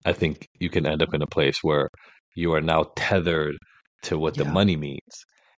I 0.06 0.14
think 0.14 0.48
you 0.60 0.70
can 0.70 0.86
end 0.86 1.04
up 1.04 1.14
in 1.14 1.22
a 1.22 1.28
place 1.28 1.60
where 1.62 1.90
you 2.36 2.54
are 2.54 2.62
now 2.62 2.86
tethered 2.96 3.56
to 4.04 4.18
what 4.18 4.36
the 4.36 4.46
money 4.46 4.76
means. 4.78 5.00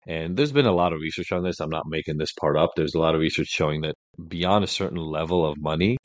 And 0.08 0.36
there's 0.36 0.52
been 0.52 0.66
a 0.66 0.72
lot 0.72 0.94
of 0.94 1.00
research 1.00 1.32
on 1.32 1.44
this. 1.44 1.60
I'm 1.60 1.70
not 1.70 1.84
making 1.88 2.18
this 2.18 2.32
part 2.40 2.58
up. 2.58 2.72
There's 2.76 2.96
a 2.96 3.00
lot 3.00 3.14
of 3.14 3.22
research 3.22 3.48
showing 3.48 3.82
that 3.82 3.96
beyond 4.28 4.64
a 4.64 4.68
certain 4.68 4.98
level 4.98 5.46
of 5.46 5.56
money, 5.60 5.98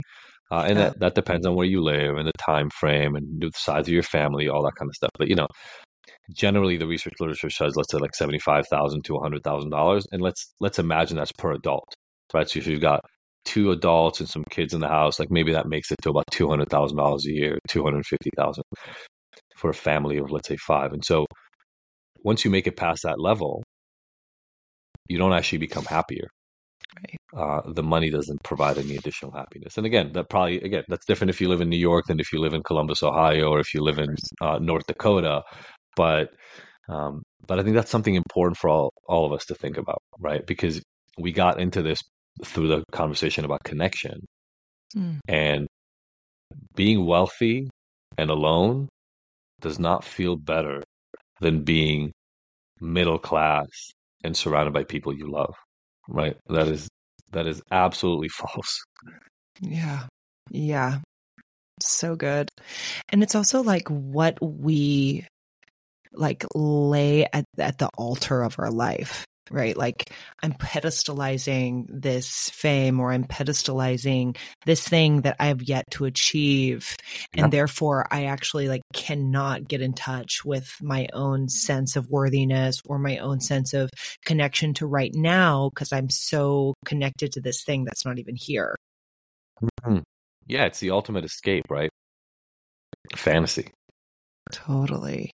uh, 0.51 0.65
and 0.67 0.79
Yeah. 0.79 0.85
that, 0.89 0.99
that 0.99 1.15
depends 1.15 1.45
on 1.47 1.55
where 1.55 1.65
you 1.65 1.81
live 1.81 2.15
and 2.17 2.27
the 2.27 2.31
time 2.39 2.69
frame 2.69 3.15
and 3.15 3.41
the 3.41 3.51
size 3.55 3.87
of 3.87 3.93
your 3.93 4.03
family, 4.03 4.47
all 4.49 4.63
that 4.63 4.75
kind 4.77 4.89
of 4.89 4.95
stuff. 4.95 5.09
But 5.17 5.27
you 5.29 5.35
know, 5.35 5.47
generally 6.33 6.77
the 6.77 6.87
research 6.87 7.15
literature 7.19 7.49
says 7.49 7.75
let's 7.75 7.91
say 7.91 7.97
like 7.97 8.15
seventy 8.15 8.39
five 8.39 8.67
thousand 8.67 9.03
to 9.05 9.17
hundred 9.19 9.43
thousand 9.43 9.71
dollars, 9.71 10.05
and 10.11 10.21
let's 10.21 10.53
let's 10.59 10.79
imagine 10.79 11.17
that's 11.17 11.31
per 11.33 11.53
adult, 11.53 11.85
right? 12.33 12.49
So 12.49 12.59
if 12.59 12.67
you've 12.67 12.81
got 12.81 13.01
two 13.45 13.71
adults 13.71 14.19
and 14.19 14.29
some 14.29 14.43
kids 14.51 14.73
in 14.73 14.81
the 14.81 14.87
house, 14.89 15.19
like 15.19 15.31
maybe 15.31 15.53
that 15.53 15.67
makes 15.67 15.91
it 15.91 15.97
to 16.03 16.09
about 16.11 16.25
two 16.31 16.49
hundred 16.49 16.69
thousand 16.69 16.97
dollars 16.97 17.25
a 17.27 17.31
year, 17.31 17.59
two 17.67 17.83
hundred 17.83 18.05
fifty 18.05 18.29
thousand 18.37 18.63
for 19.57 19.69
a 19.69 19.73
family 19.73 20.17
of 20.17 20.31
let's 20.31 20.47
say 20.47 20.57
five. 20.57 20.93
And 20.93 21.03
so 21.03 21.25
once 22.23 22.45
you 22.45 22.51
make 22.51 22.67
it 22.67 22.77
past 22.77 23.03
that 23.03 23.19
level, 23.19 23.63
you 25.07 25.17
don't 25.17 25.33
actually 25.33 25.59
become 25.59 25.85
happier. 25.85 26.27
Right. 26.99 27.17
Uh, 27.37 27.61
the 27.73 27.83
money 27.83 28.09
doesn't 28.09 28.41
provide 28.43 28.77
any 28.77 28.95
additional 28.95 29.31
happiness. 29.31 29.77
And 29.77 29.85
again, 29.85 30.11
that 30.13 30.29
probably 30.29 30.61
again 30.61 30.83
that's 30.87 31.05
different 31.05 31.29
if 31.29 31.41
you 31.41 31.49
live 31.49 31.61
in 31.61 31.69
New 31.69 31.77
York 31.77 32.05
than 32.07 32.19
if 32.19 32.31
you 32.31 32.39
live 32.39 32.53
in 32.53 32.63
Columbus, 32.63 33.03
Ohio, 33.03 33.49
or 33.49 33.59
if 33.59 33.73
you 33.73 33.81
live 33.81 33.99
in 33.99 34.15
uh, 34.41 34.59
North 34.59 34.87
Dakota. 34.87 35.43
But 35.95 36.29
um, 36.89 37.23
but 37.45 37.59
I 37.59 37.63
think 37.63 37.75
that's 37.75 37.91
something 37.91 38.15
important 38.15 38.57
for 38.57 38.69
all 38.69 38.91
all 39.07 39.25
of 39.25 39.33
us 39.33 39.45
to 39.45 39.55
think 39.55 39.77
about, 39.77 40.01
right? 40.19 40.45
Because 40.45 40.81
we 41.17 41.31
got 41.31 41.59
into 41.59 41.81
this 41.81 41.99
through 42.45 42.67
the 42.67 42.83
conversation 42.91 43.45
about 43.45 43.63
connection 43.63 44.19
Mm. 44.95 45.19
and 45.27 45.67
being 46.75 47.05
wealthy 47.05 47.69
and 48.17 48.29
alone 48.29 48.87
does 49.61 49.79
not 49.79 50.03
feel 50.03 50.35
better 50.35 50.83
than 51.41 51.63
being 51.63 52.11
middle 52.79 53.17
class 53.19 53.67
and 54.23 54.35
surrounded 54.35 54.73
by 54.73 54.83
people 54.83 55.13
you 55.13 55.29
love, 55.31 55.55
right? 56.07 56.37
That 56.47 56.67
is 56.67 56.87
that 57.31 57.47
is 57.47 57.61
absolutely 57.71 58.29
false. 58.29 58.83
Yeah. 59.61 60.03
Yeah. 60.51 60.99
So 61.81 62.15
good. 62.15 62.49
And 63.09 63.21
it's 63.23 63.35
also 63.35 63.61
like 63.61 63.87
what 63.89 64.37
we 64.41 65.25
like 66.13 66.45
lay 66.55 67.25
at, 67.31 67.45
at 67.57 67.77
the 67.77 67.89
altar 67.97 68.41
of 68.41 68.55
our 68.57 68.71
life, 68.71 69.25
right? 69.51 69.75
Like 69.75 70.11
I'm 70.43 70.53
pedestalizing 70.53 71.85
this 71.89 72.49
fame 72.49 72.99
or 72.99 73.11
I'm 73.11 73.25
pedestalizing 73.25 74.37
this 74.65 74.87
thing 74.87 75.21
that 75.21 75.35
I 75.39 75.47
have 75.47 75.63
yet 75.63 75.85
to 75.91 76.05
achieve. 76.05 76.95
Yeah. 77.33 77.43
And 77.43 77.53
therefore 77.53 78.05
I 78.11 78.25
actually 78.25 78.67
like 78.67 78.81
cannot 78.93 79.67
get 79.67 79.81
in 79.81 79.93
touch 79.93 80.43
with 80.45 80.75
my 80.81 81.07
own 81.13 81.49
sense 81.49 81.95
of 81.95 82.09
worthiness 82.09 82.81
or 82.85 82.99
my 82.99 83.17
own 83.17 83.39
sense 83.39 83.73
of 83.73 83.89
connection 84.25 84.73
to 84.75 84.87
right 84.87 85.11
now 85.13 85.69
because 85.73 85.91
I'm 85.91 86.09
so 86.09 86.73
connected 86.85 87.31
to 87.33 87.41
this 87.41 87.63
thing 87.63 87.85
that's 87.85 88.05
not 88.05 88.19
even 88.19 88.35
here. 88.35 88.75
Mm-hmm. 89.61 89.99
Yeah, 90.47 90.65
it's 90.65 90.79
the 90.79 90.91
ultimate 90.91 91.25
escape, 91.25 91.65
right? 91.69 91.89
Fantasy. 93.15 93.71
Totally. 94.51 95.31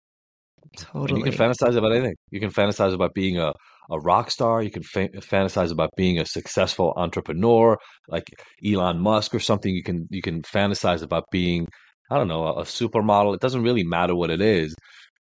And 0.62 0.76
Totally. 0.76 1.20
you 1.20 1.24
can 1.24 1.32
fantasize 1.32 1.76
about 1.76 1.92
anything. 1.92 2.14
You 2.30 2.40
can 2.40 2.50
fantasize 2.50 2.94
about 2.94 3.14
being 3.14 3.38
a, 3.38 3.52
a 3.90 3.98
rock 4.00 4.30
star. 4.30 4.62
You 4.62 4.70
can 4.70 4.82
fa- 4.82 5.10
fantasize 5.16 5.72
about 5.72 5.90
being 5.96 6.18
a 6.18 6.26
successful 6.26 6.92
entrepreneur 6.96 7.78
like 8.08 8.24
Elon 8.64 8.98
Musk 9.00 9.34
or 9.34 9.40
something. 9.40 9.74
You 9.74 9.82
can 9.82 10.06
you 10.10 10.22
can 10.22 10.42
fantasize 10.42 11.02
about 11.02 11.24
being 11.30 11.66
I 12.10 12.16
don't 12.18 12.28
know 12.28 12.44
a, 12.46 12.60
a 12.60 12.64
supermodel. 12.64 13.34
It 13.34 13.40
doesn't 13.40 13.62
really 13.62 13.84
matter 13.84 14.14
what 14.14 14.30
it 14.30 14.40
is. 14.40 14.74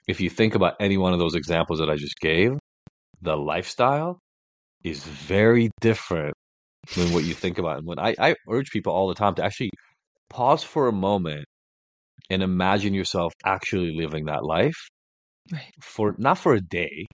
If 0.09 0.21
you 0.21 0.31
think 0.31 0.55
about 0.55 0.75
any 0.81 0.97
one 0.99 1.13
of 1.13 1.19
those 1.19 1.35
examples 1.35 1.79
that 1.81 1.91
I 1.91 1.97
just 1.97 2.17
gave, 2.21 2.59
the 3.23 3.37
lifestyle 3.37 4.19
is 4.85 5.05
very 5.05 5.71
different 5.81 6.35
than 6.97 7.13
what 7.13 7.25
you 7.25 7.35
think 7.35 7.59
about. 7.59 7.79
And 7.79 7.87
when 7.87 7.99
I, 7.99 8.15
I 8.19 8.35
urge 8.49 8.71
people 8.71 8.93
all 8.93 9.09
the 9.09 9.15
time 9.15 9.35
to 9.37 9.45
actually 9.45 9.71
pause 10.31 10.63
for 10.63 10.89
a 10.89 10.93
moment 10.93 11.45
and 12.31 12.43
imagine 12.43 12.95
yourself 12.95 13.33
actually 13.45 13.93
living 13.97 14.27
that 14.27 14.45
life 14.45 14.77
Right. 15.53 15.73
for 15.83 16.15
not 16.19 16.39
for 16.39 16.55
a 16.55 16.61
day. 16.61 17.07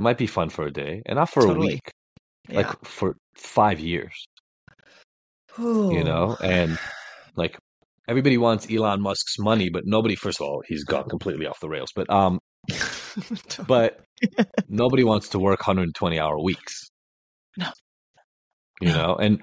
It 0.00 0.02
might 0.02 0.16
be 0.16 0.26
fun 0.26 0.48
for 0.48 0.64
a 0.64 0.72
day, 0.72 1.02
and 1.04 1.16
not 1.16 1.28
for 1.28 1.44
a 1.44 1.48
Totally. 1.48 1.68
week, 1.74 1.92
like 2.50 2.68
for 2.86 3.16
five 3.36 3.80
years, 3.80 4.14
you 5.90 6.02
know? 6.04 6.38
And 6.42 6.78
like 7.36 7.58
everybody 8.08 8.38
wants 8.38 8.66
Elon 8.72 9.02
Musk's 9.02 9.38
money, 9.38 9.68
but 9.68 9.82
nobody, 9.84 10.14
first 10.16 10.40
of 10.40 10.46
all, 10.46 10.62
he's 10.66 10.84
gone 10.84 11.06
completely 11.10 11.46
off 11.46 11.60
the 11.60 11.68
rails. 11.68 11.90
But 11.94 12.08
um, 12.10 12.38
but 13.68 14.00
nobody 14.68 15.04
wants 15.04 15.28
to 15.30 15.38
work 15.38 15.60
120 15.60 16.18
hour 16.18 16.42
weeks. 16.42 16.88
No. 17.58 17.70
You 18.80 18.88
No. 18.88 18.94
know, 18.94 19.16
and 19.16 19.42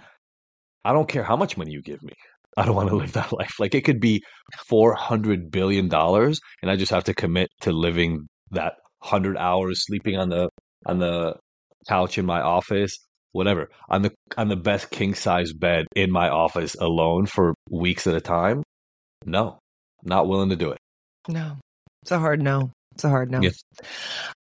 I 0.86 0.94
don't 0.94 1.08
care 1.08 1.24
how 1.24 1.36
much 1.38 1.58
money 1.58 1.72
you 1.72 1.84
give 1.84 2.02
me. 2.02 2.14
I 2.58 2.66
don't 2.66 2.76
want 2.76 2.90
to 2.90 2.96
live 2.96 3.14
that 3.14 3.32
life. 3.40 3.60
Like 3.60 3.76
it 3.76 3.86
could 3.86 4.00
be 4.00 4.24
400 4.68 5.52
billion 5.52 5.88
dollars 5.88 6.40
and 6.64 6.72
I 6.72 6.78
just 6.78 6.92
have 6.92 7.04
to 7.06 7.14
commit 7.14 7.50
to 7.62 7.72
living 7.72 8.28
that 8.52 8.74
100 9.10 9.38
hours 9.38 9.86
sleeping 9.86 10.18
on 10.18 10.30
the 10.30 10.50
on 10.86 11.00
the 11.00 11.36
couch 11.88 12.18
in 12.18 12.26
my 12.26 12.42
office, 12.42 12.98
whatever. 13.32 13.70
On 13.90 14.02
the 14.02 14.14
on 14.38 14.48
the 14.50 14.56
best 14.56 14.90
king 14.92 15.14
size 15.16 15.54
bed 15.54 15.86
in 15.96 16.12
my 16.12 16.30
office 16.30 16.76
alone 16.76 17.26
for 17.26 17.54
weeks 17.70 18.08
at 18.08 18.16
a 18.16 18.22
time. 18.22 18.64
No. 19.26 19.60
Not 20.04 20.28
willing 20.28 20.50
to 20.50 20.56
do 20.56 20.72
it. 20.72 20.78
no, 21.28 21.58
it's 22.04 22.12
a 22.12 22.20
hard 22.20 22.42
no. 22.42 22.72
It's 22.94 23.04
a 23.04 23.10
hard 23.10 23.30
no. 23.30 23.42
Yes. 23.42 23.60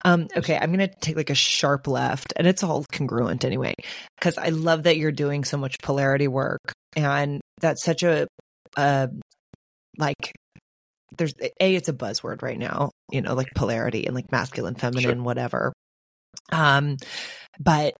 Um, 0.05 0.27
okay, 0.35 0.57
I'm 0.57 0.71
gonna 0.71 0.89
take 1.01 1.15
like 1.15 1.29
a 1.29 1.35
sharp 1.35 1.87
left, 1.87 2.33
and 2.35 2.45
it's 2.45 2.63
all 2.63 2.85
congruent 2.91 3.45
anyway, 3.45 3.73
because 4.17 4.37
I 4.37 4.49
love 4.49 4.83
that 4.83 4.97
you're 4.97 5.11
doing 5.11 5.43
so 5.43 5.57
much 5.57 5.77
polarity 5.81 6.27
work, 6.27 6.59
and 6.95 7.41
that's 7.61 7.83
such 7.83 8.03
a, 8.03 8.27
uh, 8.77 9.07
like, 9.97 10.33
there's 11.17 11.33
a 11.39 11.73
it's 11.75 11.89
a 11.89 11.93
buzzword 11.93 12.41
right 12.41 12.57
now, 12.57 12.91
you 13.11 13.21
know, 13.21 13.33
like 13.33 13.53
polarity 13.55 14.05
and 14.05 14.15
like 14.15 14.31
masculine, 14.31 14.75
feminine, 14.75 15.23
whatever. 15.23 15.73
Um, 16.51 16.97
but 17.59 17.95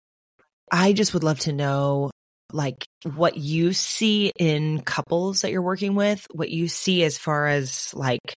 I 0.72 0.94
just 0.94 1.14
would 1.14 1.24
love 1.24 1.40
to 1.42 1.54
know 1.54 2.12
like 2.52 2.86
what 3.16 3.38
you 3.38 3.74
see 3.74 4.32
in 4.40 4.82
couples 4.82 5.42
that 5.42 5.52
you're 5.52 5.62
working 5.62 5.96
with, 5.96 6.26
what 6.32 6.50
you 6.50 6.68
see 6.68 7.04
as 7.04 7.18
far 7.18 7.48
as 7.48 7.94
like 7.94 8.34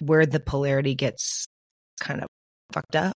where 0.00 0.26
the 0.26 0.40
polarity 0.40 0.94
gets 0.94 1.46
kind 2.00 2.20
of 2.20 2.26
fucked 2.72 2.96
up. 2.96 3.12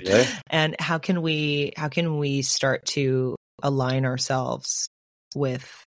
Yeah. 0.00 0.24
and 0.50 0.76
how 0.78 0.98
can 0.98 1.22
we 1.22 1.72
how 1.76 1.88
can 1.88 2.18
we 2.18 2.42
start 2.42 2.86
to 2.86 3.36
align 3.62 4.04
ourselves 4.04 4.88
with 5.34 5.84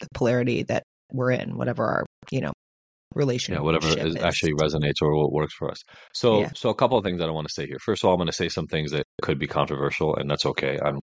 the 0.00 0.06
polarity 0.14 0.62
that 0.64 0.82
we're 1.12 1.30
in, 1.30 1.56
whatever 1.56 1.84
our, 1.84 2.06
you 2.30 2.40
know, 2.40 2.52
relationship 3.14 3.60
Yeah, 3.60 3.64
whatever 3.64 3.98
is, 3.98 4.16
actually 4.16 4.52
resonates 4.52 5.02
or 5.02 5.14
what 5.16 5.32
works 5.32 5.54
for 5.54 5.70
us. 5.70 5.78
So, 6.12 6.40
Yeah. 6.40 6.50
so 6.54 6.70
a 6.70 6.74
couple 6.74 6.98
of 6.98 7.04
things 7.04 7.18
that 7.20 7.28
I 7.28 7.32
want 7.32 7.46
to 7.48 7.52
say 7.52 7.66
here. 7.66 7.78
First 7.84 8.02
of 8.02 8.08
all, 8.08 8.14
I'm 8.14 8.18
going 8.18 8.26
to 8.26 8.32
say 8.32 8.48
some 8.48 8.66
things 8.66 8.90
that 8.92 9.04
could 9.22 9.38
be 9.38 9.46
controversial, 9.46 10.16
and 10.16 10.30
that's 10.30 10.46
okay. 10.46 10.78
I'm 10.84 11.00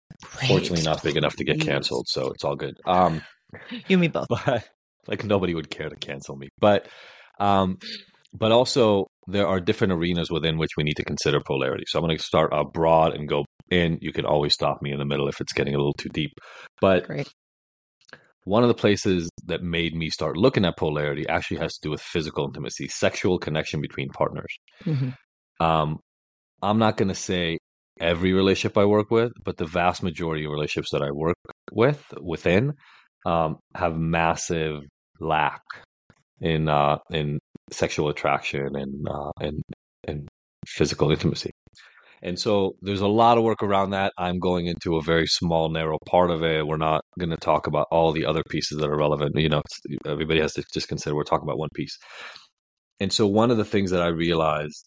fortunately 0.48 0.82
not 0.82 1.02
big 1.02 1.16
enough 1.16 1.36
to 1.36 1.44
get 1.44 1.60
canceled, 1.60 2.06
so 2.08 2.28
it's 2.28 2.44
all 2.44 2.56
good. 2.56 2.74
Um, 2.86 3.20
You 3.70 3.96
and 3.96 4.00
me 4.00 4.08
both. 4.08 4.28
but 4.46 4.64
like 5.08 5.24
nobody 5.24 5.54
would 5.54 5.70
care 5.70 5.88
to 5.88 5.96
cancel 5.96 6.36
me. 6.36 6.48
But, 6.60 6.88
um, 7.40 7.78
but 8.32 8.52
also 8.52 9.06
there 9.26 9.46
are 9.46 9.60
different 9.60 9.92
arenas 9.92 10.30
within 10.30 10.56
which 10.58 10.70
we 10.76 10.84
need 10.84 10.96
to 10.96 11.04
consider 11.04 11.40
polarity. 11.40 11.84
So 11.86 11.98
I'm 11.98 12.04
going 12.04 12.16
to 12.16 12.22
start 12.22 12.52
broad 12.72 13.14
and 13.14 13.28
go 13.28 13.44
in. 13.70 13.98
You 14.00 14.12
can 14.12 14.24
always 14.24 14.54
stop 14.54 14.82
me 14.82 14.92
in 14.92 14.98
the 14.98 15.04
middle 15.04 15.28
if 15.28 15.40
it's 15.40 15.52
getting 15.52 15.74
a 15.74 15.78
little 15.78 15.94
too 15.94 16.08
deep. 16.10 16.30
But 16.80 17.06
Great. 17.06 17.28
One 18.44 18.62
of 18.62 18.68
the 18.68 18.74
places 18.74 19.28
that 19.46 19.62
made 19.62 19.94
me 19.94 20.08
start 20.10 20.36
looking 20.36 20.64
at 20.64 20.76
polarity 20.76 21.28
actually 21.28 21.58
has 21.58 21.74
to 21.74 21.80
do 21.82 21.90
with 21.90 22.00
physical 22.00 22.46
intimacy, 22.46 22.88
sexual 22.88 23.38
connection 23.38 23.80
between 23.80 24.08
partners. 24.10 24.54
Mhm. 24.84 25.14
Um, 25.60 25.98
I'm 26.62 26.78
not 26.78 26.96
going 26.96 27.08
to 27.08 27.14
say 27.14 27.58
every 28.00 28.32
relationship 28.32 28.78
I 28.78 28.86
work 28.86 29.10
with, 29.10 29.32
but 29.44 29.58
the 29.58 29.66
vast 29.66 30.02
majority 30.02 30.44
of 30.44 30.52
relationships 30.52 30.90
that 30.92 31.02
I 31.02 31.10
work 31.10 31.36
with 31.72 32.02
within 32.20 32.74
um, 33.26 33.58
have 33.74 33.96
massive 33.96 34.82
lack 35.20 35.60
in 36.40 36.68
uh, 36.68 36.98
in 37.10 37.38
sexual 37.70 38.08
attraction 38.08 38.74
and 38.74 39.08
uh, 39.08 39.30
and 39.40 39.62
and 40.04 40.28
physical 40.66 41.10
intimacy. 41.10 41.50
And 42.22 42.38
so 42.38 42.76
there's 42.82 43.00
a 43.00 43.08
lot 43.08 43.38
of 43.38 43.44
work 43.44 43.62
around 43.62 43.90
that. 43.90 44.12
I'm 44.18 44.38
going 44.38 44.66
into 44.66 44.96
a 44.96 45.02
very 45.02 45.26
small, 45.26 45.70
narrow 45.70 45.98
part 46.06 46.30
of 46.30 46.42
it. 46.42 46.66
We're 46.66 46.76
not 46.76 47.02
going 47.18 47.30
to 47.30 47.36
talk 47.36 47.66
about 47.66 47.86
all 47.90 48.12
the 48.12 48.26
other 48.26 48.42
pieces 48.50 48.78
that 48.78 48.90
are 48.90 48.96
relevant. 48.96 49.36
You 49.36 49.48
know, 49.48 49.62
everybody 50.04 50.40
has 50.40 50.52
to 50.54 50.64
just 50.72 50.88
consider 50.88 51.16
we're 51.16 51.24
talking 51.24 51.48
about 51.48 51.58
one 51.58 51.70
piece. 51.74 51.96
And 53.00 53.10
so 53.10 53.26
one 53.26 53.50
of 53.50 53.56
the 53.56 53.64
things 53.64 53.90
that 53.92 54.02
I 54.02 54.08
realized 54.08 54.86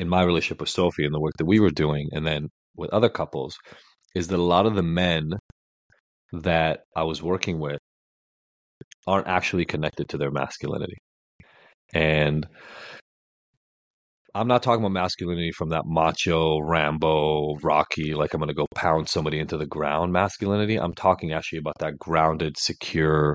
in 0.00 0.08
my 0.08 0.24
relationship 0.24 0.60
with 0.60 0.68
Sophie 0.68 1.04
and 1.04 1.14
the 1.14 1.20
work 1.20 1.34
that 1.38 1.46
we 1.46 1.60
were 1.60 1.70
doing, 1.70 2.08
and 2.12 2.26
then 2.26 2.48
with 2.76 2.90
other 2.90 3.08
couples, 3.08 3.56
is 4.16 4.28
that 4.28 4.38
a 4.38 4.42
lot 4.42 4.66
of 4.66 4.74
the 4.74 4.82
men 4.82 5.30
that 6.32 6.80
I 6.96 7.04
was 7.04 7.22
working 7.22 7.60
with 7.60 7.78
aren't 9.06 9.28
actually 9.28 9.64
connected 9.64 10.08
to 10.08 10.18
their 10.18 10.32
masculinity. 10.32 10.96
And 11.94 12.46
I'm 14.36 14.48
not 14.48 14.62
talking 14.62 14.84
about 14.84 14.92
masculinity 14.92 15.50
from 15.50 15.70
that 15.70 15.86
macho, 15.86 16.58
Rambo, 16.60 17.56
Rocky, 17.62 18.14
like 18.14 18.34
I'm 18.34 18.40
going 18.40 18.48
to 18.48 18.54
go 18.54 18.66
pound 18.74 19.08
somebody 19.08 19.38
into 19.38 19.56
the 19.56 19.66
ground 19.66 20.12
masculinity. 20.12 20.76
I'm 20.76 20.92
talking 20.92 21.32
actually 21.32 21.60
about 21.60 21.78
that 21.78 21.98
grounded, 21.98 22.58
secure 22.58 23.34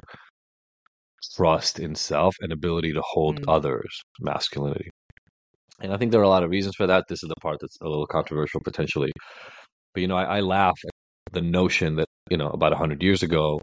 trust 1.35 1.79
in 1.79 1.95
self 1.95 2.35
and 2.41 2.51
ability 2.51 2.93
to 2.93 3.01
hold 3.03 3.41
Mm. 3.41 3.45
others 3.47 4.01
masculinity. 4.19 4.91
And 5.79 5.91
I 5.91 5.97
think 5.97 6.11
there 6.11 6.21
are 6.21 6.25
a 6.25 6.29
lot 6.29 6.43
of 6.43 6.51
reasons 6.51 6.75
for 6.75 6.85
that. 6.85 7.05
This 7.09 7.23
is 7.23 7.29
the 7.29 7.35
part 7.41 7.57
that's 7.59 7.77
a 7.81 7.87
little 7.87 8.05
controversial 8.05 8.61
potentially. 8.63 9.11
But, 9.95 10.01
you 10.01 10.07
know, 10.07 10.17
I, 10.17 10.37
I 10.37 10.39
laugh 10.41 10.77
at 10.85 11.33
the 11.33 11.41
notion 11.41 11.95
that, 11.95 12.07
you 12.29 12.37
know, 12.37 12.49
about 12.49 12.73
100 12.73 13.01
years 13.01 13.23
ago, 13.23 13.59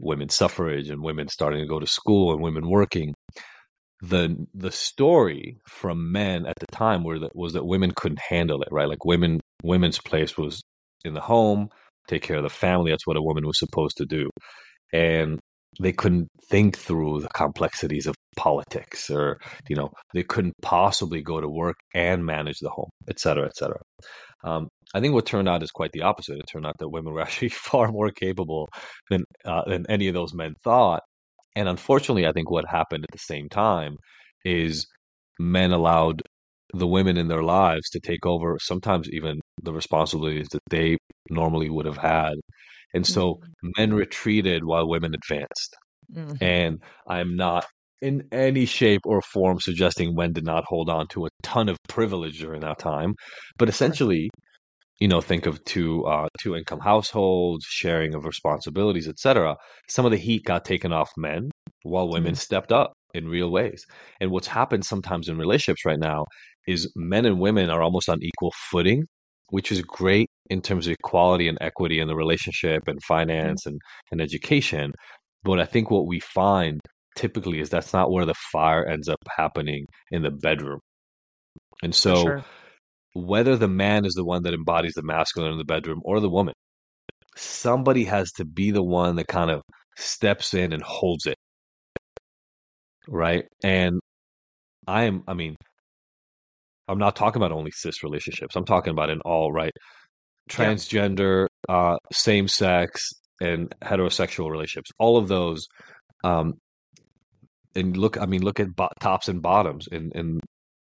women's 0.00 0.34
suffrage 0.34 0.90
and 0.90 1.02
women 1.02 1.28
starting 1.28 1.60
to 1.60 1.68
go 1.68 1.78
to 1.78 1.86
school 1.86 2.32
and 2.32 2.42
women 2.42 2.68
working 2.68 3.14
the 4.02 4.46
the 4.54 4.72
story 4.72 5.58
from 5.66 6.10
men 6.12 6.46
at 6.46 6.58
the 6.58 6.66
time 6.72 7.04
were 7.04 7.18
that 7.18 7.36
was 7.36 7.52
that 7.52 7.66
women 7.66 7.92
couldn't 7.94 8.20
handle 8.20 8.62
it 8.62 8.68
right? 8.70 8.88
Like 8.88 9.04
women 9.04 9.40
women's 9.62 9.98
place 9.98 10.38
was 10.38 10.62
in 11.04 11.14
the 11.14 11.20
home 11.20 11.68
take 12.08 12.22
care 12.22 12.36
of 12.36 12.42
the 12.42 12.48
family 12.50 12.90
that's 12.90 13.06
what 13.06 13.16
a 13.16 13.22
woman 13.22 13.46
was 13.46 13.58
supposed 13.58 13.96
to 13.98 14.06
do. 14.06 14.30
And 14.92 15.38
they 15.80 15.92
couldn't 15.92 16.28
think 16.50 16.76
through 16.76 17.20
the 17.20 17.28
complexities 17.28 18.06
of 18.06 18.14
politics 18.36 19.10
or 19.10 19.38
you 19.68 19.76
know 19.76 19.90
they 20.14 20.22
couldn't 20.22 20.54
possibly 20.62 21.22
go 21.22 21.40
to 21.40 21.48
work 21.48 21.76
and 21.94 22.24
manage 22.24 22.58
the 22.60 22.70
home 22.70 22.90
et 23.08 23.20
cetera 23.20 23.46
et 23.46 23.56
cetera. 23.56 23.80
Um, 24.42 24.68
i 24.94 25.00
think 25.00 25.12
what 25.14 25.26
turned 25.26 25.48
out 25.48 25.62
is 25.62 25.70
quite 25.70 25.92
the 25.92 26.02
opposite. 26.02 26.38
It 26.38 26.46
turned 26.50 26.66
out 26.66 26.76
that 26.78 26.88
women 26.88 27.12
were 27.12 27.20
actually 27.26 27.50
far 27.50 27.92
more 27.92 28.10
capable 28.10 28.68
than 29.10 29.24
uh, 29.44 29.64
than 29.66 29.84
any 29.88 30.08
of 30.08 30.14
those 30.14 30.32
men 30.34 30.54
thought 30.64 31.02
and 31.56 31.68
unfortunately, 31.68 32.26
I 32.26 32.32
think 32.32 32.50
what 32.50 32.66
happened 32.68 33.04
at 33.04 33.12
the 33.12 33.18
same 33.18 33.48
time 33.48 33.96
is 34.44 34.86
men 35.38 35.72
allowed 35.72 36.22
the 36.74 36.86
women 36.86 37.16
in 37.16 37.28
their 37.28 37.42
lives 37.42 37.88
to 37.90 38.00
take 38.00 38.24
over 38.26 38.58
sometimes 38.60 39.08
even 39.10 39.40
the 39.62 39.72
responsibilities 39.72 40.48
that 40.52 40.62
they 40.70 40.98
normally 41.30 41.68
would 41.70 41.86
have 41.86 41.96
had. 41.98 42.34
And 42.94 43.06
so 43.06 43.40
men 43.78 43.94
retreated 43.94 44.64
while 44.64 44.88
women 44.88 45.14
advanced. 45.14 45.76
Mhm. 46.08 46.40
And 46.40 46.82
I'm 47.08 47.36
not 47.36 47.66
in 48.02 48.26
any 48.32 48.66
shape 48.66 49.02
or 49.04 49.20
form 49.22 49.60
suggesting 49.60 50.14
men 50.14 50.32
did 50.32 50.44
not 50.44 50.64
hold 50.66 50.88
on 50.90 51.06
to 51.08 51.26
a 51.26 51.30
ton 51.42 51.68
of 51.68 51.76
privilege 51.88 52.38
during 52.40 52.60
that 52.62 52.78
time. 52.78 53.14
But 53.58 53.68
essentially, 53.68 54.30
you 55.00 55.08
know, 55.08 55.20
think 55.20 55.46
of 55.46 55.64
two 55.64 56.04
uh, 56.04 56.28
two 56.40 56.54
income 56.54 56.80
households, 56.80 57.64
sharing 57.64 58.14
of 58.14 58.26
responsibilities, 58.26 59.08
etc. 59.08 59.56
Some 59.88 60.04
of 60.04 60.12
the 60.12 60.18
heat 60.18 60.44
got 60.44 60.64
taken 60.64 60.92
off 60.92 61.10
men 61.16 61.50
while 61.82 62.08
women 62.08 62.34
stepped 62.34 62.70
up 62.70 62.92
in 63.14 63.26
real 63.26 63.50
ways. 63.50 63.84
And 64.20 64.30
what's 64.30 64.46
happened 64.46 64.84
sometimes 64.84 65.28
in 65.28 65.38
relationships 65.38 65.84
right 65.84 65.98
now 65.98 66.26
is 66.68 66.92
men 66.94 67.24
and 67.24 67.40
women 67.40 67.70
are 67.70 67.82
almost 67.82 68.08
on 68.08 68.22
equal 68.22 68.52
footing, 68.70 69.04
which 69.48 69.72
is 69.72 69.82
great 69.82 70.28
in 70.50 70.60
terms 70.60 70.86
of 70.86 70.92
equality 70.92 71.48
and 71.48 71.58
equity 71.60 71.98
in 71.98 72.08
the 72.08 72.14
relationship 72.14 72.82
and 72.86 73.02
finance 73.02 73.66
and, 73.66 73.80
and 74.12 74.20
education. 74.20 74.92
But 75.42 75.60
I 75.60 75.64
think 75.64 75.90
what 75.90 76.06
we 76.06 76.20
find 76.20 76.80
typically 77.16 77.60
is 77.60 77.70
that's 77.70 77.92
not 77.92 78.10
where 78.10 78.26
the 78.26 78.34
fire 78.52 78.86
ends 78.86 79.08
up 79.08 79.18
happening 79.36 79.86
in 80.10 80.22
the 80.22 80.30
bedroom. 80.30 80.80
And 81.82 81.94
so 81.94 82.22
sure. 82.22 82.44
Whether 83.14 83.56
the 83.56 83.68
man 83.68 84.04
is 84.04 84.14
the 84.14 84.24
one 84.24 84.42
that 84.44 84.54
embodies 84.54 84.94
the 84.94 85.02
masculine 85.02 85.52
in 85.52 85.58
the 85.58 85.64
bedroom 85.64 86.00
or 86.04 86.20
the 86.20 86.30
woman, 86.30 86.54
somebody 87.36 88.04
has 88.04 88.30
to 88.32 88.44
be 88.44 88.70
the 88.70 88.82
one 88.82 89.16
that 89.16 89.28
kind 89.28 89.50
of 89.50 89.62
steps 89.96 90.54
in 90.54 90.72
and 90.72 90.82
holds 90.82 91.26
it. 91.26 91.36
Right. 93.08 93.44
And 93.64 94.00
I 94.86 95.04
am, 95.04 95.22
I 95.26 95.34
mean, 95.34 95.56
I'm 96.88 96.98
not 96.98 97.16
talking 97.16 97.40
about 97.40 97.52
only 97.52 97.70
cis 97.72 98.02
relationships. 98.02 98.56
I'm 98.56 98.64
talking 98.64 98.92
about 98.92 99.10
in 99.10 99.20
all 99.20 99.52
right. 99.52 99.72
transgender, 100.50 101.46
yeah. 101.68 101.74
uh, 101.74 101.96
same 102.12 102.48
sex, 102.48 103.08
and 103.40 103.72
heterosexual 103.82 104.50
relationships. 104.50 104.90
All 104.98 105.16
of 105.16 105.28
those. 105.28 105.66
Um, 106.24 106.54
and 107.74 107.96
look, 107.96 108.20
I 108.20 108.26
mean, 108.26 108.42
look 108.42 108.60
at 108.60 108.74
bo- 108.74 108.90
tops 109.00 109.28
and 109.28 109.40
bottoms 109.40 109.86
in 109.90 110.10
in 110.14 110.40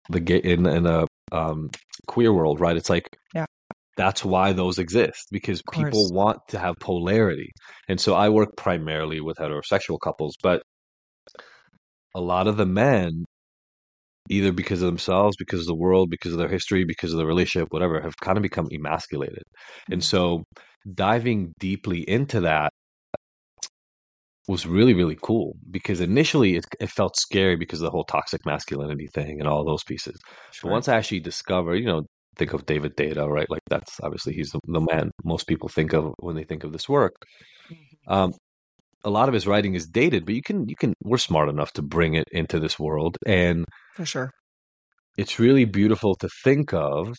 the 0.10 0.20
gay 0.20 0.38
in 0.38 0.66
in 0.68 0.86
a 0.86 1.08
um, 1.32 1.70
queer 2.08 2.34
world, 2.34 2.60
right? 2.60 2.78
It's 2.78 2.90
like 2.90 3.08
yeah. 3.34 3.46
That's 3.96 4.26
why 4.26 4.54
those 4.54 4.80
exist 4.80 5.28
because 5.32 5.62
people 5.72 6.10
want 6.12 6.40
to 6.50 6.58
have 6.58 6.76
polarity. 6.80 7.52
And 7.88 8.02
so 8.02 8.16
I 8.16 8.30
work 8.30 8.58
primarily 8.58 9.22
with 9.22 9.38
heterosexual 9.38 10.00
couples, 10.04 10.36
but 10.42 10.64
a 12.16 12.22
lot 12.22 12.48
of 12.48 12.58
the 12.58 12.66
men 12.66 13.26
either 14.30 14.52
because 14.52 14.82
of 14.82 14.88
themselves, 14.88 15.36
because 15.38 15.62
of 15.62 15.68
the 15.68 15.76
world, 15.76 16.10
because 16.10 16.32
of 16.32 16.40
their 16.40 16.48
history, 16.48 16.86
because 16.86 17.12
of 17.12 17.18
the 17.18 17.26
relationship, 17.26 17.68
whatever, 17.72 18.02
have 18.02 18.16
kind 18.18 18.38
of 18.38 18.42
become 18.42 18.68
emasculated. 18.72 19.44
And 19.92 20.02
mm-hmm. 20.02 20.06
so 20.06 20.44
diving 20.92 21.54
deeply 21.60 22.08
into 22.10 22.42
that 22.42 22.72
was 24.48 24.66
really, 24.66 24.94
really 24.94 25.18
cool 25.22 25.56
because 25.72 26.02
initially 26.02 26.56
it, 26.56 26.66
it 26.80 26.90
felt 26.90 27.16
scary 27.16 27.56
because 27.56 27.80
of 27.80 27.86
the 27.86 27.92
whole 27.92 28.04
toxic 28.04 28.46
masculinity 28.46 29.08
thing 29.08 29.40
and 29.40 29.48
all 29.48 29.64
those 29.64 29.84
pieces. 29.84 30.20
Sure. 30.52 30.70
But 30.70 30.74
once 30.74 30.88
I 30.88 30.98
actually 30.98 31.22
discovered, 31.22 31.76
you 31.76 31.86
know, 31.86 32.04
think 32.36 32.54
of 32.54 32.66
David 32.66 32.96
Deida 32.96 33.28
right? 33.28 33.50
Like 33.50 33.62
that's 33.70 34.00
obviously 34.02 34.34
he's 34.34 34.50
the, 34.50 34.60
the 34.68 34.82
man 34.82 35.12
most 35.24 35.48
people 35.48 35.70
think 35.70 35.94
of 35.94 36.14
when 36.18 36.36
they 36.36 36.44
think 36.44 36.64
of 36.64 36.74
this 36.74 36.90
work. 36.90 37.14
Mm-hmm. 37.72 38.14
Um, 38.14 38.34
a 39.06 39.10
lot 39.10 39.28
of 39.28 39.34
his 39.34 39.46
writing 39.46 39.76
is 39.76 39.86
dated, 39.86 40.26
but 40.26 40.36
you 40.36 40.42
can 40.42 40.68
you 40.68 40.76
can 40.76 40.94
we're 41.04 41.18
smart 41.18 41.50
enough 41.50 41.74
to 41.74 41.82
bring 41.82 42.14
it 42.16 42.28
into 42.32 42.60
this 42.60 42.80
world 42.80 43.18
and 43.26 43.66
for 43.96 44.06
sure. 44.06 44.32
It's 45.18 45.40
really 45.40 45.66
beautiful 45.66 46.16
to 46.16 46.30
think 46.44 46.74
of 46.74 47.14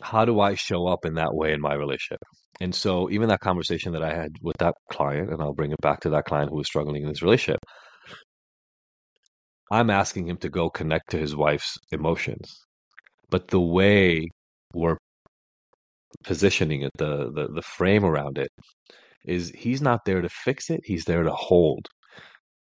how 0.00 0.24
do 0.24 0.40
I 0.40 0.54
show 0.54 0.86
up 0.86 1.04
in 1.04 1.14
that 1.14 1.34
way 1.34 1.52
in 1.52 1.60
my 1.60 1.74
relationship? 1.74 2.20
And 2.60 2.74
so 2.74 3.10
even 3.10 3.28
that 3.28 3.40
conversation 3.40 3.92
that 3.92 4.02
I 4.02 4.14
had 4.14 4.32
with 4.42 4.56
that 4.58 4.74
client, 4.90 5.30
and 5.32 5.42
I'll 5.42 5.54
bring 5.54 5.72
it 5.72 5.80
back 5.80 6.00
to 6.00 6.10
that 6.10 6.24
client 6.26 6.50
who 6.50 6.56
was 6.56 6.66
struggling 6.66 7.02
in 7.02 7.08
his 7.08 7.22
relationship, 7.22 7.60
I'm 9.70 9.90
asking 9.90 10.28
him 10.28 10.36
to 10.38 10.48
go 10.50 10.70
connect 10.70 11.10
to 11.10 11.18
his 11.18 11.34
wife's 11.34 11.76
emotions. 11.92 12.52
But 13.30 13.48
the 13.48 13.60
way 13.60 14.28
we're 14.74 14.98
positioning 16.24 16.82
it, 16.82 16.90
the 16.98 17.30
the, 17.32 17.48
the 17.54 17.62
frame 17.62 18.04
around 18.04 18.38
it, 18.38 18.50
is 19.24 19.50
he's 19.56 19.82
not 19.82 20.00
there 20.04 20.20
to 20.22 20.28
fix 20.28 20.70
it, 20.70 20.80
he's 20.84 21.04
there 21.04 21.22
to 21.22 21.32
hold. 21.32 21.88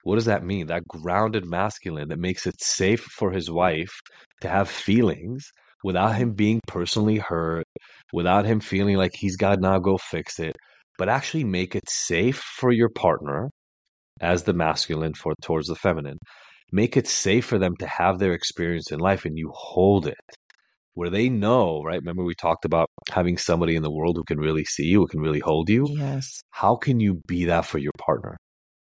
What 0.05 0.17
does 0.17 0.27
that 0.27 0.45
mean? 0.45 0.67
That 0.69 0.89
grounded 0.89 1.45
masculine 1.47 2.09
that 2.09 2.19
makes 2.19 2.47
it 2.47 2.61
safe 2.63 3.03
for 3.03 3.31
his 3.33 3.51
wife 3.51 3.93
to 4.41 4.49
have 4.49 4.69
feelings 4.71 5.51
without 5.85 6.17
him 6.17 6.33
being 6.33 6.61
personally 6.67 7.19
hurt, 7.19 7.65
without 8.13 8.45
him 8.45 8.61
feeling 8.61 8.97
like 8.97 9.13
he's 9.15 9.37
got 9.37 9.57
to 9.57 9.61
now 9.61 9.79
go 9.79 9.99
fix 9.99 10.39
it, 10.39 10.57
but 10.99 11.09
actually 11.09 11.45
make 11.45 11.75
it 11.75 11.89
safe 11.89 12.39
for 12.39 12.73
your 12.73 12.91
partner 12.91 13.51
as 14.21 14.43
the 14.43 14.53
masculine 14.53 15.15
for 15.15 15.35
towards 15.43 15.69
the 15.69 15.75
feminine. 15.75 16.19
Make 16.73 16.97
it 16.97 17.09
safe 17.09 17.47
for 17.47 17.59
them 17.59 17.75
to 17.81 17.87
have 17.87 18.19
their 18.19 18.33
experience 18.33 18.93
in 18.93 19.01
life 19.01 19.25
and 19.25 19.37
you 19.37 19.51
hold 19.55 20.07
it 20.07 20.17
where 20.95 21.11
they 21.11 21.29
know, 21.29 21.83
right? 21.83 22.01
Remember 22.01 22.25
we 22.25 22.35
talked 22.35 22.65
about 22.65 22.89
having 23.11 23.39
somebody 23.39 23.77
in 23.77 23.83
the 23.83 23.91
world 23.91 24.17
who 24.17 24.25
can 24.25 24.39
really 24.39 24.65
see 24.65 24.85
you, 24.85 25.01
who 25.01 25.07
can 25.07 25.21
really 25.21 25.41
hold 25.41 25.69
you. 25.69 25.87
Yes. 25.89 26.43
How 26.51 26.77
can 26.77 27.01
you 27.01 27.21
be 27.27 27.47
that 27.47 27.65
for 27.65 27.79
your 27.79 27.93
partner? 27.99 28.37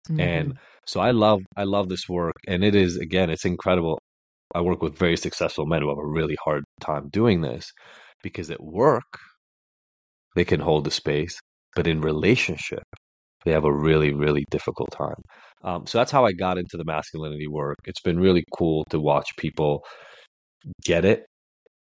Mm-hmm. 0.09 0.19
And 0.19 0.59
so 0.85 0.99
I 0.99 1.11
love 1.11 1.41
I 1.55 1.63
love 1.63 1.89
this 1.89 2.09
work 2.09 2.35
and 2.47 2.63
it 2.63 2.75
is 2.75 2.97
again 2.97 3.29
it's 3.29 3.45
incredible. 3.45 3.99
I 4.53 4.61
work 4.61 4.81
with 4.81 4.97
very 4.97 5.17
successful 5.17 5.65
men 5.65 5.81
who 5.81 5.89
have 5.89 5.97
a 5.97 6.05
really 6.05 6.37
hard 6.43 6.63
time 6.79 7.09
doing 7.09 7.41
this 7.41 7.71
because 8.21 8.49
at 8.49 8.63
work 8.63 9.19
they 10.35 10.45
can 10.45 10.59
hold 10.59 10.85
the 10.85 10.91
space, 10.91 11.39
but 11.75 11.87
in 11.87 12.01
relationship 12.01 12.83
they 13.45 13.51
have 13.51 13.65
a 13.65 13.73
really 13.73 14.13
really 14.13 14.45
difficult 14.51 14.91
time. 14.91 15.21
Um, 15.63 15.85
so 15.87 15.97
that's 15.97 16.11
how 16.11 16.25
I 16.25 16.33
got 16.33 16.57
into 16.57 16.77
the 16.77 16.85
masculinity 16.85 17.47
work. 17.47 17.77
It's 17.85 18.01
been 18.01 18.19
really 18.19 18.43
cool 18.57 18.85
to 18.89 18.99
watch 18.99 19.29
people 19.37 19.83
get 20.83 21.05
it 21.05 21.25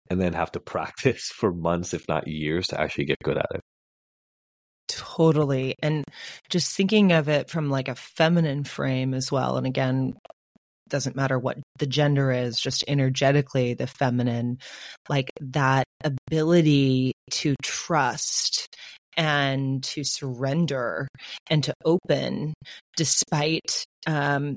and 0.09 0.19
then 0.19 0.33
have 0.33 0.51
to 0.51 0.59
practice 0.73 1.31
for 1.35 1.53
months, 1.53 1.93
if 1.93 2.07
not 2.07 2.27
years, 2.27 2.67
to 2.67 2.79
actually 2.79 3.05
get 3.05 3.17
good 3.23 3.37
at 3.37 3.47
it. 3.53 3.61
Totally. 4.87 5.75
And 5.81 6.03
just 6.49 6.75
thinking 6.75 7.13
of 7.13 7.29
it 7.29 7.49
from 7.49 7.69
like 7.69 7.87
a 7.87 7.95
feminine 7.95 8.63
frame 8.63 9.13
as 9.13 9.31
well. 9.31 9.57
And 9.57 9.65
again, 9.65 10.13
doesn't 10.89 11.15
matter 11.15 11.39
what 11.39 11.57
the 11.79 11.87
gender 11.87 12.31
is, 12.31 12.59
just 12.59 12.83
energetically, 12.87 13.73
the 13.73 13.87
feminine, 13.87 14.57
like 15.09 15.29
that 15.39 15.85
ability 16.03 17.13
to 17.31 17.55
trust 17.63 18.67
and 19.15 19.83
to 19.83 20.03
surrender 20.03 21.07
and 21.49 21.63
to 21.63 21.73
open 21.85 22.53
despite 22.97 23.85
um, 24.07 24.55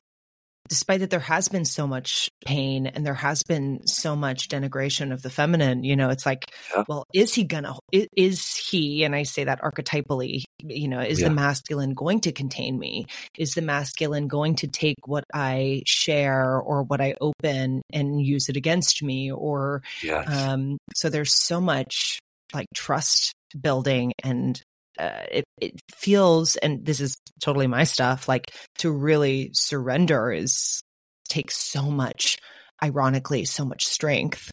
despite 0.68 1.00
that 1.00 1.11
there 1.11 1.20
has 1.20 1.48
been 1.48 1.64
so 1.64 1.87
much 1.87 2.31
pain 2.44 2.87
and 2.87 3.05
there 3.05 3.14
has 3.14 3.42
been 3.42 3.87
so 3.87 4.16
much 4.16 4.48
denigration 4.48 5.12
of 5.12 5.22
the 5.22 5.31
feminine 5.31 5.85
you 5.85 5.96
know 5.96 6.11
it's 6.11 6.26
like 6.26 6.50
yeah. 6.74 6.85
well 6.88 7.05
is 7.12 7.35
he 7.35 7.44
gonna 7.44 7.74
is 7.92 8.55
he 8.57 9.05
and 9.05 9.14
i 9.14 9.22
say 9.22 9.44
that 9.44 9.61
archetypally 9.62 10.42
you 10.62 10.88
know 10.88 11.00
is 11.00 11.20
yeah. 11.20 11.29
the 11.29 11.35
masculine 11.35 11.94
going 11.94 12.20
to 12.20 12.33
contain 12.33 12.79
me 12.79 13.07
is 13.38 13.55
the 13.55 13.62
masculine 13.62 14.29
going 14.29 14.55
to 14.55 14.66
take 14.66 15.07
what 15.07 15.24
i 15.33 15.83
share 15.87 16.59
or 16.59 16.83
what 16.83 17.00
i 17.00 17.14
open 17.20 17.83
and 17.92 18.20
use 18.20 18.48
it 18.48 18.57
against 18.57 19.02
me 19.02 19.31
or 19.31 19.83
yes. 20.02 20.29
um 20.29 20.79
so 20.94 21.09
there's 21.09 21.35
so 21.35 21.61
much 21.61 22.18
like 22.55 22.66
trust 22.74 23.35
building 23.61 24.12
and 24.22 24.62
uh, 24.99 25.25
it, 25.31 25.45
it 25.61 25.81
feels, 25.95 26.57
and 26.57 26.85
this 26.85 27.01
is 27.01 27.17
totally 27.43 27.67
my 27.67 27.85
stuff, 27.85 28.29
like 28.29 28.53
to 28.79 28.91
really 28.91 29.51
surrender 29.53 30.33
is 30.33 30.81
takes 31.29 31.57
so 31.57 31.83
much, 31.83 32.39
ironically, 32.83 33.45
so 33.45 33.65
much 33.65 33.85
strength. 33.85 34.51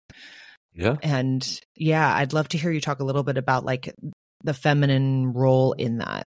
Yeah. 0.73 0.95
And 1.03 1.59
yeah, 1.75 2.13
I'd 2.15 2.33
love 2.33 2.49
to 2.49 2.57
hear 2.57 2.71
you 2.71 2.81
talk 2.81 2.99
a 2.99 3.05
little 3.05 3.23
bit 3.23 3.37
about 3.37 3.63
like 3.63 3.93
the 4.43 4.53
feminine 4.53 5.33
role 5.33 5.73
in 5.73 5.99
that. 5.99 6.23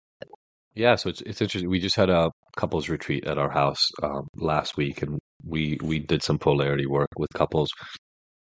Yeah, 0.73 0.95
so 0.95 1.09
it's 1.09 1.21
it's 1.21 1.41
interesting. 1.41 1.69
We 1.69 1.79
just 1.79 1.97
had 1.97 2.09
a 2.09 2.31
couples 2.55 2.87
retreat 2.87 3.25
at 3.25 3.37
our 3.37 3.49
house 3.49 3.89
um, 4.03 4.27
last 4.35 4.77
week, 4.77 5.01
and 5.01 5.19
we 5.45 5.77
we 5.81 5.99
did 5.99 6.23
some 6.23 6.39
polarity 6.39 6.85
work 6.85 7.09
with 7.17 7.29
couples. 7.35 7.69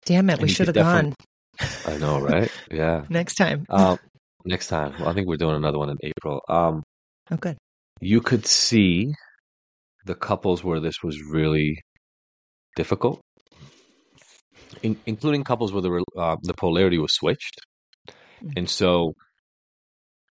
Damn 0.05 0.29
it, 0.29 0.41
we 0.41 0.49
should 0.49 0.67
have 0.67 0.75
gone. 0.75 1.15
I 1.87 1.97
know, 1.97 2.21
right? 2.21 2.51
Yeah. 2.71 3.05
Next 3.09 3.35
time. 3.35 3.67
Um, 3.69 3.99
Next 4.45 4.69
time. 4.69 4.95
Well, 4.99 5.09
I 5.09 5.13
think 5.13 5.29
we're 5.29 5.37
doing 5.37 5.57
another 5.57 5.79
one 5.79 5.91
in 5.91 5.99
April. 6.03 6.41
Um, 6.49 6.83
oh, 7.31 7.37
good. 7.37 7.57
You 8.01 8.21
could 8.21 8.47
see 8.47 9.13
the 10.07 10.15
couples 10.15 10.65
where 10.65 10.81
this 10.81 11.03
was 11.03 11.23
really 11.23 11.79
difficult, 12.77 13.21
in, 14.83 14.97
including 15.05 15.45
couples 15.45 15.73
where 15.73 15.83
the 15.83 16.05
uh, 16.17 16.37
the 16.43 16.55
polarity 16.55 16.99
was 16.99 17.13
switched, 17.13 17.61
mm-hmm. 18.09 18.51
and 18.57 18.69
so. 18.69 19.13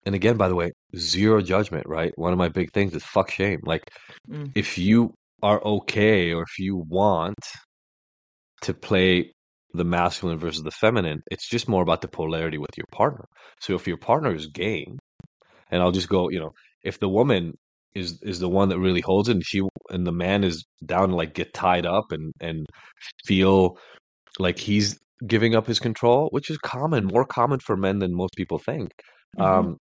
And 0.05 0.15
again, 0.15 0.37
by 0.37 0.47
the 0.47 0.55
way, 0.55 0.71
zero 0.95 1.41
judgment, 1.41 1.85
right? 1.85 2.13
One 2.15 2.31
of 2.31 2.39
my 2.39 2.47
big 2.47 2.71
things 2.71 2.93
is 2.95 3.03
fuck 3.03 3.29
shame. 3.29 3.59
Like, 3.63 3.83
mm. 4.29 4.49
if 4.55 4.77
you 4.77 5.13
are 5.43 5.61
okay 5.61 6.31
or 6.31 6.43
if 6.43 6.59
you 6.59 6.81
want 6.87 7.35
to 8.61 8.73
play 8.73 9.33
the 9.73 9.85
masculine 9.85 10.39
versus 10.39 10.63
the 10.63 10.71
feminine. 10.71 11.21
It's 11.29 11.47
just 11.47 11.67
more 11.67 11.81
about 11.81 12.01
the 12.01 12.07
polarity 12.07 12.57
with 12.57 12.77
your 12.77 12.85
partner. 12.91 13.25
So 13.59 13.75
if 13.75 13.87
your 13.87 13.97
partner 13.97 14.33
is 14.33 14.47
game, 14.47 14.97
and 15.69 15.81
I'll 15.81 15.91
just 15.91 16.09
go, 16.09 16.29
you 16.29 16.39
know, 16.39 16.51
if 16.83 16.99
the 16.99 17.09
woman 17.09 17.53
is 17.93 18.21
is 18.21 18.39
the 18.39 18.49
one 18.49 18.69
that 18.69 18.79
really 18.79 19.01
holds 19.01 19.29
it, 19.29 19.33
and 19.33 19.45
she 19.45 19.61
and 19.89 20.05
the 20.05 20.11
man 20.11 20.43
is 20.43 20.65
down 20.85 21.09
to 21.09 21.15
like 21.15 21.33
get 21.33 21.53
tied 21.53 21.85
up 21.85 22.11
and 22.11 22.31
and 22.39 22.65
feel 23.25 23.77
like 24.39 24.59
he's 24.59 24.99
giving 25.25 25.55
up 25.55 25.67
his 25.67 25.79
control, 25.79 26.29
which 26.31 26.49
is 26.49 26.57
common, 26.59 27.05
more 27.05 27.25
common 27.25 27.59
for 27.59 27.75
men 27.75 27.99
than 27.99 28.15
most 28.15 28.33
people 28.37 28.59
think. 28.59 28.91
Mm-hmm. 29.37 29.41
Um, 29.41 29.77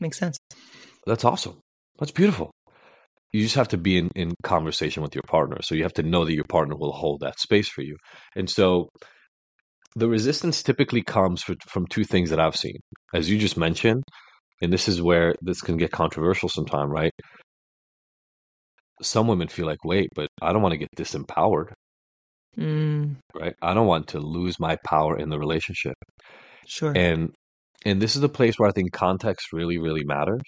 Makes 0.00 0.18
sense. 0.18 0.38
That's 1.06 1.24
awesome. 1.24 1.60
That's 1.98 2.12
beautiful 2.12 2.52
you 3.32 3.42
just 3.42 3.56
have 3.56 3.68
to 3.68 3.78
be 3.78 3.98
in, 3.98 4.10
in 4.14 4.34
conversation 4.42 5.02
with 5.02 5.14
your 5.14 5.22
partner. 5.26 5.58
So 5.62 5.74
you 5.74 5.82
have 5.82 5.92
to 5.94 6.02
know 6.02 6.24
that 6.24 6.34
your 6.34 6.44
partner 6.44 6.76
will 6.76 6.92
hold 6.92 7.20
that 7.20 7.38
space 7.38 7.68
for 7.68 7.82
you. 7.82 7.96
And 8.34 8.48
so 8.48 8.88
the 9.96 10.08
resistance 10.08 10.62
typically 10.62 11.02
comes 11.02 11.42
for, 11.42 11.54
from 11.68 11.86
two 11.86 12.04
things 12.04 12.30
that 12.30 12.40
I've 12.40 12.56
seen. 12.56 12.78
As 13.14 13.28
you 13.28 13.38
just 13.38 13.56
mentioned, 13.56 14.02
and 14.62 14.72
this 14.72 14.88
is 14.88 15.02
where 15.02 15.34
this 15.42 15.60
can 15.60 15.76
get 15.76 15.90
controversial 15.90 16.48
sometime, 16.48 16.90
right? 16.90 17.12
Some 19.02 19.28
women 19.28 19.48
feel 19.48 19.66
like, 19.66 19.84
wait, 19.84 20.08
but 20.14 20.28
I 20.42 20.52
don't 20.52 20.62
want 20.62 20.72
to 20.72 20.78
get 20.78 20.88
disempowered. 20.96 21.72
Mm. 22.56 23.16
Right? 23.34 23.54
I 23.62 23.74
don't 23.74 23.86
want 23.86 24.08
to 24.08 24.20
lose 24.20 24.58
my 24.58 24.76
power 24.84 25.16
in 25.16 25.28
the 25.28 25.38
relationship. 25.38 25.94
Sure. 26.66 26.92
And 26.96 27.30
and 27.84 28.02
this 28.02 28.16
is 28.16 28.20
the 28.20 28.28
place 28.28 28.58
where 28.58 28.68
I 28.68 28.72
think 28.72 28.90
context 28.90 29.52
really, 29.52 29.78
really 29.78 30.02
matters 30.04 30.42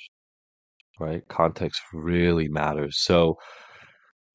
right? 1.00 1.22
Context 1.28 1.80
really 1.92 2.48
matters. 2.48 3.02
So 3.02 3.36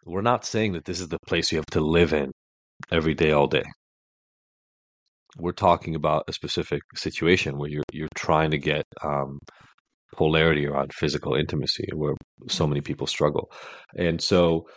we're 0.06 0.22
not 0.22 0.46
saying 0.46 0.74
that 0.74 0.86
this 0.86 1.00
is 1.00 1.10
the 1.10 1.20
place 1.28 1.52
you 1.52 1.58
have 1.58 1.66
to 1.68 1.82
live 1.82 2.14
in 2.14 2.32
every 2.92 3.14
day, 3.14 3.32
all 3.32 3.48
day. 3.48 3.64
we're 5.38 5.52
talking 5.52 5.96
about 5.96 6.24
a 6.28 6.34
specific 6.34 6.82
situation 6.96 7.58
where 7.58 7.70
you're 7.70 7.84
you're 7.92 8.08
trying 8.16 8.52
to 8.52 8.58
get 8.58 8.86
um, 9.04 9.40
polarity 10.16 10.66
around 10.68 10.94
physical 10.94 11.36
intimacy, 11.36 11.88
where 11.94 12.16
so 12.50 12.68
many 12.68 12.82
people 12.82 13.08
struggle, 13.08 13.52
and 13.98 14.22
so 14.22 14.68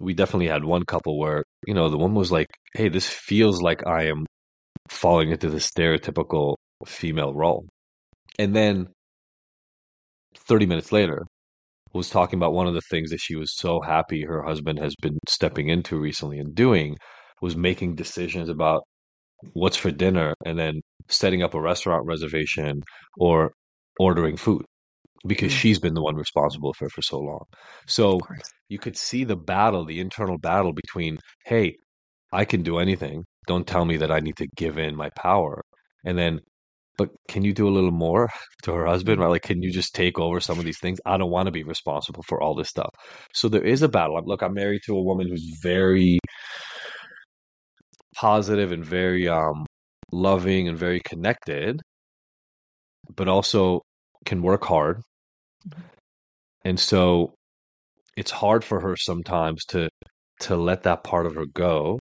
we 0.00 0.14
definitely 0.14 0.48
had 0.48 0.64
one 0.64 0.84
couple 0.84 1.18
where 1.18 1.44
you 1.66 1.74
know 1.74 1.88
the 1.88 1.98
one 1.98 2.14
was 2.14 2.32
like, 2.32 2.48
"Hey, 2.74 2.88
this 2.88 3.08
feels 3.08 3.62
like 3.62 3.86
I 3.86 4.04
am 4.06 4.26
falling 4.88 5.30
into 5.30 5.50
the 5.50 5.58
stereotypical 5.58 6.56
female 6.86 7.34
role," 7.34 7.66
and 8.38 8.54
then 8.56 8.88
thirty 10.36 10.66
minutes 10.66 10.92
later, 10.92 11.26
was 11.96 12.10
talking 12.10 12.38
about 12.38 12.52
one 12.52 12.66
of 12.66 12.74
the 12.74 12.80
things 12.82 13.10
that 13.10 13.20
she 13.20 13.36
was 13.36 13.56
so 13.56 13.80
happy 13.80 14.22
her 14.22 14.42
husband 14.42 14.78
has 14.78 14.94
been 14.96 15.18
stepping 15.28 15.68
into 15.68 15.98
recently 15.98 16.38
and 16.38 16.54
doing 16.54 16.96
was 17.42 17.56
making 17.56 17.94
decisions 17.94 18.48
about 18.48 18.82
what's 19.52 19.76
for 19.76 19.90
dinner 19.90 20.34
and 20.44 20.58
then 20.58 20.80
setting 21.08 21.42
up 21.42 21.54
a 21.54 21.60
restaurant 21.60 22.06
reservation 22.06 22.82
or 23.18 23.52
ordering 23.98 24.36
food 24.36 24.64
because 25.26 25.52
mm. 25.52 25.56
she's 25.56 25.78
been 25.78 25.94
the 25.94 26.02
one 26.02 26.16
responsible 26.16 26.72
for 26.74 26.86
it 26.86 26.92
for 26.92 27.02
so 27.02 27.18
long. 27.18 27.44
So 27.86 28.20
you 28.68 28.78
could 28.78 28.96
see 28.96 29.24
the 29.24 29.36
battle, 29.36 29.84
the 29.84 30.00
internal 30.00 30.38
battle 30.38 30.72
between, 30.72 31.18
hey, 31.44 31.76
I 32.32 32.44
can 32.44 32.62
do 32.62 32.78
anything. 32.78 33.24
Don't 33.46 33.66
tell 33.66 33.84
me 33.84 33.96
that 33.98 34.10
I 34.10 34.20
need 34.20 34.36
to 34.36 34.48
give 34.56 34.78
in 34.78 34.96
my 34.96 35.10
power. 35.10 35.62
And 36.04 36.18
then, 36.18 36.40
but 36.96 37.10
can 37.28 37.44
you 37.44 37.52
do 37.52 37.68
a 37.68 37.70
little 37.70 37.90
more 37.90 38.28
to 38.62 38.72
her 38.72 38.86
husband? 38.86 39.20
Right? 39.20 39.28
Like, 39.28 39.42
can 39.42 39.62
you 39.62 39.72
just 39.72 39.94
take 39.94 40.18
over 40.18 40.40
some 40.40 40.58
of 40.58 40.64
these 40.64 40.78
things? 40.78 40.98
I 41.06 41.16
don't 41.16 41.30
want 41.30 41.46
to 41.46 41.52
be 41.52 41.64
responsible 41.64 42.22
for 42.26 42.42
all 42.42 42.54
this 42.54 42.68
stuff. 42.68 42.90
So 43.34 43.48
there 43.48 43.64
is 43.64 43.82
a 43.82 43.88
battle. 43.88 44.20
Look, 44.24 44.42
I'm 44.42 44.54
married 44.54 44.82
to 44.86 44.96
a 44.96 45.02
woman 45.02 45.28
who's 45.28 45.58
very 45.62 46.18
positive 48.14 48.72
and 48.72 48.84
very 48.84 49.28
um, 49.28 49.66
loving 50.10 50.68
and 50.68 50.78
very 50.78 51.00
connected, 51.00 51.80
but 53.14 53.28
also 53.28 53.82
can 54.24 54.42
work 54.42 54.64
hard. 54.64 55.00
Mm-hmm. 55.68 55.82
And 56.64 56.80
so 56.80 57.34
it's 58.16 58.30
hard 58.30 58.64
for 58.64 58.80
her 58.80 58.96
sometimes 58.96 59.64
to 59.66 59.88
to 60.40 60.56
let 60.56 60.82
that 60.82 61.04
part 61.04 61.26
of 61.26 61.34
her 61.34 61.46
go. 61.46 61.98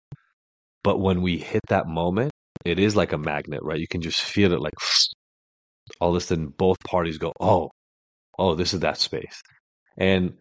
But 0.83 0.99
when 0.99 1.21
we 1.21 1.37
hit 1.37 1.61
that 1.69 1.87
moment, 1.87 2.31
it 2.65 2.79
is 2.79 2.95
like 2.95 3.13
a 3.13 3.17
magnet, 3.17 3.61
right? 3.63 3.79
You 3.79 3.87
can 3.87 4.01
just 4.01 4.21
feel 4.21 4.53
it 4.53 4.61
like 4.61 4.73
all 6.01 6.11
of 6.11 6.15
a 6.15 6.21
sudden 6.21 6.47
both 6.47 6.77
parties 6.87 7.17
go, 7.17 7.33
Oh, 7.39 7.69
oh, 8.39 8.55
this 8.55 8.73
is 8.73 8.81
that 8.81 8.97
space. 8.97 9.41
And 9.97 10.33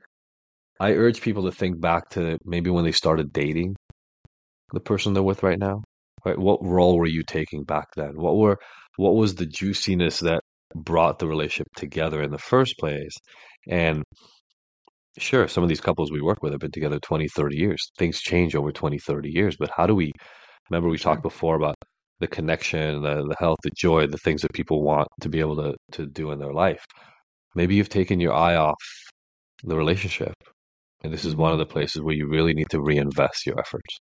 I 0.80 0.92
urge 0.92 1.20
people 1.20 1.44
to 1.44 1.52
think 1.52 1.80
back 1.80 2.10
to 2.10 2.38
maybe 2.44 2.70
when 2.70 2.84
they 2.84 2.92
started 2.92 3.32
dating 3.32 3.76
the 4.72 4.80
person 4.80 5.12
they're 5.12 5.22
with 5.22 5.42
right 5.42 5.58
now? 5.58 5.82
Right? 6.24 6.38
What 6.38 6.64
role 6.64 6.96
were 6.96 7.06
you 7.06 7.22
taking 7.22 7.64
back 7.64 7.88
then? 7.96 8.12
What 8.14 8.36
were 8.36 8.58
what 8.96 9.14
was 9.14 9.34
the 9.34 9.46
juiciness 9.46 10.20
that 10.20 10.40
brought 10.74 11.18
the 11.18 11.26
relationship 11.26 11.68
together 11.76 12.22
in 12.22 12.30
the 12.30 12.38
first 12.38 12.78
place? 12.78 13.14
And 13.68 14.02
sure, 15.18 15.48
some 15.48 15.62
of 15.62 15.68
these 15.68 15.80
couples 15.80 16.12
we 16.12 16.20
work 16.22 16.42
with 16.42 16.52
have 16.52 16.60
been 16.60 16.70
together 16.70 16.98
20, 17.00 17.28
30 17.28 17.56
years. 17.56 17.90
Things 17.98 18.20
change 18.20 18.54
over 18.54 18.72
20, 18.72 18.98
30 18.98 19.30
years, 19.30 19.56
but 19.58 19.70
how 19.76 19.86
do 19.86 19.94
we 19.94 20.12
remember 20.70 20.88
we 20.88 20.98
talked 20.98 21.22
before 21.22 21.56
about 21.56 21.76
the 22.22 22.28
connection, 22.28 23.02
the, 23.02 23.26
the 23.26 23.36
health, 23.38 23.58
the 23.62 23.70
joy, 23.76 24.06
the 24.06 24.16
things 24.16 24.42
that 24.42 24.52
people 24.52 24.82
want 24.82 25.08
to 25.20 25.28
be 25.28 25.40
able 25.40 25.56
to, 25.56 25.74
to 25.90 26.06
do 26.06 26.30
in 26.30 26.38
their 26.38 26.52
life. 26.52 26.84
Maybe 27.54 27.74
you've 27.74 27.88
taken 27.88 28.20
your 28.20 28.32
eye 28.32 28.54
off 28.54 28.82
the 29.64 29.76
relationship. 29.76 30.34
And 31.02 31.12
this 31.12 31.24
is 31.24 31.34
one 31.34 31.52
of 31.52 31.58
the 31.58 31.66
places 31.66 32.00
where 32.00 32.14
you 32.14 32.28
really 32.28 32.54
need 32.54 32.70
to 32.70 32.80
reinvest 32.80 33.44
your 33.44 33.58
efforts. 33.58 33.98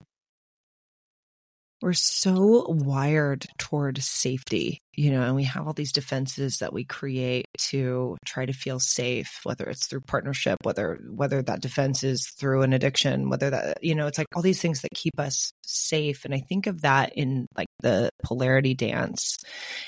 We're 1.80 1.92
so 1.92 2.66
wired 2.68 3.46
toward 3.56 4.02
safety, 4.02 4.80
you 4.96 5.12
know, 5.12 5.22
and 5.22 5.36
we 5.36 5.44
have 5.44 5.64
all 5.64 5.72
these 5.72 5.92
defenses 5.92 6.58
that 6.58 6.72
we 6.72 6.84
create 6.84 7.46
to 7.70 8.16
try 8.26 8.46
to 8.46 8.52
feel 8.52 8.80
safe, 8.80 9.30
whether 9.44 9.64
it's 9.66 9.86
through 9.86 10.00
partnership, 10.00 10.56
whether 10.64 10.98
whether 11.08 11.40
that 11.40 11.60
defense 11.60 12.02
is 12.02 12.26
through 12.36 12.62
an 12.62 12.72
addiction, 12.72 13.30
whether 13.30 13.50
that, 13.50 13.78
you 13.80 13.94
know, 13.94 14.08
it's 14.08 14.18
like 14.18 14.26
all 14.34 14.42
these 14.42 14.60
things 14.60 14.80
that 14.80 14.90
keep 14.92 15.20
us 15.20 15.52
safe. 15.62 16.24
And 16.24 16.34
I 16.34 16.40
think 16.48 16.66
of 16.66 16.80
that 16.80 17.12
in 17.14 17.46
like 17.56 17.67
the 17.82 18.10
polarity 18.22 18.74
dance. 18.74 19.38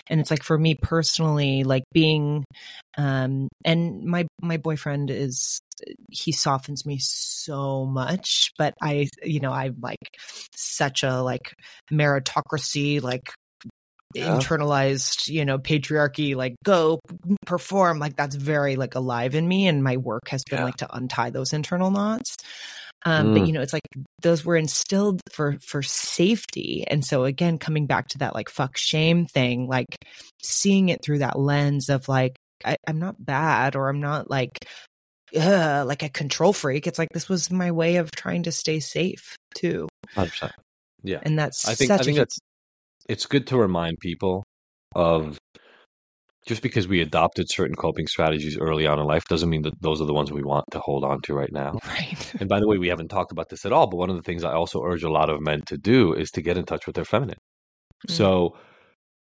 And 0.09 0.21
it's 0.21 0.31
like 0.31 0.43
for 0.43 0.59
me 0.59 0.75
personally, 0.75 1.65
like 1.65 1.85
being 1.93 2.45
um 2.97 3.49
and 3.65 4.05
my 4.05 4.27
my 4.41 4.57
boyfriend 4.57 5.11
is 5.11 5.61
he 6.11 6.33
softens 6.33 6.85
me 6.85 6.99
so 7.01 7.87
much 7.87 8.53
but 8.59 8.75
i 8.83 9.09
you 9.23 9.41
know 9.41 9.53
i'm 9.53 9.77
like 9.81 10.17
such 10.55 11.03
a 11.03 11.23
like 11.23 11.55
meritocracy 11.91 13.01
like 13.01 13.33
yeah. 14.15 14.27
internalized 14.27 15.29
you 15.29 15.45
know 15.45 15.59
patriarchy 15.59 16.35
like 16.35 16.55
go 16.65 17.01
perform 17.47 17.99
like 17.99 18.17
that's 18.17 18.35
very 18.35 18.77
like 18.77 18.95
alive 18.95 19.35
in 19.35 19.47
me 19.47 19.69
and 19.69 19.85
my 19.85 19.97
work 19.97 20.29
has 20.29 20.43
been 20.45 20.59
yeah. 20.59 20.65
like 20.65 20.77
to 20.77 20.95
untie 20.95 21.31
those 21.31 21.53
internal 21.53 21.91
knots 21.91 22.37
um, 23.05 23.29
mm. 23.29 23.39
but 23.39 23.47
you 23.47 23.53
know 23.53 23.61
it's 23.61 23.73
like 23.73 23.83
those 24.23 24.45
were 24.45 24.57
instilled 24.57 25.21
for 25.33 25.57
for 25.61 25.83
safety 25.83 26.85
and 26.89 27.05
so 27.05 27.25
again 27.25 27.59
coming 27.59 27.87
back 27.87 28.09
to 28.09 28.19
that 28.19 28.35
like 28.35 28.49
fuck 28.49 28.77
shame 28.77 29.27
thing 29.27 29.67
like 29.67 29.97
seeing 30.43 30.89
it 30.89 31.03
through 31.03 31.19
that 31.19 31.39
lens 31.39 31.89
of 31.89 32.09
like 32.09 32.37
I, 32.65 32.77
am 32.87 32.99
not 32.99 33.25
bad 33.25 33.77
or 33.77 33.89
I'm 33.89 34.01
not 34.01 34.31
like 34.31 34.67
uh, 35.37 35.85
like 35.87 36.03
a 36.03 36.09
control 36.09 36.53
freak. 36.53 36.87
It's 36.87 36.99
like 36.99 37.09
this 37.13 37.29
was 37.29 37.51
my 37.51 37.71
way 37.71 37.97
of 37.97 38.11
trying 38.11 38.45
to 38.45 38.53
stay 38.53 38.81
safe 38.81 39.37
too. 39.55 39.89
Hundred 40.15 40.31
percent. 40.31 40.53
Yeah, 41.03 41.21
and 41.23 41.39
that's 41.39 41.67
I 41.69 41.75
think 41.75 41.91
I 41.91 41.99
think 41.99 42.17
a... 42.17 42.21
that's 42.21 42.39
it's 43.09 43.27
good 43.27 43.47
to 43.49 43.57
remind 43.57 43.99
people 44.01 44.45
of 44.95 45.39
just 46.47 46.63
because 46.63 46.89
we 46.89 47.01
adopted 47.01 47.51
certain 47.51 47.77
coping 47.77 48.07
strategies 48.07 48.57
early 48.59 48.87
on 48.87 48.99
in 48.99 49.07
life 49.07 49.25
doesn't 49.29 49.51
mean 49.51 49.63
that 49.63 49.81
those 49.81 50.01
are 50.01 50.07
the 50.07 50.15
ones 50.15 50.33
we 50.33 50.43
want 50.43 50.65
to 50.71 50.81
hold 50.81 51.05
on 51.05 51.21
to 51.23 51.35
right 51.35 51.53
now. 51.53 51.79
Right. 51.87 52.35
and 52.41 52.49
by 52.49 52.61
the 52.61 52.69
way, 52.69 52.79
we 52.79 52.89
haven't 52.89 53.09
talked 53.09 53.33
about 53.33 53.49
this 53.51 53.67
at 53.67 53.73
all, 53.73 53.87
but 53.87 53.99
one 53.99 54.11
of 54.11 54.17
the 54.17 54.23
things 54.23 54.45
I 54.45 54.53
also 54.53 54.83
urge 54.83 55.03
a 55.03 55.11
lot 55.11 55.29
of 55.29 55.41
men 55.41 55.63
to 55.67 55.77
do 55.77 56.15
is 56.15 56.31
to 56.33 56.43
get 56.43 56.57
in 56.57 56.65
touch 56.65 56.87
with 56.87 56.97
their 56.97 57.05
feminine. 57.05 57.39
Mm. 58.09 58.13
So 58.13 58.57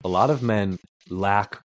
a 0.03 0.07
lot 0.07 0.30
of 0.30 0.41
men 0.41 0.78
lack 1.09 1.59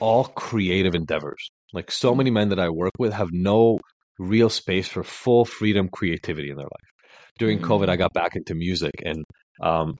all 0.00 0.24
creative 0.24 0.94
endeavors. 0.94 1.50
Like 1.72 1.90
so 1.90 2.14
mm. 2.14 2.18
many 2.18 2.30
men 2.30 2.48
that 2.48 2.60
I 2.60 2.70
work 2.70 2.92
with 2.98 3.12
have 3.12 3.28
no 3.32 3.78
real 4.18 4.48
space 4.48 4.88
for 4.88 5.02
full 5.02 5.44
freedom 5.44 5.88
creativity 5.92 6.50
in 6.50 6.56
their 6.56 6.64
life. 6.64 6.90
During 7.38 7.58
mm-hmm. 7.58 7.70
COVID, 7.70 7.88
I 7.88 7.96
mm. 7.96 7.98
got 7.98 8.12
back 8.14 8.36
into 8.36 8.54
music 8.54 8.94
and 9.04 9.24
um, 9.60 9.96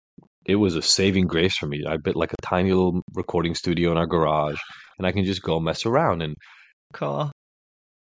it 0.46 0.56
was 0.56 0.76
a 0.76 0.82
saving 0.82 1.26
grace 1.26 1.56
for 1.56 1.66
me. 1.66 1.82
I 1.86 1.96
built 1.96 2.16
like 2.16 2.32
a 2.32 2.42
tiny 2.42 2.70
little 2.70 3.02
recording 3.14 3.54
studio 3.54 3.90
in 3.92 3.98
our 3.98 4.06
garage 4.06 4.58
and 4.98 5.06
I 5.06 5.12
can 5.12 5.24
just 5.24 5.42
go 5.42 5.60
mess 5.60 5.86
around 5.86 6.22
and 6.22 6.36
cool. 6.92 7.32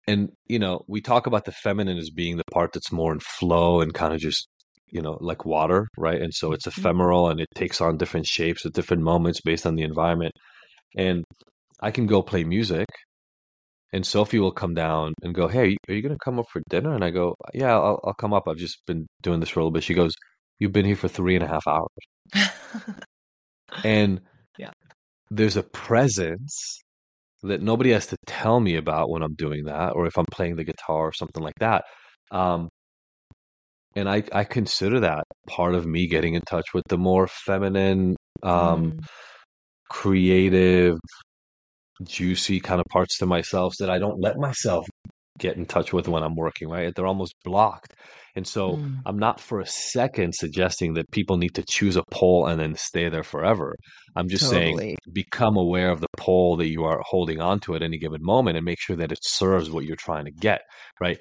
And 0.06 0.30
you 0.46 0.58
know, 0.58 0.82
we 0.88 1.00
talk 1.00 1.26
about 1.26 1.44
the 1.44 1.52
feminine 1.52 1.98
as 1.98 2.10
being 2.10 2.36
the 2.36 2.44
part 2.52 2.72
that's 2.72 2.92
more 2.92 3.12
in 3.12 3.20
flow 3.20 3.80
and 3.80 3.94
kind 3.94 4.14
of 4.14 4.20
just 4.20 4.48
you 4.92 5.00
know 5.00 5.16
like 5.20 5.44
water 5.44 5.86
right 5.96 6.20
and 6.20 6.34
so 6.34 6.50
it's 6.52 6.66
mm-hmm. 6.66 6.80
ephemeral 6.80 7.28
and 7.28 7.38
it 7.40 7.46
takes 7.54 7.80
on 7.80 7.96
different 7.96 8.26
shapes 8.26 8.66
at 8.66 8.72
different 8.72 9.04
moments 9.04 9.40
based 9.40 9.64
on 9.64 9.76
the 9.76 9.84
environment 9.84 10.32
and 10.96 11.22
i 11.80 11.92
can 11.92 12.06
go 12.06 12.22
play 12.22 12.42
music 12.42 12.86
and 13.92 14.06
Sophie 14.06 14.38
will 14.38 14.52
come 14.52 14.74
down 14.74 15.14
and 15.22 15.34
go, 15.34 15.48
"Hey, 15.48 15.76
are 15.88 15.94
you 15.94 16.00
going 16.00 16.14
to 16.14 16.24
come 16.24 16.38
up 16.38 16.46
for 16.52 16.62
dinner?" 16.70 16.94
And 16.94 17.04
I 17.04 17.10
go, 17.10 17.34
"Yeah, 17.52 17.74
I'll, 17.74 17.98
I'll 18.04 18.14
come 18.14 18.32
up. 18.32 18.44
I've 18.46 18.56
just 18.56 18.78
been 18.86 19.06
doing 19.20 19.40
this 19.40 19.48
for 19.48 19.58
a 19.58 19.64
little 19.64 19.72
bit." 19.72 19.82
She 19.82 19.94
goes, 19.94 20.14
"You've 20.60 20.72
been 20.72 20.86
here 20.86 20.96
for 20.96 21.08
three 21.08 21.34
and 21.34 21.44
a 21.44 21.48
half 21.48 21.66
hours," 21.66 21.88
and 23.84 24.20
yeah, 24.58 24.70
there's 25.30 25.56
a 25.56 25.64
presence 25.64 26.80
that 27.42 27.62
nobody 27.62 27.90
has 27.90 28.06
to 28.08 28.16
tell 28.26 28.60
me 28.60 28.76
about 28.76 29.10
when 29.10 29.22
I'm 29.22 29.34
doing 29.34 29.64
that, 29.64 29.94
or 29.94 30.06
if 30.06 30.16
I'm 30.18 30.26
playing 30.30 30.56
the 30.56 30.64
guitar 30.64 31.08
or 31.08 31.12
something 31.12 31.42
like 31.42 31.58
that. 31.60 31.84
Um, 32.30 32.68
and 33.96 34.08
I 34.08 34.22
I 34.32 34.44
consider 34.44 35.00
that 35.00 35.24
part 35.48 35.74
of 35.74 35.86
me 35.86 36.06
getting 36.06 36.34
in 36.34 36.42
touch 36.42 36.66
with 36.74 36.84
the 36.88 36.98
more 36.98 37.26
feminine, 37.26 38.16
um, 38.42 38.92
mm. 38.92 39.04
creative, 39.88 40.98
juicy 42.04 42.60
kind 42.60 42.80
of 42.80 42.86
parts 42.90 43.18
to 43.18 43.26
myself 43.26 43.74
that 43.80 43.90
I 43.90 43.98
don't 43.98 44.20
let 44.20 44.38
myself 44.38 44.86
get 45.38 45.56
in 45.56 45.66
touch 45.66 45.92
with 45.92 46.08
when 46.08 46.22
I'm 46.22 46.36
working, 46.36 46.68
right? 46.68 46.92
They're 46.94 47.06
almost 47.06 47.34
blocked. 47.44 47.94
And 48.36 48.46
so 48.46 48.76
mm. 48.76 48.98
I'm 49.06 49.18
not 49.18 49.40
for 49.40 49.60
a 49.60 49.66
second 49.66 50.34
suggesting 50.34 50.94
that 50.94 51.10
people 51.10 51.36
need 51.36 51.54
to 51.54 51.64
choose 51.68 51.96
a 51.96 52.02
pole 52.10 52.46
and 52.46 52.60
then 52.60 52.74
stay 52.76 53.08
there 53.08 53.22
forever. 53.22 53.74
I'm 54.16 54.28
just 54.28 54.50
totally. 54.50 54.76
saying 54.76 54.96
become 55.12 55.56
aware 55.56 55.90
of 55.90 56.00
the 56.00 56.08
pole 56.16 56.56
that 56.58 56.68
you 56.68 56.84
are 56.84 57.00
holding 57.04 57.40
onto 57.40 57.74
at 57.74 57.82
any 57.82 57.98
given 57.98 58.20
moment 58.22 58.56
and 58.56 58.64
make 58.64 58.80
sure 58.80 58.96
that 58.96 59.12
it 59.12 59.18
serves 59.22 59.70
what 59.70 59.84
you're 59.84 59.96
trying 59.96 60.24
to 60.24 60.32
get, 60.32 60.60
right? 61.00 61.18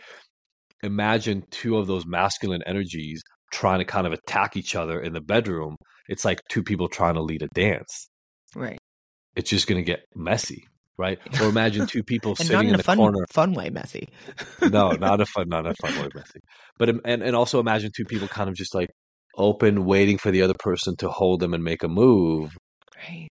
Imagine 0.84 1.44
two 1.52 1.78
of 1.78 1.88
those 1.88 2.06
masculine 2.06 2.62
energies 2.66 3.22
trying 3.52 3.80
to 3.80 3.86
kind 3.86 4.08
of 4.08 4.14
attack 4.14 4.56
each 4.56 4.76
other 4.76 5.00
in 5.00 5.14
the 5.14 5.22
bedroom. 5.22 5.76
It's 6.08 6.26
like 6.26 6.40
two 6.50 6.64
people 6.64 6.88
trying 6.88 7.16
to 7.16 7.22
lead 7.22 7.42
a 7.42 7.48
dance. 7.54 8.08
Right 8.56 8.80
it's 9.36 9.50
just 9.50 9.68
going 9.68 9.82
to 9.82 9.86
get 9.86 10.02
messy, 10.16 10.66
right? 11.00 11.18
Or 11.42 11.48
imagine 11.48 11.88
two 11.88 12.04
people 12.04 12.36
sitting 12.36 12.68
in, 12.68 12.74
in 12.76 12.80
a 12.80 12.84
fun, 12.84 12.98
corner. 12.98 13.26
Fun 13.32 13.54
way 13.54 13.70
messy. 13.72 14.10
no, 14.62 14.92
not 15.00 15.22
a 15.22 15.26
fun, 15.26 15.50
not 15.50 15.66
a 15.66 15.74
fun 15.82 15.96
way 15.96 16.10
messy. 16.14 16.40
But 16.78 16.90
and 16.90 17.24
and 17.24 17.36
also 17.36 17.60
imagine 17.60 17.92
two 17.96 18.06
people 18.06 18.28
kind 18.28 18.50
of 18.50 18.56
just 18.56 18.76
like 18.76 18.90
open, 19.36 19.86
waiting 19.86 20.18
for 20.18 20.30
the 20.32 20.42
other 20.42 20.54
person 20.60 20.96
to 20.98 21.10
hold 21.10 21.40
them 21.40 21.54
and 21.54 21.64
make 21.64 21.82
a 21.82 21.88
move. 21.88 22.56
Right. 22.96 23.28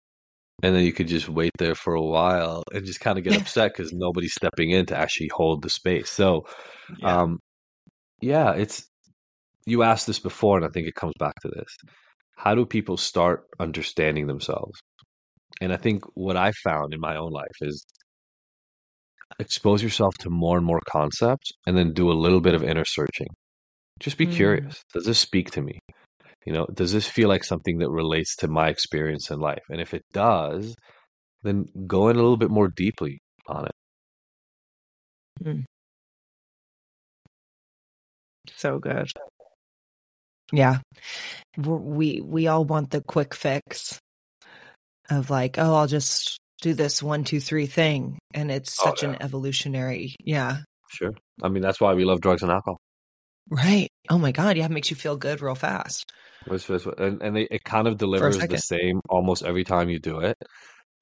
And 0.63 0.75
then 0.75 0.83
you 0.83 0.93
could 0.93 1.07
just 1.07 1.29
wait 1.29 1.51
there 1.59 1.75
for 1.75 1.93
a 1.93 2.01
while 2.01 2.63
and 2.73 2.83
just 2.85 2.99
kind 3.01 3.19
of 3.19 3.23
get 3.23 3.35
upset 3.41 3.73
because 3.73 3.91
nobody's 3.93 4.33
stepping 4.33 4.71
in 4.71 4.85
to 4.87 4.97
actually 4.97 5.29
hold 5.33 5.61
the 5.61 5.69
space. 5.69 6.09
So, 6.09 6.45
Yeah. 6.97 7.21
um, 7.21 7.39
yeah, 8.21 8.53
it's 8.53 8.87
you 9.65 9.83
asked 9.83 10.07
this 10.07 10.19
before, 10.19 10.57
and 10.57 10.65
I 10.65 10.69
think 10.69 10.87
it 10.87 10.95
comes 10.95 11.13
back 11.19 11.35
to 11.41 11.49
this. 11.49 11.75
How 12.37 12.55
do 12.55 12.65
people 12.65 12.97
start 12.97 13.43
understanding 13.59 14.27
themselves? 14.27 14.79
And 15.61 15.73
I 15.73 15.77
think 15.77 16.03
what 16.13 16.37
I 16.37 16.51
found 16.63 16.93
in 16.93 16.99
my 16.99 17.15
own 17.17 17.31
life 17.31 17.55
is 17.61 17.83
expose 19.39 19.83
yourself 19.83 20.15
to 20.19 20.29
more 20.29 20.57
and 20.57 20.65
more 20.65 20.81
concepts 20.89 21.51
and 21.65 21.75
then 21.77 21.93
do 21.93 22.11
a 22.11 22.13
little 22.13 22.39
bit 22.41 22.53
of 22.53 22.63
inner 22.63 22.85
searching. 22.85 23.27
Just 23.99 24.17
be 24.17 24.27
Mm. 24.27 24.35
curious. 24.35 24.83
Does 24.93 25.05
this 25.05 25.19
speak 25.19 25.51
to 25.51 25.61
me? 25.61 25.79
You 26.45 26.53
know, 26.53 26.65
does 26.73 26.93
this 26.93 27.07
feel 27.07 27.27
like 27.27 27.43
something 27.43 27.79
that 27.79 27.89
relates 27.89 28.35
to 28.37 28.47
my 28.47 28.69
experience 28.69 29.29
in 29.31 29.39
life? 29.39 29.63
And 29.69 29.81
if 29.81 29.93
it 29.93 30.03
does, 30.13 30.75
then 31.43 31.65
go 31.87 32.07
in 32.09 32.15
a 32.15 32.19
little 32.21 32.37
bit 32.37 32.49
more 32.51 32.69
deeply 32.69 33.19
on 33.47 33.65
it. 33.65 33.71
Mm. 35.43 35.63
So 38.55 38.79
good. 38.79 39.11
Yeah. 40.53 40.79
We're- 41.57 41.81
We 41.81 42.21
we 42.21 42.47
all 42.47 42.63
want 42.65 42.91
the 42.91 43.01
quick 43.01 43.33
fix 43.33 43.99
of 45.09 45.29
like, 45.29 45.57
oh, 45.57 45.75
I'll 45.75 45.87
just 45.87 46.37
do 46.61 46.73
this 46.73 47.01
one, 47.03 47.23
two, 47.23 47.39
three 47.39 47.67
thing. 47.67 48.17
And 48.33 48.51
it's 48.51 48.77
Oh, 48.81 48.85
such 48.85 49.03
an 49.03 49.21
evolutionary. 49.21 50.15
Yeah. 50.23 50.57
Sure. 50.89 51.13
I 51.43 51.49
mean, 51.49 51.61
that's 51.61 51.79
why 51.79 51.93
we 51.93 52.05
love 52.05 52.21
drugs 52.21 52.43
and 52.43 52.51
alcohol. 52.51 52.77
Right. 53.49 53.89
Oh 54.09 54.17
my 54.17 54.31
God. 54.31 54.57
Yeah. 54.57 54.65
It 54.65 54.71
makes 54.71 54.89
you 54.89 54.95
feel 54.95 55.15
good 55.17 55.41
real 55.41 55.55
fast. 55.55 56.03
And, 56.49 57.21
and 57.21 57.35
they, 57.35 57.47
it 57.51 57.63
kind 57.63 57.87
of 57.87 57.97
delivers 57.97 58.37
the 58.37 58.57
same 58.57 59.01
almost 59.09 59.43
every 59.43 59.63
time 59.63 59.89
you 59.89 59.99
do 59.99 60.19
it, 60.19 60.37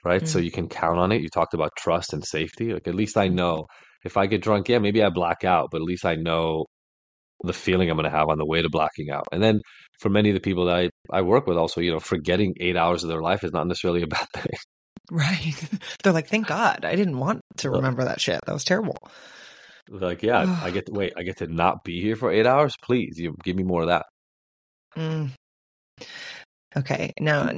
right? 0.04 0.26
So 0.26 0.38
Mm. 0.38 0.44
you 0.44 0.50
can 0.50 0.68
count 0.68 0.98
on 0.98 1.12
it. 1.12 1.22
You 1.22 1.28
talked 1.28 1.54
about 1.54 1.72
trust 1.76 2.12
and 2.12 2.24
safety. 2.24 2.72
Like, 2.72 2.88
at 2.88 2.94
least 2.94 3.16
I 3.16 3.28
Mhm. 3.28 3.34
know 3.34 3.66
if 4.04 4.16
I 4.16 4.26
get 4.26 4.42
drunk, 4.42 4.68
yeah, 4.68 4.78
maybe 4.78 5.02
I 5.02 5.10
black 5.10 5.44
out, 5.44 5.68
but 5.70 5.78
at 5.78 5.84
least 5.84 6.04
I 6.04 6.16
know 6.16 6.66
the 7.42 7.52
feeling 7.52 7.90
I'm 7.90 7.96
going 7.96 8.10
to 8.10 8.16
have 8.16 8.28
on 8.28 8.38
the 8.38 8.46
way 8.46 8.62
to 8.62 8.70
blacking 8.70 9.10
out. 9.10 9.28
And 9.32 9.42
then 9.42 9.60
for 10.00 10.08
many 10.08 10.30
of 10.30 10.34
the 10.34 10.40
people 10.40 10.66
that 10.66 10.76
I, 10.76 10.90
I 11.10 11.22
work 11.22 11.46
with, 11.46 11.56
also, 11.56 11.80
you 11.80 11.92
know, 11.92 12.00
forgetting 12.00 12.54
eight 12.60 12.76
hours 12.76 13.02
of 13.02 13.10
their 13.10 13.22
life 13.22 13.44
is 13.44 13.52
not 13.52 13.66
necessarily 13.66 14.02
a 14.02 14.06
bad 14.06 14.26
thing. 14.34 14.58
Right. 15.10 15.54
They're 16.02 16.12
like, 16.12 16.28
thank 16.28 16.46
God. 16.46 16.84
I 16.84 16.96
didn't 16.96 17.18
want 17.18 17.40
to 17.58 17.70
remember 17.70 18.04
that 18.04 18.20
shit. 18.20 18.40
That 18.46 18.52
was 18.52 18.64
terrible. 18.64 18.96
Like, 19.88 20.22
yeah, 20.22 20.60
I 20.62 20.70
get 20.70 20.86
to 20.86 20.92
wait, 20.92 21.12
I 21.16 21.22
get 21.22 21.38
to 21.38 21.46
not 21.46 21.84
be 21.84 22.00
here 22.00 22.16
for 22.16 22.30
eight 22.30 22.46
hours. 22.46 22.74
Please, 22.82 23.18
you 23.18 23.34
give 23.44 23.56
me 23.56 23.62
more 23.62 23.82
of 23.82 23.88
that. 23.88 24.06
Mm. 24.96 25.30
Okay. 26.76 27.12
Now, 27.20 27.50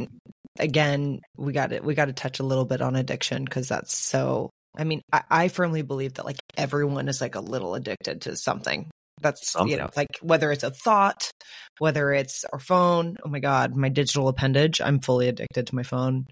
again, 0.59 1.21
we 1.37 1.53
got 1.53 1.71
to 1.71 1.81
we 1.81 1.95
got 1.95 2.07
to 2.07 2.13
touch 2.13 2.41
a 2.41 2.45
little 2.45 2.65
bit 2.65 2.83
on 2.83 2.97
addiction 2.97 3.45
because 3.45 3.69
that's 3.69 3.95
so. 3.95 4.51
I 4.77 4.85
mean, 4.85 5.01
I, 5.13 5.23
I 5.31 5.49
firmly 5.49 5.83
believe 5.83 6.15
that 6.15 6.27
like 6.27 6.39
everyone 6.57 7.09
is 7.09 7.21
like 7.21 7.35
a 7.35 7.41
little 7.41 7.75
addicted 7.75 8.23
to 8.23 8.37
something. 8.37 8.91
That's 9.21 9.55
you 9.67 9.77
know 9.77 9.89
like 9.97 10.09
whether 10.23 10.53
it's 10.53 10.65
a 10.65 10.71
thought, 10.71 11.31
whether 11.79 12.13
it's 12.13 12.45
our 12.53 12.59
phone. 12.59 13.17
Oh 13.25 13.29
my 13.29 13.41
god, 13.41 13.77
my 13.77 13.89
digital 13.89 14.29
appendage. 14.29 14.81
I'm 14.81 15.01
fully 15.01 15.29
addicted 15.29 15.67
to 15.69 15.75
my 15.75 15.83
phone. 15.83 16.27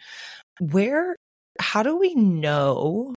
Where? 0.61 1.17
How 1.61 1.83
do 1.83 1.97
we 1.97 2.15
know? 2.15 3.15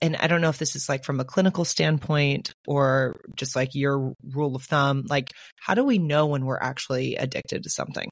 And 0.00 0.16
I 0.16 0.28
don't 0.28 0.40
know 0.40 0.48
if 0.48 0.58
this 0.58 0.76
is 0.76 0.88
like 0.88 1.04
from 1.04 1.18
a 1.20 1.24
clinical 1.24 1.64
standpoint 1.64 2.52
or 2.66 3.20
just 3.34 3.56
like 3.56 3.74
your 3.74 4.14
rule 4.32 4.54
of 4.54 4.62
thumb. 4.62 5.04
Like, 5.08 5.30
how 5.60 5.74
do 5.74 5.84
we 5.84 5.98
know 5.98 6.26
when 6.26 6.44
we're 6.44 6.60
actually 6.60 7.16
addicted 7.16 7.64
to 7.64 7.70
something? 7.70 8.08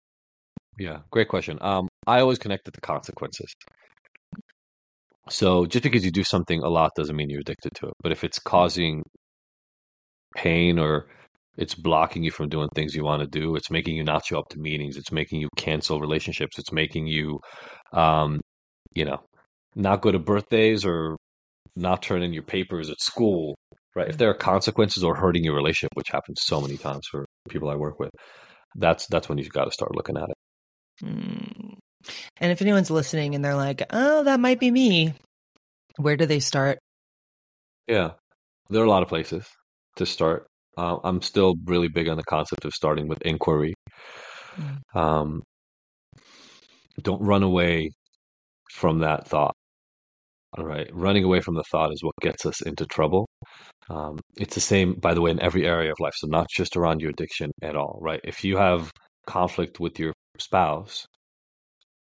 Yeah, 0.78 1.00
great 1.10 1.28
question. 1.28 1.58
Um, 1.60 1.88
I 2.06 2.20
always 2.20 2.38
connect 2.38 2.68
it 2.68 2.74
to 2.74 2.80
consequences. 2.80 3.52
So 5.28 5.66
just 5.66 5.82
because 5.82 6.04
you 6.04 6.10
do 6.10 6.24
something 6.24 6.62
a 6.62 6.68
lot 6.68 6.92
doesn't 6.96 7.16
mean 7.16 7.30
you're 7.30 7.40
addicted 7.40 7.74
to 7.76 7.86
it. 7.86 7.94
But 8.02 8.12
if 8.12 8.24
it's 8.24 8.38
causing 8.38 9.02
pain 10.36 10.78
or 10.78 11.06
it's 11.56 11.74
blocking 11.74 12.22
you 12.22 12.30
from 12.30 12.48
doing 12.48 12.68
things 12.74 12.94
you 12.94 13.02
want 13.04 13.22
to 13.22 13.26
do, 13.26 13.56
it's 13.56 13.70
making 13.70 13.96
you 13.96 14.04
not 14.04 14.24
show 14.24 14.38
up 14.38 14.48
to 14.50 14.58
meetings, 14.58 14.96
it's 14.96 15.10
making 15.10 15.40
you 15.40 15.48
cancel 15.56 16.00
relationships, 16.00 16.58
it's 16.58 16.72
making 16.72 17.06
you, 17.06 17.40
um, 17.92 18.40
you 18.94 19.04
know, 19.04 19.18
not 19.74 20.02
go 20.02 20.12
to 20.12 20.18
birthdays 20.18 20.84
or 20.84 21.16
not 21.74 22.02
turn 22.02 22.22
in 22.22 22.32
your 22.32 22.42
papers 22.42 22.90
at 22.90 23.00
school, 23.00 23.56
right? 23.94 24.08
If 24.08 24.18
there 24.18 24.30
are 24.30 24.34
consequences 24.34 25.02
or 25.02 25.14
hurting 25.14 25.44
your 25.44 25.54
relationship, 25.54 25.90
which 25.94 26.10
happens 26.10 26.40
so 26.42 26.60
many 26.60 26.76
times 26.76 27.06
for 27.10 27.24
people 27.48 27.70
I 27.70 27.76
work 27.76 27.98
with, 27.98 28.10
that's 28.76 29.06
that's 29.06 29.28
when 29.28 29.38
you've 29.38 29.48
got 29.48 29.64
to 29.64 29.70
start 29.70 29.96
looking 29.96 30.18
at 30.18 30.28
it. 30.28 31.04
Mm. 31.04 31.74
And 32.36 32.52
if 32.52 32.62
anyone's 32.62 32.90
listening 32.90 33.34
and 33.34 33.44
they're 33.44 33.54
like, 33.54 33.82
oh, 33.90 34.24
that 34.24 34.40
might 34.40 34.60
be 34.60 34.70
me, 34.70 35.14
where 35.96 36.16
do 36.16 36.26
they 36.26 36.40
start? 36.40 36.78
Yeah, 37.88 38.12
there 38.68 38.82
are 38.82 38.86
a 38.86 38.90
lot 38.90 39.02
of 39.02 39.08
places 39.08 39.46
to 39.96 40.06
start. 40.06 40.46
Uh, 40.76 40.98
I'm 41.04 41.22
still 41.22 41.54
really 41.64 41.88
big 41.88 42.08
on 42.08 42.16
the 42.16 42.24
concept 42.24 42.64
of 42.64 42.72
starting 42.72 43.08
with 43.08 43.22
inquiry. 43.22 43.74
Mm. 44.56 45.00
Um, 45.00 45.42
don't 47.02 47.22
run 47.22 47.42
away 47.42 47.90
from 48.72 49.00
that 49.00 49.26
thought. 49.28 49.54
All 50.56 50.64
right, 50.64 50.88
running 50.92 51.24
away 51.24 51.40
from 51.40 51.54
the 51.54 51.64
thought 51.70 51.92
is 51.92 52.02
what 52.02 52.14
gets 52.22 52.46
us 52.46 52.62
into 52.62 52.86
trouble. 52.86 53.28
Um, 53.90 54.18
it's 54.38 54.54
the 54.54 54.60
same, 54.60 54.94
by 54.94 55.12
the 55.14 55.20
way, 55.20 55.30
in 55.30 55.42
every 55.42 55.66
area 55.66 55.90
of 55.90 56.00
life. 56.00 56.14
So 56.16 56.28
not 56.28 56.46
just 56.54 56.76
around 56.76 57.00
your 57.00 57.10
addiction 57.10 57.50
at 57.62 57.76
all, 57.76 57.98
right? 58.00 58.20
If 58.24 58.44
you 58.44 58.56
have 58.56 58.90
conflict 59.26 59.80
with 59.80 59.98
your 59.98 60.12
spouse, 60.38 61.06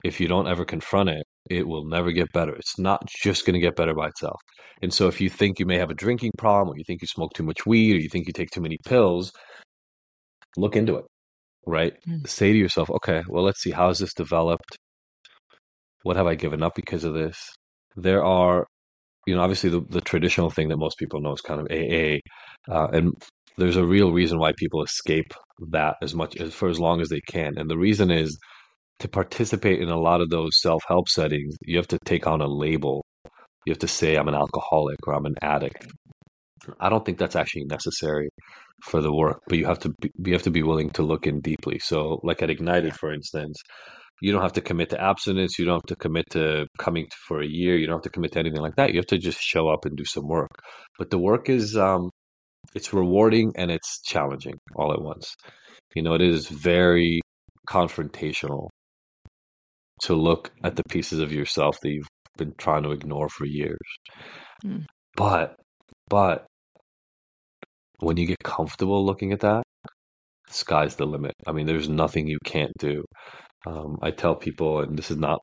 if 0.05 0.21
you 0.21 0.29
don't 0.29 0.49
ever 0.49 0.65
confront 0.65 1.11
it, 1.11 1.25
it 1.51 1.67
will 1.67 1.85
never 1.85 2.13
get 2.13 2.33
better. 2.33 2.55
It's 2.55 2.79
not 2.79 3.07
just 3.23 3.45
going 3.47 3.55
to 3.55 3.61
get 3.61 3.77
better 3.77 3.95
by 3.95 4.09
itself. 4.09 4.41
And 4.83 4.93
so 4.93 5.09
if 5.09 5.21
you 5.21 5.29
think 5.29 5.59
you 5.59 5.67
may 5.67 5.79
have 5.79 5.91
a 5.91 5.95
drinking 5.95 6.33
problem, 6.39 6.75
or 6.75 6.79
you 6.79 6.85
think 6.87 7.03
you 7.03 7.09
smoke 7.09 7.33
too 7.35 7.43
much 7.43 7.67
weed, 7.67 7.97
or 7.97 8.01
you 8.01 8.09
think 8.09 8.27
you 8.27 8.33
take 8.33 8.51
too 8.51 8.61
many 8.61 8.79
pills, 8.87 9.33
look 10.57 10.77
into 10.77 10.97
it, 10.97 11.05
right? 11.67 11.95
Mm. 12.09 12.29
Say 12.29 12.53
to 12.53 12.59
yourself, 12.59 12.91
okay, 12.91 13.23
well, 13.29 13.45
let's 13.45 13.61
see, 13.61 13.71
how 13.71 13.89
has 13.89 13.99
this 13.99 14.15
developed? 14.15 14.77
What 16.03 16.17
have 16.17 16.27
I 16.27 16.35
given 16.35 16.63
up 16.63 16.75
because 16.75 17.05
of 17.05 17.15
this? 17.15 17.39
There 17.97 18.25
are, 18.25 18.67
you 19.27 19.35
know, 19.35 19.43
obviously 19.43 19.71
the, 19.71 19.81
the 19.81 20.01
traditional 20.01 20.51
thing 20.51 20.69
that 20.69 20.77
most 20.77 20.99
people 20.99 21.21
know 21.21 21.33
is 21.33 21.41
kind 21.41 21.61
of 21.61 21.67
AA. 21.71 22.19
Uh, 22.73 22.89
and 22.93 23.13
there's 23.57 23.77
a 23.77 23.85
real 23.85 24.13
reason 24.13 24.39
why 24.39 24.53
people 24.57 24.83
escape 24.83 25.33
that 25.71 25.97
as 26.03 26.15
much 26.15 26.37
as 26.37 26.55
for 26.55 26.69
as 26.69 26.79
long 26.79 27.01
as 27.01 27.09
they 27.09 27.21
can. 27.29 27.59
And 27.59 27.69
the 27.69 27.77
reason 27.77 28.11
is 28.11 28.39
to 29.01 29.09
participate 29.09 29.81
in 29.81 29.89
a 29.89 29.99
lot 29.99 30.21
of 30.21 30.31
those 30.31 30.61
self 30.61 30.83
help 30.89 31.09
settings, 31.09 31.57
you 31.63 31.77
have 31.77 31.89
to 31.89 31.99
take 32.05 32.27
on 32.27 32.41
a 32.41 32.47
label. 32.47 33.05
You 33.67 33.73
have 33.73 33.79
to 33.81 33.89
say, 33.89 34.17
I'm 34.17 34.29
an 34.29 34.35
alcoholic 34.35 34.99
or 35.07 35.15
I'm 35.15 35.27
an 35.27 35.35
addict. 35.43 35.87
I 36.81 36.89
don't 36.89 37.05
think 37.05 37.19
that's 37.19 37.37
actually 37.37 37.65
necessary 37.65 38.29
for 38.83 39.01
the 39.01 39.13
work, 39.13 39.41
but 39.49 39.59
you 39.59 39.67
have 39.67 39.79
to 39.81 39.93
be, 40.01 40.11
you 40.25 40.33
have 40.33 40.43
to 40.43 40.51
be 40.51 40.63
willing 40.63 40.91
to 40.91 41.03
look 41.03 41.27
in 41.27 41.41
deeply. 41.41 41.79
So, 41.79 42.21
like 42.23 42.43
at 42.43 42.51
Ignited, 42.51 42.95
for 42.95 43.13
instance, 43.13 43.57
you 44.21 44.33
don't 44.33 44.43
have 44.43 44.53
to 44.55 44.61
commit 44.61 44.91
to 44.91 45.01
abstinence. 45.01 45.59
You 45.59 45.65
don't 45.65 45.77
have 45.77 45.97
to 45.97 45.97
commit 45.97 46.25
to 46.31 46.67
coming 46.79 47.07
for 47.27 47.41
a 47.41 47.47
year. 47.47 47.77
You 47.77 47.87
don't 47.87 47.97
have 47.97 48.03
to 48.03 48.11
commit 48.11 48.33
to 48.33 48.41
anything 48.41 48.61
like 48.61 48.77
that. 48.77 48.93
You 48.93 48.99
have 48.99 49.07
to 49.07 49.19
just 49.19 49.41
show 49.41 49.69
up 49.69 49.85
and 49.85 49.97
do 49.97 50.05
some 50.05 50.27
work. 50.27 50.51
But 50.99 51.11
the 51.11 51.19
work 51.19 51.49
is, 51.49 51.77
um, 51.77 52.11
it's 52.75 52.93
rewarding 52.93 53.53
and 53.57 53.71
it's 53.71 54.01
challenging 54.03 54.59
all 54.77 54.93
at 54.93 55.01
once. 55.01 55.35
You 55.95 56.03
know, 56.03 56.15
it 56.15 56.21
is 56.21 56.49
very 56.49 57.21
confrontational 57.69 58.69
to 60.03 60.15
look 60.15 60.53
at 60.65 60.77
the 60.77 60.83
pieces 60.91 61.21
of 61.21 61.33
yourself 61.33 61.79
that 61.83 61.91
you've 61.91 62.09
been 62.37 62.55
trying 62.59 62.83
to 62.85 62.93
ignore 62.93 63.29
for 63.29 63.47
years. 63.47 63.79
Mm. 64.65 64.85
But, 65.17 65.57
but 66.09 66.47
when 68.01 68.17
you 68.17 68.27
get 68.27 68.39
comfortable 68.45 69.05
looking 69.05 69.33
at 69.33 69.41
that, 69.41 69.63
sky's 70.49 70.97
the 70.97 71.07
limit. 71.07 71.35
I 71.47 71.53
mean, 71.53 71.67
there's 71.67 71.89
nothing 71.89 72.27
you 72.29 72.39
can't 72.45 72.73
do. 72.79 73.05
Um, 73.67 73.99
I 74.03 74.11
tell 74.11 74.35
people, 74.37 74.81
and 74.81 74.97
this 74.99 75.11
is 75.11 75.17
not 75.17 75.41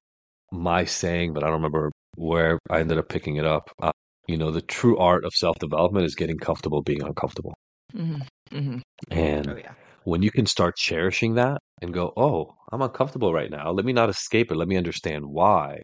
my 0.51 0.85
saying, 0.85 1.33
but 1.33 1.43
I 1.43 1.47
don't 1.47 1.55
remember 1.57 1.91
where 2.15 2.59
I 2.69 2.79
ended 2.79 2.97
up 2.97 3.09
picking 3.09 3.35
it 3.37 3.45
up. 3.45 3.69
Uh, 3.81 3.91
you 4.27 4.37
know, 4.37 4.51
the 4.51 4.61
true 4.61 4.97
art 4.97 5.25
of 5.25 5.33
self 5.33 5.57
development 5.59 6.05
is 6.05 6.15
getting 6.15 6.37
comfortable 6.37 6.81
being 6.81 7.03
uncomfortable. 7.03 7.53
hmm 7.91 8.15
hmm 8.51 8.77
And 9.11 9.49
Oh, 9.49 9.57
yeah. 9.57 9.73
when 10.03 10.21
you 10.21 10.31
can 10.31 10.45
start 10.45 10.75
cherishing 10.77 11.35
that 11.35 11.59
and 11.81 11.93
go, 11.93 12.13
oh, 12.17 12.55
I'm 12.75 12.81
uncomfortable 12.81 13.33
right 13.33 13.49
now. 13.49 13.71
Let 13.71 13.85
me 13.85 13.93
not 13.93 14.09
escape 14.09 14.51
it. 14.51 14.55
Let 14.57 14.67
me 14.67 14.77
understand 14.77 15.25
why. 15.27 15.81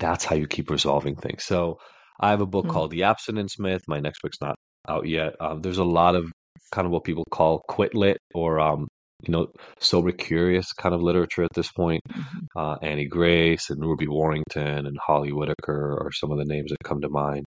That's 0.00 0.24
how 0.24 0.36
you 0.36 0.46
keep 0.46 0.70
resolving 0.70 1.16
things. 1.16 1.44
So 1.44 1.78
I 2.20 2.30
have 2.30 2.42
a 2.42 2.46
book 2.46 2.66
Hmm. 2.66 2.68
called 2.68 2.90
The 2.90 3.04
Abstinence 3.04 3.58
Myth. 3.58 3.82
My 3.88 4.00
next 4.00 4.20
book's 4.22 4.40
not 4.42 4.56
out 4.88 5.06
yet. 5.08 5.34
Um, 5.40 5.62
there's 5.62 5.78
a 5.78 5.84
lot 5.84 6.14
of 6.14 6.30
kind 6.72 6.86
of 6.86 6.92
what 6.92 7.04
people 7.04 7.24
call 7.30 7.62
quit 7.68 7.94
lit 7.94 8.18
or, 8.34 8.60
um, 8.60 8.88
you 9.26 9.32
know, 9.32 9.48
sober 9.80 10.12
curious 10.12 10.72
kind 10.74 10.94
of 10.94 11.02
literature 11.02 11.42
at 11.42 11.54
this 11.54 11.72
point. 11.72 12.02
Mhm. 12.08 12.46
Uh, 12.56 12.76
Annie 12.82 13.06
Grace 13.06 13.70
and 13.70 13.80
Ruby 13.80 14.08
Warrington 14.08 14.86
and 14.86 14.98
Holly 15.06 15.32
Whitaker 15.32 15.98
are 16.02 16.12
some 16.12 16.32
of 16.32 16.38
the 16.38 16.44
names 16.44 16.70
that 16.70 16.78
come 16.84 17.00
to 17.02 17.08
mind 17.08 17.46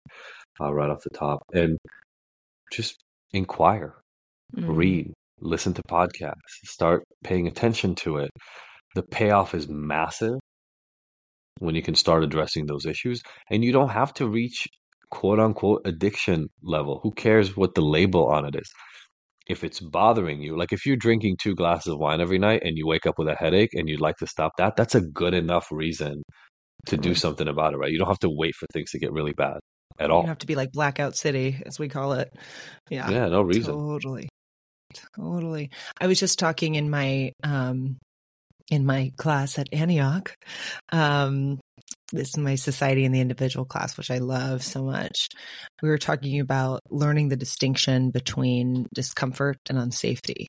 uh, 0.61 0.73
right 0.73 0.89
off 0.89 1.03
the 1.03 1.11
top. 1.11 1.43
And 1.53 1.77
just 2.71 2.97
inquire, 3.33 3.95
Mm. 4.55 4.77
read, 4.77 5.13
listen 5.41 5.73
to 5.75 5.81
podcasts, 5.89 6.33
start 6.65 7.03
paying 7.23 7.47
attention 7.47 7.95
to 7.95 8.17
it. 8.17 8.31
The 8.97 9.03
payoff 9.03 9.53
is 9.53 9.67
massive. 9.69 10.39
when 11.59 11.75
you 11.75 11.83
can 11.83 11.93
start 11.93 12.23
addressing 12.23 12.65
those 12.65 12.87
issues. 12.87 13.21
And 13.51 13.63
you 13.63 13.71
don't 13.71 13.89
have 13.89 14.11
to 14.15 14.27
reach 14.27 14.67
quote 15.11 15.39
unquote 15.39 15.83
addiction 15.85 16.47
level. 16.63 16.99
Who 17.03 17.11
cares 17.11 17.55
what 17.55 17.75
the 17.75 17.81
label 17.81 18.25
on 18.27 18.45
it 18.45 18.55
is? 18.55 18.67
If 19.47 19.63
it's 19.63 19.79
bothering 19.79 20.41
you, 20.41 20.57
like 20.57 20.73
if 20.73 20.87
you're 20.87 20.95
drinking 20.97 21.37
two 21.39 21.53
glasses 21.53 21.93
of 21.93 21.99
wine 21.99 22.21
every 22.21 22.39
night 22.39 22.63
and 22.65 22.75
you 22.75 22.87
wake 22.87 23.05
up 23.05 23.19
with 23.19 23.27
a 23.27 23.35
headache 23.35 23.75
and 23.75 23.87
you'd 23.87 24.01
like 24.01 24.17
to 24.17 24.25
stop 24.25 24.53
that, 24.57 24.75
that's 24.75 24.95
a 24.95 25.01
good 25.01 25.35
enough 25.35 25.67
reason 25.71 26.23
to 26.87 26.97
do 26.97 27.13
something 27.13 27.47
about 27.47 27.73
it, 27.73 27.77
right? 27.77 27.91
You 27.91 27.99
don't 27.99 28.07
have 28.07 28.19
to 28.19 28.31
wait 28.31 28.55
for 28.55 28.65
things 28.73 28.89
to 28.91 28.99
get 28.99 29.11
really 29.11 29.33
bad 29.33 29.59
at 29.99 30.09
all. 30.09 30.21
You 30.21 30.23
don't 30.23 30.29
have 30.29 30.37
to 30.39 30.47
be 30.47 30.55
like 30.55 30.71
blackout 30.71 31.15
city, 31.15 31.61
as 31.67 31.77
we 31.77 31.87
call 31.87 32.13
it. 32.13 32.33
Yeah. 32.89 33.09
Yeah, 33.11 33.27
no 33.27 33.43
reason. 33.43 33.75
Totally. 33.75 34.27
Totally. 35.15 35.69
I 36.01 36.07
was 36.07 36.19
just 36.19 36.39
talking 36.39 36.75
in 36.75 36.89
my 36.89 37.31
um 37.43 37.97
in 38.70 38.86
my 38.86 39.11
class 39.18 39.57
at 39.59 39.74
Antioch. 39.74 40.34
Um 40.91 41.59
this 42.13 42.30
is 42.30 42.38
my 42.38 42.55
society 42.55 43.03
and 43.03 43.13
the 43.13 43.20
individual 43.20 43.65
class, 43.65 43.97
which 43.97 44.09
I 44.09 44.20
love 44.20 44.63
so 44.63 44.84
much. 44.84 45.28
We 45.82 45.89
were 45.89 45.97
talking 45.97 46.39
about 46.39 46.82
learning 46.89 47.30
the 47.30 47.36
distinction 47.36 48.11
between 48.11 48.88
discomfort 48.93 49.57
and 49.70 49.78
unsafety. 49.78 50.47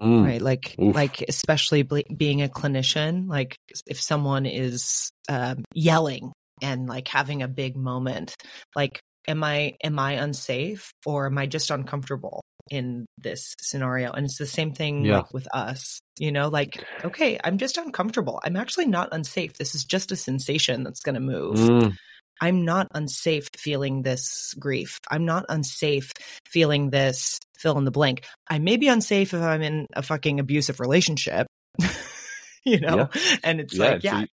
Mm, 0.00 0.24
right 0.24 0.42
like 0.42 0.76
Oof. 0.80 0.94
like 0.94 1.24
especially 1.28 1.82
ble- 1.82 2.04
being 2.16 2.40
a 2.40 2.48
clinician 2.48 3.28
like 3.28 3.56
if 3.88 4.00
someone 4.00 4.46
is 4.46 5.10
um, 5.28 5.64
yelling 5.74 6.32
and 6.62 6.86
like 6.86 7.08
having 7.08 7.42
a 7.42 7.48
big 7.48 7.76
moment 7.76 8.36
like 8.76 9.00
am 9.26 9.42
i 9.42 9.74
am 9.82 9.98
i 9.98 10.12
unsafe 10.12 10.92
or 11.04 11.26
am 11.26 11.36
i 11.36 11.46
just 11.46 11.72
uncomfortable 11.72 12.42
in 12.70 13.06
this 13.18 13.54
scenario 13.60 14.12
and 14.12 14.26
it's 14.26 14.38
the 14.38 14.46
same 14.46 14.72
thing 14.72 15.04
Yeah. 15.04 15.18
like 15.18 15.32
with 15.34 15.46
us 15.54 16.00
you 16.18 16.32
know 16.32 16.48
like 16.48 16.82
okay 17.04 17.38
i'm 17.44 17.58
just 17.58 17.76
uncomfortable 17.78 18.40
i'm 18.44 18.56
actually 18.56 18.86
not 18.86 19.08
unsafe 19.12 19.54
this 19.58 19.74
is 19.74 19.84
just 19.84 20.12
a 20.12 20.16
sensation 20.16 20.82
that's 20.84 21.00
going 21.00 21.14
to 21.14 21.20
move 21.20 21.68
Mm, 21.68 21.96
I'm 22.40 22.64
not 22.64 22.86
unsafe 22.94 23.48
feeling 23.56 24.02
this 24.02 24.54
grief. 24.58 25.00
I'm 25.10 25.24
not 25.24 25.44
unsafe 25.48 26.12
feeling 26.46 26.90
this 26.90 27.40
fill 27.58 27.76
in 27.78 27.84
the 27.84 27.90
blank. 27.90 28.24
I 28.48 28.60
may 28.60 28.76
be 28.76 28.86
unsafe 28.86 29.34
if 29.34 29.42
I'm 29.42 29.60
in 29.62 29.86
a 29.94 30.02
fucking 30.02 30.38
abusive 30.38 30.78
relationship, 30.78 31.48
you 32.64 32.78
know? 32.78 33.08
And 33.42 33.60
it's 33.60 33.76
yeah, 33.76 33.90
like, 33.90 34.02
so 34.02 34.06
yeah, 34.06 34.20
you, 34.20 34.26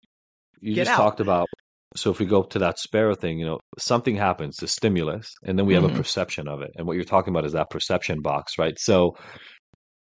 you 0.59 0.75
get 0.75 0.85
just 0.85 0.91
out. 0.91 0.97
talked 0.97 1.19
about 1.21 1.47
so 1.95 2.11
if 2.11 2.19
we 2.19 2.25
go 2.25 2.43
to 2.43 2.59
that 2.59 2.79
sparrow 2.79 3.15
thing, 3.15 3.39
you 3.39 3.45
know, 3.45 3.59
something 3.77 4.15
happens, 4.15 4.57
the 4.57 4.67
stimulus, 4.67 5.33
and 5.43 5.57
then 5.57 5.65
we 5.65 5.73
have 5.75 5.83
Mhm. 5.83 5.93
a 5.93 5.95
perception 5.95 6.47
of 6.47 6.61
it. 6.61 6.71
And 6.75 6.87
what 6.87 6.95
you're 6.95 7.03
talking 7.05 7.33
about 7.33 7.45
is 7.45 7.53
that 7.53 7.69
perception 7.69 8.21
box, 8.21 8.57
right? 8.57 8.77
So 8.79 9.15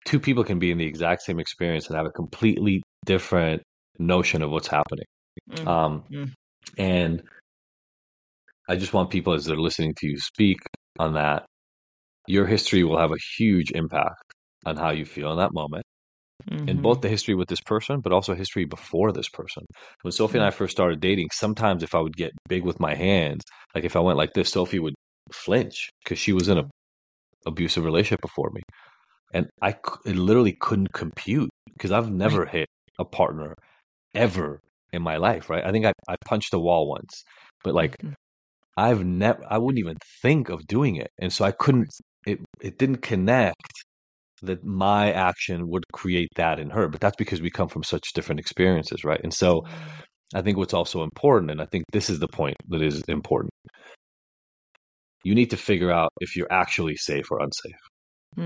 two 0.06 0.20
people 0.20 0.44
can 0.44 0.58
be 0.58 0.70
in 0.70 0.78
the 0.78 0.86
exact 0.86 1.22
same 1.22 1.40
experience 1.40 1.88
and 1.88 1.96
have 1.96 2.06
a 2.06 2.10
completely 2.10 2.82
different 3.06 3.62
notion 3.98 4.42
of 4.42 4.50
what's 4.50 4.68
happening. 4.68 5.04
Mm, 5.50 5.68
Um, 5.68 6.04
Mm. 6.10 6.32
and 6.78 7.22
I 8.68 8.76
just 8.76 8.92
want 8.92 9.10
people 9.10 9.32
as 9.32 9.44
they're 9.44 9.56
listening 9.56 9.94
to 9.98 10.06
you 10.06 10.18
speak 10.18 10.58
on 10.98 11.14
that. 11.14 11.44
Your 12.28 12.46
history 12.46 12.84
will 12.84 12.98
have 12.98 13.12
a 13.12 13.18
huge 13.38 13.72
impact 13.72 14.34
on 14.66 14.76
how 14.76 14.90
you 14.90 15.04
feel 15.04 15.32
in 15.32 15.38
that 15.38 15.52
moment, 15.54 15.84
and 16.66 16.80
mhm. 16.80 16.82
both 16.82 17.00
the 17.00 17.08
history 17.08 17.34
with 17.34 17.48
this 17.48 17.60
person, 17.60 18.00
but 18.00 18.12
also 18.12 18.34
history 18.34 18.64
before 18.64 19.12
this 19.12 19.28
person. 19.28 19.64
When 20.02 20.12
Sophie 20.12 20.38
and 20.38 20.46
I 20.46 20.50
first 20.50 20.72
started 20.72 21.00
dating, 21.00 21.28
sometimes 21.32 21.82
if 21.82 21.94
I 21.94 22.00
would 22.00 22.16
get 22.16 22.32
big 22.48 22.64
with 22.64 22.80
my 22.80 22.94
hands, 22.94 23.42
like 23.74 23.84
if 23.84 23.96
I 23.96 24.00
went 24.00 24.18
like 24.18 24.32
this, 24.34 24.52
Sophie 24.52 24.78
would 24.78 24.94
flinch 25.32 25.90
because 26.04 26.18
she 26.18 26.32
was 26.32 26.48
in 26.48 26.58
a 26.58 26.68
abusive 27.46 27.84
relationship 27.84 28.20
before 28.22 28.50
me, 28.52 28.62
and 29.34 29.48
I 29.62 29.76
literally 30.06 30.54
couldn't 30.60 30.92
compute 30.92 31.50
because 31.72 31.92
I've 31.92 32.10
never 32.10 32.46
hit 32.46 32.68
a 32.98 33.04
partner 33.04 33.54
ever 34.14 34.60
in 34.92 35.02
my 35.02 35.16
life, 35.18 35.50
right? 35.50 35.64
I 35.64 35.72
think 35.72 35.86
I, 35.86 35.92
I 36.08 36.16
punched 36.26 36.54
a 36.54 36.58
wall 36.60 36.88
once, 36.88 37.24
but 37.64 37.74
like 37.74 37.96
Mhm. 38.02 38.14
I've 38.76 39.04
never, 39.04 39.42
I 39.48 39.58
wouldn't 39.58 39.78
even 39.78 39.96
think 40.22 40.48
of 40.48 40.66
doing 40.66 40.96
it. 40.96 41.10
And 41.18 41.32
so 41.32 41.44
I 41.44 41.52
couldn't, 41.52 41.88
it, 42.26 42.40
it 42.60 42.78
didn't 42.78 42.98
connect 42.98 43.84
that 44.42 44.64
my 44.64 45.12
action 45.12 45.68
would 45.68 45.84
create 45.92 46.28
that 46.36 46.58
in 46.58 46.70
her. 46.70 46.88
But 46.88 47.00
that's 47.00 47.16
because 47.16 47.40
we 47.42 47.50
come 47.50 47.68
from 47.68 47.82
such 47.82 48.12
different 48.14 48.40
experiences, 48.40 49.04
right? 49.04 49.20
And 49.22 49.32
so 49.34 49.64
I 50.34 50.42
think 50.42 50.58
what's 50.58 50.74
also 50.74 51.02
important, 51.02 51.50
and 51.50 51.60
I 51.60 51.66
think 51.66 51.84
this 51.92 52.10
is 52.10 52.18
the 52.20 52.28
point 52.28 52.56
that 52.68 52.82
is 52.82 53.02
important, 53.08 53.52
you 55.24 55.34
need 55.34 55.50
to 55.50 55.56
figure 55.56 55.90
out 55.92 56.10
if 56.20 56.36
you're 56.36 56.52
actually 56.52 56.96
safe 56.96 57.30
or 57.30 57.40
unsafe. 57.40 57.80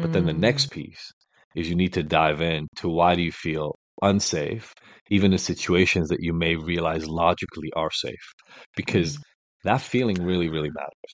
But 0.01 0.12
then 0.12 0.26
the 0.26 0.32
Mm. 0.32 0.38
next 0.40 0.70
piece 0.70 1.12
is 1.55 1.68
you 1.68 1.74
need 1.76 1.92
to 1.95 2.03
dive 2.03 2.40
in 2.42 2.68
to 2.76 2.88
why 2.88 3.14
do 3.14 3.22
you 3.22 3.32
feel 3.32 3.76
unsafe, 4.03 4.72
even 5.11 5.32
in 5.32 5.38
situations 5.38 6.09
that 6.09 6.20
you 6.20 6.32
may 6.32 6.57
realize 6.57 7.07
logically 7.07 7.72
are 7.76 7.90
safe, 7.90 8.32
because 8.76 9.18
that 9.64 9.80
feeling 9.80 10.22
really, 10.22 10.49
really 10.49 10.70
matters. 10.70 11.12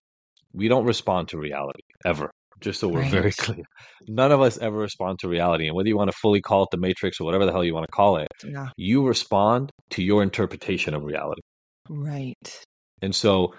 We 0.53 0.69
don't 0.69 0.87
respond 0.87 1.29
to 1.29 1.39
reality 1.39 1.83
ever, 2.05 2.31
just 2.61 2.81
so 2.81 2.89
we're 2.89 3.09
very 3.09 3.33
clear. 3.39 3.65
None 4.09 4.33
of 4.33 4.41
us 4.41 4.59
ever 4.59 4.77
respond 4.77 5.19
to 5.21 5.29
reality. 5.29 5.67
And 5.67 5.75
whether 5.77 5.89
you 5.89 5.97
want 5.97 6.11
to 6.11 6.17
fully 6.21 6.41
call 6.41 6.63
it 6.65 6.69
the 6.71 6.77
matrix 6.79 7.21
or 7.21 7.25
whatever 7.25 7.47
the 7.47 7.53
hell 7.53 7.65
you 7.65 7.75
want 7.75 7.87
to 7.87 7.93
call 7.93 8.17
it, 8.19 8.29
Yeah. 8.45 8.69
you 8.77 9.07
respond 9.07 9.71
to 9.91 10.03
your 10.03 10.23
interpretation 10.23 10.95
of 10.95 11.03
reality. 11.05 11.41
Right. 11.89 12.61
And 13.03 13.15
so, 13.15 13.55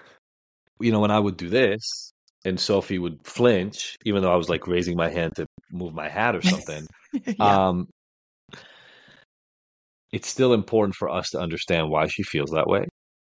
you 0.80 0.92
know, 0.92 1.00
when 1.00 1.10
I 1.10 1.18
would 1.18 1.36
do 1.36 1.48
this 1.48 2.12
and 2.44 2.58
Sophie 2.58 2.98
would 2.98 3.18
flinch, 3.26 3.96
even 4.04 4.22
though 4.22 4.32
I 4.32 4.36
was 4.36 4.48
like 4.48 4.66
raising 4.66 4.96
my 4.96 5.10
hand 5.10 5.32
to 5.36 5.46
move 5.70 5.94
my 5.94 6.08
hat 6.08 6.34
or 6.36 6.42
something, 6.54 6.86
yeah. 7.26 7.34
um, 7.38 7.86
it's 10.12 10.28
still 10.28 10.52
important 10.52 10.94
for 10.94 11.08
us 11.08 11.30
to 11.30 11.40
understand 11.40 11.88
why 11.88 12.06
she 12.06 12.22
feels 12.22 12.50
that 12.50 12.66
way. 12.66 12.86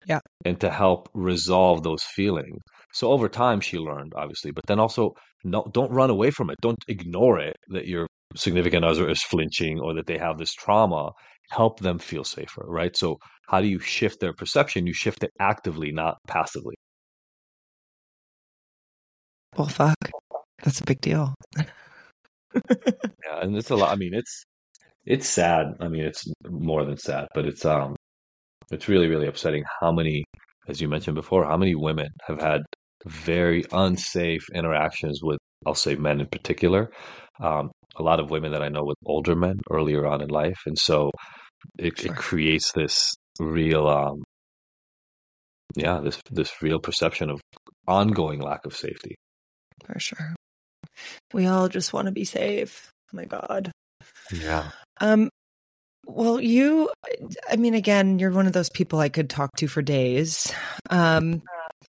Yeah. 0.06 0.20
And 0.44 0.58
to 0.60 0.70
help 0.70 1.08
resolve 1.12 1.82
those 1.82 2.02
feelings. 2.02 2.62
So 2.95 3.12
over 3.12 3.28
time, 3.28 3.61
she 3.61 3.78
learned, 3.78 4.12
obviously, 4.16 4.51
but 4.51 4.66
then 4.66 4.80
also 4.80 5.14
no, 5.45 5.64
don't 5.72 5.93
run 5.93 6.11
away 6.11 6.30
from 6.30 6.51
it. 6.51 6.57
Don't 6.61 6.82
ignore 6.89 7.39
it 7.39 7.57
that 7.68 7.86
your 7.86 8.07
significant 8.36 8.84
other 8.84 9.09
is 9.09 9.22
flinching 9.22 9.80
or 9.80 9.95
that 9.95 10.07
they 10.07 10.18
have 10.18 10.39
this 10.39 10.53
trauma. 10.55 11.12
Help 11.51 11.80
them 11.80 11.99
feel 11.99 12.24
safer, 12.24 12.64
right? 12.66 12.97
So 12.97 13.18
how 13.49 13.61
do 13.61 13.68
you 13.68 13.78
shift 13.78 14.20
their 14.20 14.34
perception? 14.34 14.86
You 14.86 14.93
shift 14.95 15.24
it 15.24 15.30
actively, 15.41 15.93
not 15.93 16.16
passively. 16.26 16.74
well, 19.57 19.68
fuck. 19.68 19.97
That's 20.62 20.80
a 20.80 20.84
big 20.84 21.01
deal. 21.01 21.34
Yeah, 23.24 23.41
and 23.43 23.57
it's 23.57 23.70
a 23.70 23.76
lot. 23.76 23.93
I 23.93 23.97
mean, 23.97 24.14
it's 24.14 24.45
it's 25.07 25.28
sad. 25.28 25.74
I 25.80 25.89
mean, 25.89 26.05
it's 26.05 26.26
more 26.49 26.84
than 26.84 26.97
sad, 26.99 27.28
but 27.34 27.47
it's 27.47 27.64
um, 27.64 27.97
it's 28.70 28.89
really 28.89 29.09
really 29.09 29.26
upsetting 29.26 29.64
how 29.80 29.93
many, 29.93 30.24
as 30.68 30.80
you 30.80 30.89
mentioned 30.89 31.14
before, 31.16 31.45
how 31.45 31.57
many 31.57 31.74
women 31.74 32.09
have 32.26 32.41
had 32.41 32.62
very 33.07 33.64
unsafe 33.72 34.42
interactions 34.55 35.20
with, 35.22 35.38
I'll 35.66 35.74
say, 35.74 35.94
men 35.94 36.20
in 36.20 36.26
particular. 36.26 36.90
Um, 37.40 37.70
a 37.96 38.03
lot 38.03 38.20
of 38.20 38.30
women 38.30 38.53
that 38.53 38.62
I 38.62 38.68
know 38.68 38.84
with 38.84 38.96
older 39.07 39.34
men 39.34 39.57
earlier 39.70 40.07
on 40.07 40.20
in 40.20 40.28
life, 40.28 40.59
and 40.66 40.78
so 40.78 41.11
it 41.78 41.99
Sure. 41.99 42.12
it 42.12 42.16
creates 42.16 42.72
this 42.72 43.14
real 43.40 43.88
um, 43.88 44.22
yeah, 45.76 46.01
this 46.01 46.20
this 46.30 46.53
real 46.62 46.78
perception 46.78 47.30
of 47.30 47.40
ongoing 47.86 48.40
lack 48.40 48.64
of 48.64 48.74
safety. 48.74 49.14
For 49.84 49.99
sure. 49.99 50.34
We 51.32 51.46
all 51.46 51.68
just 51.68 51.92
want 51.92 52.07
to 52.07 52.12
be 52.12 52.24
safe. 52.24 52.90
Oh 53.12 53.16
my 53.16 53.24
God. 53.24 53.70
Yeah. 54.32 54.70
Um, 55.01 55.30
well, 56.07 56.40
you, 56.40 56.90
I 57.51 57.57
mean, 57.57 57.74
again, 57.74 58.18
you're 58.18 58.30
one 58.30 58.46
of 58.46 58.53
those 58.53 58.70
people 58.70 58.99
I 58.99 59.09
could 59.09 59.28
talk 59.28 59.51
to 59.59 59.68
for 59.68 59.82
days. 59.82 60.53
Um, 60.90 61.42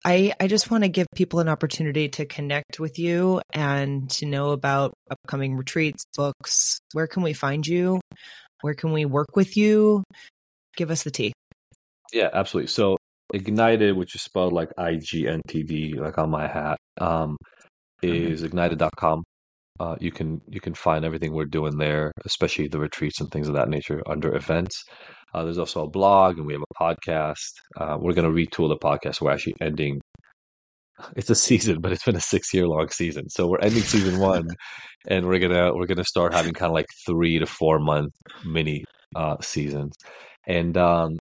I, 0.04 0.34
I 0.38 0.48
just 0.48 0.70
want 0.70 0.84
to 0.84 0.88
give 0.88 1.06
people 1.14 1.40
an 1.40 1.48
opportunity 1.48 2.08
to 2.10 2.26
connect 2.26 2.78
with 2.78 2.98
you 2.98 3.40
and 3.52 4.10
to 4.10 4.26
know 4.26 4.50
about 4.50 4.92
upcoming 5.10 5.56
retreats, 5.56 6.04
books. 6.14 6.78
Where 6.92 7.06
can 7.06 7.22
we 7.22 7.32
find 7.32 7.66
you? 7.66 8.00
Where 8.60 8.74
can 8.74 8.92
we 8.92 9.04
work 9.06 9.36
with 9.36 9.56
you? 9.56 10.04
Give 10.76 10.90
us 10.90 11.04
the 11.04 11.10
tea. 11.10 11.32
Yeah, 12.12 12.28
absolutely. 12.32 12.68
So 12.68 12.96
Ignited, 13.32 13.96
which 13.96 14.14
is 14.14 14.22
spelled 14.22 14.52
like 14.52 14.70
I 14.76 14.96
G 14.96 15.26
N 15.26 15.40
T 15.48 15.62
D, 15.62 15.94
like 15.98 16.18
on 16.18 16.30
my 16.30 16.46
hat, 16.46 16.76
um, 17.00 17.36
is 18.02 18.42
ignited.com. 18.42 19.24
Uh, 19.80 19.96
you 19.98 20.12
can 20.12 20.40
you 20.48 20.60
can 20.60 20.74
find 20.74 21.04
everything 21.04 21.32
we're 21.32 21.46
doing 21.46 21.78
there, 21.78 22.12
especially 22.26 22.68
the 22.68 22.78
retreats 22.78 23.20
and 23.20 23.30
things 23.30 23.48
of 23.48 23.54
that 23.54 23.68
nature 23.68 24.02
under 24.06 24.36
events. 24.36 24.84
Uh, 25.34 25.42
there's 25.44 25.58
also 25.58 25.82
a 25.82 25.90
blog 25.90 26.38
and 26.38 26.46
we 26.46 26.52
have 26.52 26.62
a 26.62 26.80
podcast. 26.80 27.52
Uh, 27.76 27.98
we're 28.00 28.14
going 28.14 28.24
to 28.24 28.30
retool 28.30 28.68
the 28.68 28.76
podcast. 28.76 29.20
We're 29.20 29.32
actually 29.32 29.56
ending. 29.60 30.00
It's 31.16 31.28
a 31.28 31.34
season, 31.34 31.80
but 31.80 31.90
it's 31.90 32.04
been 32.04 32.14
a 32.14 32.20
six 32.20 32.54
year 32.54 32.68
long 32.68 32.88
season. 32.88 33.28
So 33.28 33.48
we're 33.48 33.58
ending 33.58 33.82
season 33.82 34.20
one, 34.20 34.46
and 35.08 35.26
we're 35.26 35.40
gonna 35.40 35.74
we're 35.74 35.88
gonna 35.88 36.04
start 36.04 36.32
having 36.32 36.52
kind 36.54 36.70
of 36.70 36.74
like 36.74 36.86
three 37.04 37.40
to 37.40 37.46
four 37.46 37.80
month 37.80 38.12
mini 38.44 38.84
uh, 39.16 39.34
seasons. 39.40 39.92
And 40.46 40.76
um, 40.76 41.18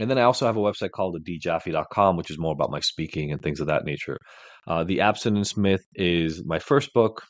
and 0.00 0.10
then 0.10 0.18
I 0.18 0.22
also 0.22 0.46
have 0.46 0.56
a 0.56 0.60
website 0.60 0.90
called 0.90 1.16
adijaffe.com, 1.22 2.16
which 2.16 2.32
is 2.32 2.38
more 2.38 2.52
about 2.52 2.72
my 2.72 2.80
speaking 2.80 3.30
and 3.30 3.40
things 3.40 3.60
of 3.60 3.68
that 3.68 3.84
nature. 3.84 4.18
Uh, 4.66 4.82
the 4.82 5.00
Abstinence 5.00 5.56
Myth 5.56 5.84
is 5.94 6.44
my 6.44 6.58
first 6.58 6.92
book. 6.92 7.22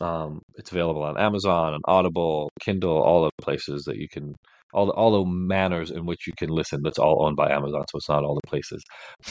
Um, 0.00 0.40
it's 0.54 0.70
available 0.70 1.02
on 1.02 1.18
Amazon, 1.18 1.74
on 1.74 1.80
Audible, 1.86 2.50
Kindle, 2.60 3.02
all 3.02 3.24
the 3.24 3.42
places 3.42 3.84
that 3.86 3.96
you 3.96 4.06
can 4.08 4.34
all 4.74 4.86
the 4.86 4.92
all 4.92 5.24
the 5.24 5.30
manners 5.30 5.90
in 5.90 6.04
which 6.04 6.26
you 6.26 6.32
can 6.36 6.50
listen. 6.50 6.82
That's 6.82 6.98
all 6.98 7.24
owned 7.24 7.36
by 7.36 7.50
Amazon, 7.50 7.84
so 7.90 7.98
it's 7.98 8.08
not 8.08 8.24
all 8.24 8.34
the 8.34 8.48
places. 8.48 8.82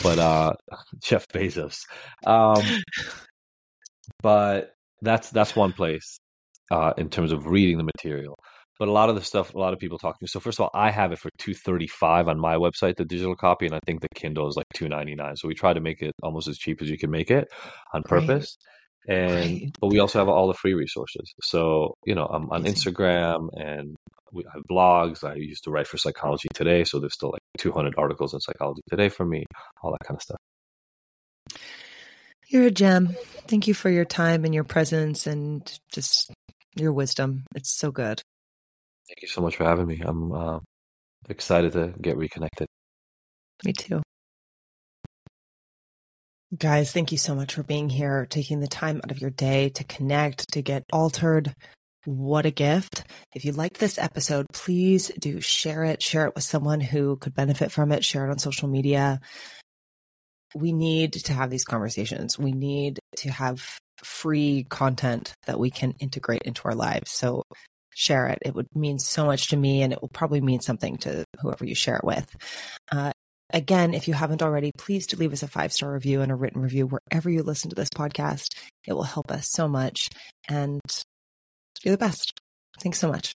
But 0.02 0.20
uh, 0.20 0.54
Jeff 1.04 1.28
Bezos. 1.28 1.80
Um, 2.26 2.64
but 4.22 4.74
that's 5.02 5.30
that's 5.30 5.56
one 5.56 5.74
place 5.74 6.20
uh, 6.72 6.94
in 6.98 7.10
terms 7.10 7.32
of 7.32 7.48
reading 7.48 7.78
the 7.78 7.90
material. 8.00 8.38
But 8.80 8.88
a 8.88 8.92
lot 8.92 9.10
of 9.10 9.16
the 9.16 9.22
stuff, 9.22 9.54
a 9.54 9.60
lot 9.60 9.74
of 9.74 9.80
people 9.80 10.00
talk 10.00 10.18
to 10.18 10.24
me. 10.24 10.28
So 10.28 10.40
first 10.40 10.60
of 10.60 10.64
all, 10.64 10.72
I 10.74 10.90
have 10.90 11.12
it 11.12 11.20
for 11.20 11.30
two 11.38 11.54
thirty 11.54 11.88
five 11.88 12.28
on 12.28 12.40
my 12.40 12.56
website, 12.56 12.96
the 12.96 13.06
digital 13.06 13.36
copy, 13.36 13.66
and 13.66 13.76
I 13.76 13.80
think 13.86 14.02
the 14.02 14.08
Kindle 14.16 14.48
is 14.48 14.56
like 14.56 14.66
two 14.74 14.90
ninety 14.90 15.16
nine. 15.16 15.36
So 15.36 15.48
we 15.48 15.54
try 15.54 15.74
to 15.74 15.82
make 15.82 16.02
it 16.02 16.14
almost 16.24 16.48
as 16.48 16.58
cheap 16.58 16.82
as 16.82 16.90
you 16.90 16.98
can 16.98 17.12
make 17.12 17.30
it 17.30 17.48
on 17.94 18.02
purpose. 18.04 18.58
Right. 19.08 19.16
And 19.16 19.46
right. 19.46 19.72
but 19.80 19.88
we 19.88 20.00
also 20.00 20.20
have 20.20 20.30
all 20.30 20.48
the 20.48 20.54
free 20.54 20.74
resources. 20.74 21.34
So 21.42 21.96
you 22.06 22.16
know, 22.16 22.26
I'm 22.26 22.50
on 22.50 22.64
Instagram 22.64 23.50
and 23.54 23.96
we 24.34 24.44
have 24.54 24.64
blogs. 24.70 25.24
I 25.24 25.36
used 25.36 25.64
to 25.66 25.72
write 25.72 25.88
for 25.88 25.98
Psychology 25.98 26.48
Today, 26.54 26.84
so 26.84 27.00
there's 27.00 27.14
still 27.14 27.32
like 27.32 27.42
200 27.58 27.94
articles 27.98 28.34
in 28.34 28.40
Psychology 28.40 28.82
Today 28.90 29.10
for 29.10 29.26
me, 29.26 29.46
all 29.82 29.92
that 29.92 30.06
kind 30.06 30.18
of 30.18 30.22
stuff. 30.22 30.38
You're 32.48 32.68
a 32.68 32.72
gem. 32.72 33.16
Thank 33.48 33.68
you 33.68 33.74
for 33.74 33.90
your 33.90 34.06
time 34.06 34.46
and 34.46 34.54
your 34.54 34.64
presence 34.64 35.28
and 35.28 35.80
just 35.92 36.32
your 36.76 36.94
wisdom. 36.94 37.46
It's 37.56 37.72
so 37.72 37.92
good. 37.92 38.22
Thank 39.08 39.22
you 39.22 39.28
so 39.28 39.42
much 39.42 39.56
for 39.56 39.64
having 39.64 39.88
me. 39.88 40.02
I'm 40.04 40.32
uh, 40.32 40.60
excited 41.30 41.74
to 41.74 41.94
get 42.02 42.18
reconnected. 42.18 42.68
Me 43.64 43.74
too. 43.74 44.02
Guys, 46.58 46.92
thank 46.92 47.12
you 47.12 47.18
so 47.18 47.34
much 47.34 47.56
for 47.56 47.64
being 47.64 47.90
here, 47.90 48.28
taking 48.30 48.60
the 48.60 48.68
time 48.68 49.02
out 49.04 49.10
of 49.10 49.20
your 49.20 49.32
day 49.32 49.70
to 49.70 49.84
connect, 49.86 50.52
to 50.54 50.62
get 50.62 50.84
Altared. 50.94 51.54
What 52.06 52.46
a 52.46 52.52
gift. 52.52 53.04
If 53.34 53.46
you 53.46 53.54
liked 53.54 53.80
this 53.80 53.98
episode, 53.98 54.48
please 54.52 55.12
do 55.20 55.40
share 55.40 55.86
it, 55.86 56.02
share 56.02 56.26
it 56.28 56.36
with 56.36 56.44
someone 56.44 56.82
who 56.82 57.16
could 57.18 57.34
benefit 57.34 57.72
from 57.72 57.92
it, 57.92 58.04
share 58.04 58.28
it 58.28 58.32
on 58.32 58.40
social 58.40 58.68
media. 58.68 59.22
We 60.54 60.74
need 60.74 61.14
to 61.14 61.34
have 61.34 61.50
these 61.50 61.64
conversations. 61.64 62.38
We 62.38 62.52
need 62.52 63.00
to 63.18 63.32
have 63.32 63.80
free 64.04 64.66
content 64.70 65.34
that 65.46 65.60
we 65.60 65.72
can 65.72 65.94
integrate 66.00 66.42
into 66.44 66.64
our 66.66 66.76
lives. 66.76 67.12
So 67.12 67.44
share 67.96 68.28
it. 68.28 68.40
It 68.42 68.54
would 68.54 68.68
mean 68.76 69.00
so 69.00 69.26
much 69.26 69.50
to 69.50 69.58
me 69.58 69.82
and 69.82 69.94
it 69.94 70.02
will 70.02 70.10
probably 70.10 70.42
mean 70.42 70.60
something 70.60 70.98
to 70.98 71.24
whoever 71.40 71.66
you 71.66 71.76
share 71.76 71.98
it 71.98 72.04
with. 72.04 72.36
Uh, 72.92 73.12
Again, 73.54 73.94
if 73.94 74.08
you 74.08 74.16
haven't 74.16 74.42
already, 74.42 74.72
please 74.80 75.06
do 75.06 75.16
leave 75.16 75.32
us 75.32 75.44
a 75.44 75.48
five 75.48 75.72
star 75.72 75.94
review 75.94 76.22
and 76.22 76.32
a 76.32 76.36
written 76.36 76.60
review 76.60 76.88
wherever 76.88 77.30
you 77.30 77.44
listen 77.44 77.70
to 77.70 77.76
this 77.76 77.90
podcast. 77.90 78.48
It 78.88 78.94
will 78.94 79.04
help 79.04 79.32
us 79.32 79.48
so 79.48 79.68
much. 79.68 80.10
And 80.50 80.82
you're 81.84 81.94
the 81.94 81.98
best. 81.98 82.40
Thanks 82.82 83.00
so 83.00 83.10
much. 83.12 83.34